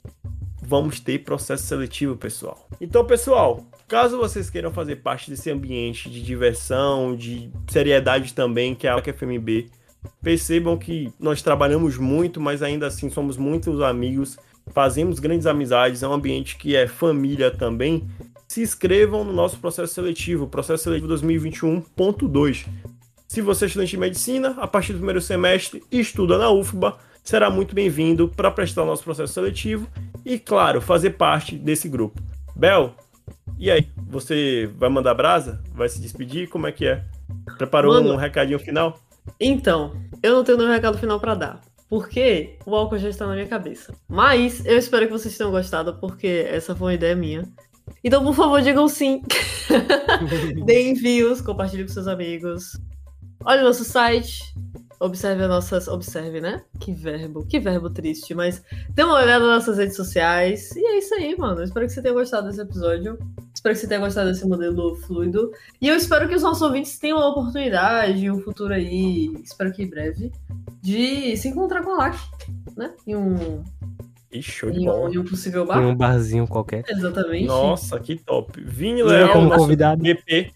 vamos 0.62 0.98
ter 0.98 1.18
processo 1.20 1.64
seletivo, 1.64 2.16
pessoal. 2.16 2.68
Então, 2.80 3.04
pessoal, 3.04 3.64
caso 3.86 4.16
vocês 4.16 4.48
queiram 4.48 4.72
fazer 4.72 4.96
parte 4.96 5.30
desse 5.30 5.50
ambiente 5.50 6.08
de 6.08 6.22
diversão, 6.22 7.14
de 7.14 7.50
seriedade 7.68 8.32
também, 8.32 8.74
que 8.74 8.86
é 8.86 8.90
a 8.90 9.02
FMB, 9.02 9.70
percebam 10.22 10.76
que 10.76 11.12
nós 11.18 11.42
trabalhamos 11.42 11.96
muito, 11.98 12.40
mas 12.40 12.62
ainda 12.62 12.86
assim 12.86 13.10
somos 13.10 13.36
muitos 13.36 13.80
amigos, 13.80 14.36
fazemos 14.72 15.18
grandes 15.18 15.46
amizades, 15.46 16.02
é 16.02 16.08
um 16.08 16.12
ambiente 16.12 16.56
que 16.56 16.74
é 16.74 16.86
família 16.86 17.50
também. 17.50 18.08
Se 18.48 18.62
inscrevam 18.62 19.24
no 19.24 19.32
nosso 19.32 19.58
processo 19.58 19.94
seletivo, 19.94 20.46
processo 20.46 20.84
seletivo 20.84 21.12
2021.2. 21.12 22.66
Se 23.26 23.40
você 23.40 23.64
é 23.64 23.68
estudante 23.68 23.90
de 23.90 23.96
medicina, 23.96 24.54
a 24.58 24.66
partir 24.66 24.92
do 24.92 24.98
primeiro 24.98 25.20
semestre 25.20 25.82
estuda 25.90 26.38
na 26.38 26.50
UFBA, 26.50 26.96
será 27.22 27.50
muito 27.50 27.74
bem-vindo 27.74 28.28
para 28.28 28.50
prestar 28.50 28.82
o 28.82 28.86
nosso 28.86 29.02
processo 29.02 29.32
seletivo 29.32 29.88
e, 30.24 30.38
claro, 30.38 30.80
fazer 30.80 31.10
parte 31.10 31.56
desse 31.56 31.88
grupo. 31.88 32.22
Bel, 32.54 32.94
e 33.58 33.70
aí? 33.70 33.88
Você 34.08 34.70
vai 34.76 34.88
mandar 34.88 35.14
brasa? 35.14 35.60
Vai 35.72 35.88
se 35.88 36.00
despedir? 36.00 36.48
Como 36.48 36.66
é 36.66 36.72
que 36.72 36.86
é? 36.86 37.04
Preparou 37.56 37.94
Mano. 37.94 38.12
um 38.12 38.16
recadinho 38.16 38.58
final? 38.58 39.00
Então, 39.40 39.92
eu 40.22 40.34
não 40.34 40.44
tenho 40.44 40.58
nenhum 40.58 40.70
recado 40.70 40.98
final 40.98 41.18
pra 41.20 41.34
dar. 41.34 41.60
Porque 41.88 42.56
o 42.66 42.74
álcool 42.74 42.98
já 42.98 43.08
está 43.08 43.26
na 43.26 43.34
minha 43.34 43.46
cabeça. 43.46 43.94
Mas 44.08 44.64
eu 44.64 44.76
espero 44.76 45.06
que 45.06 45.12
vocês 45.12 45.36
tenham 45.36 45.50
gostado, 45.50 45.94
porque 46.00 46.46
essa 46.48 46.74
foi 46.74 46.88
uma 46.88 46.94
ideia 46.94 47.14
minha. 47.14 47.48
Então, 48.02 48.24
por 48.24 48.34
favor, 48.34 48.60
digam 48.62 48.88
sim. 48.88 49.22
Deem 50.64 50.94
views, 50.94 51.40
compartilhem 51.40 51.86
com 51.86 51.92
seus 51.92 52.08
amigos. 52.08 52.78
Olhe 53.44 53.60
o 53.60 53.64
nosso 53.64 53.84
site. 53.84 54.54
Observe 54.98 55.42
as 55.42 55.48
nossas. 55.48 55.88
Observe, 55.88 56.40
né? 56.40 56.64
Que 56.80 56.92
verbo. 56.92 57.46
Que 57.46 57.60
verbo 57.60 57.90
triste. 57.90 58.34
Mas 58.34 58.62
dê 58.90 59.02
uma 59.02 59.20
olhada 59.20 59.46
nas 59.46 59.66
nossas 59.66 59.78
redes 59.78 59.96
sociais. 59.96 60.74
E 60.74 60.84
é 60.84 60.98
isso 60.98 61.14
aí, 61.14 61.36
mano. 61.36 61.60
Eu 61.60 61.64
espero 61.64 61.86
que 61.86 61.92
você 61.92 62.02
tenha 62.02 62.14
gostado 62.14 62.46
desse 62.46 62.60
episódio. 62.60 63.18
Espero 63.64 63.74
que 63.76 63.80
você 63.80 63.88
tenha 63.88 64.00
gostado 64.00 64.28
desse 64.28 64.46
modelo 64.46 64.94
fluido. 64.94 65.50
E 65.80 65.88
eu 65.88 65.96
espero 65.96 66.28
que 66.28 66.34
os 66.34 66.42
nossos 66.42 66.60
ouvintes 66.60 66.98
tenham 66.98 67.16
a 67.16 67.30
oportunidade, 67.30 68.22
em 68.22 68.30
um 68.30 68.38
futuro 68.38 68.74
aí, 68.74 69.32
espero 69.42 69.72
que 69.72 69.82
em 69.82 69.88
breve, 69.88 70.30
de 70.82 71.34
se 71.38 71.48
encontrar 71.48 71.82
com 71.82 71.92
a 71.92 71.96
LAC, 71.96 72.18
né? 72.76 72.92
Em 73.06 73.16
um, 73.16 73.62
de 74.30 74.40
em 74.70 74.80
um, 74.82 74.84
bola. 74.84 75.14
em 75.14 75.16
um 75.16 75.24
possível 75.24 75.64
Em 75.64 75.66
bar. 75.66 75.80
um 75.80 75.96
barzinho 75.96 76.46
qualquer. 76.46 76.84
Exatamente. 76.86 77.46
Nossa, 77.46 77.98
que 77.98 78.16
top. 78.16 78.60
Vini 78.60 79.00
Eu 79.00 79.06
Leal, 79.06 79.32
como 79.32 79.50
convidado. 79.50 80.02
BP. 80.02 80.52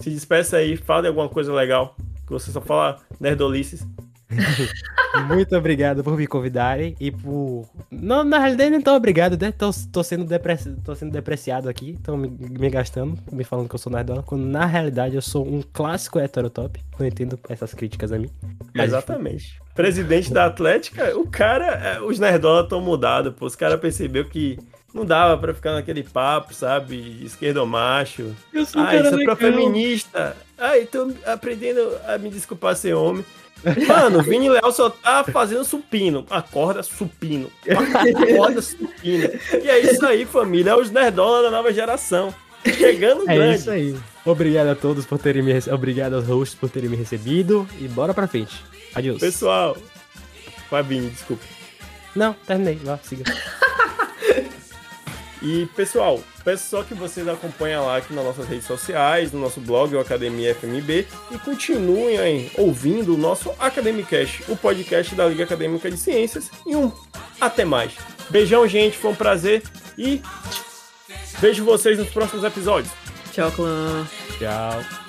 Se 0.00 0.08
despeça 0.08 0.56
aí, 0.56 0.74
fala 0.78 1.02
de 1.02 1.08
alguma 1.08 1.28
coisa 1.28 1.52
legal. 1.52 1.94
Que 2.26 2.32
você 2.32 2.50
só 2.50 2.62
fala 2.62 2.96
nerdolices. 3.20 3.86
Muito 5.28 5.54
obrigado 5.56 6.02
por 6.02 6.16
me 6.16 6.26
convidarem 6.26 6.96
e 6.98 7.10
por. 7.10 7.68
Não, 7.90 8.24
na 8.24 8.38
realidade, 8.38 8.70
nem 8.70 8.80
tão 8.80 8.96
obrigado, 8.96 9.38
né? 9.40 9.52
Tô, 9.52 9.70
tô, 9.92 10.02
sendo, 10.02 10.24
depreci... 10.24 10.74
tô 10.84 10.94
sendo 10.94 11.12
depreciado 11.12 11.68
aqui, 11.68 11.90
estão 11.90 12.16
me, 12.16 12.28
me 12.28 12.70
gastando, 12.70 13.18
me 13.30 13.44
falando 13.44 13.68
que 13.68 13.74
eu 13.74 13.78
sou 13.78 13.92
nerdola, 13.92 14.22
quando 14.22 14.44
na 14.44 14.64
realidade 14.64 15.14
eu 15.14 15.22
sou 15.22 15.46
um 15.46 15.62
clássico 15.72 16.18
heterotop. 16.18 16.80
Não 16.98 17.06
entendo 17.06 17.38
essas 17.48 17.74
críticas 17.74 18.12
a 18.12 18.18
mim. 18.18 18.30
Exatamente. 18.74 19.60
Presidente 19.74 20.32
da 20.32 20.46
Atlética, 20.46 21.16
o 21.16 21.26
cara, 21.26 21.66
é, 21.66 22.00
os 22.00 22.18
nerdola 22.18 22.62
estão 22.62 22.80
mudados, 22.80 23.34
pô. 23.34 23.46
Os 23.46 23.56
caras 23.56 23.80
perceberam 23.80 24.28
que 24.28 24.58
não 24.94 25.04
dava 25.04 25.38
pra 25.38 25.54
ficar 25.54 25.72
naquele 25.72 26.02
papo, 26.02 26.52
sabe? 26.54 27.20
Esquerdo 27.24 27.66
macho. 27.66 28.34
Eu 28.52 28.64
sou 28.66 28.82
um 28.82 28.84
Ai, 28.84 29.02
sou 29.04 29.18
legal. 29.18 29.36
feminista. 29.36 30.36
Ai, 30.58 30.84
tô 30.86 31.12
aprendendo 31.26 31.96
a 32.06 32.18
me 32.18 32.30
desculpar 32.30 32.76
ser 32.76 32.94
homem. 32.94 33.24
Mano, 33.86 34.18
o 34.18 34.22
Vini 34.22 34.50
Leal 34.50 34.72
só 34.72 34.90
tá 34.90 35.22
fazendo 35.24 35.64
supino. 35.64 36.26
Acorda 36.28 36.82
supino. 36.82 37.50
Acorda 37.68 38.60
supino. 38.60 39.30
E 39.62 39.68
é 39.70 39.78
isso 39.78 40.04
aí, 40.04 40.24
família. 40.26 40.70
É 40.70 40.76
os 40.76 40.90
nerdola 40.90 41.42
da 41.42 41.50
nova 41.50 41.72
geração. 41.72 42.34
Chegando 42.64 43.28
É 43.30 43.34
grande. 43.34 43.58
isso 43.58 43.70
aí. 43.70 43.96
Obrigado 44.24 44.68
a 44.68 44.74
todos 44.74 45.04
por 45.04 45.18
terem 45.18 45.42
me 45.42 45.52
rece... 45.52 45.70
Obrigado 45.70 46.14
aos 46.14 46.26
hosts 46.26 46.58
por 46.58 46.70
terem 46.70 46.88
me 46.90 46.96
recebido. 46.96 47.66
E 47.80 47.88
bora 47.88 48.12
pra 48.12 48.26
frente. 48.26 48.64
Adeus. 48.94 49.20
Pessoal. 49.20 49.76
Vini, 50.84 51.10
desculpa. 51.10 51.44
Não, 52.16 52.34
terminei. 52.46 52.76
Vá, 52.82 52.98
siga. 53.02 53.24
E, 55.42 55.66
pessoal, 55.74 56.22
peço 56.44 56.70
só 56.70 56.82
que 56.82 56.94
vocês 56.94 57.26
acompanhem 57.26 57.78
lá 57.78 57.96
aqui 57.96 58.14
nas 58.14 58.24
nossas 58.24 58.46
redes 58.46 58.66
sociais, 58.66 59.32
no 59.32 59.40
nosso 59.40 59.60
blog, 59.60 59.94
o 59.94 60.00
Academia 60.00 60.54
FMB, 60.54 61.06
e 61.32 61.38
continuem 61.38 62.18
aí 62.18 62.50
ouvindo 62.56 63.14
o 63.14 63.18
nosso 63.18 63.50
Academicast, 63.58 64.44
o 64.48 64.56
podcast 64.56 65.14
da 65.14 65.26
Liga 65.26 65.44
Acadêmica 65.44 65.90
de 65.90 65.96
Ciências. 65.96 66.50
E 66.64 66.76
um 66.76 66.92
até 67.40 67.64
mais. 67.64 67.92
Beijão, 68.30 68.66
gente, 68.68 68.96
foi 68.96 69.10
um 69.10 69.16
prazer 69.16 69.62
e 69.98 70.22
Vejo 71.42 71.64
vocês 71.64 71.98
nos 71.98 72.08
próximos 72.08 72.44
episódios. 72.44 72.92
Tchau, 73.32 73.50
clã. 73.50 74.06
Tchau. 74.38 75.01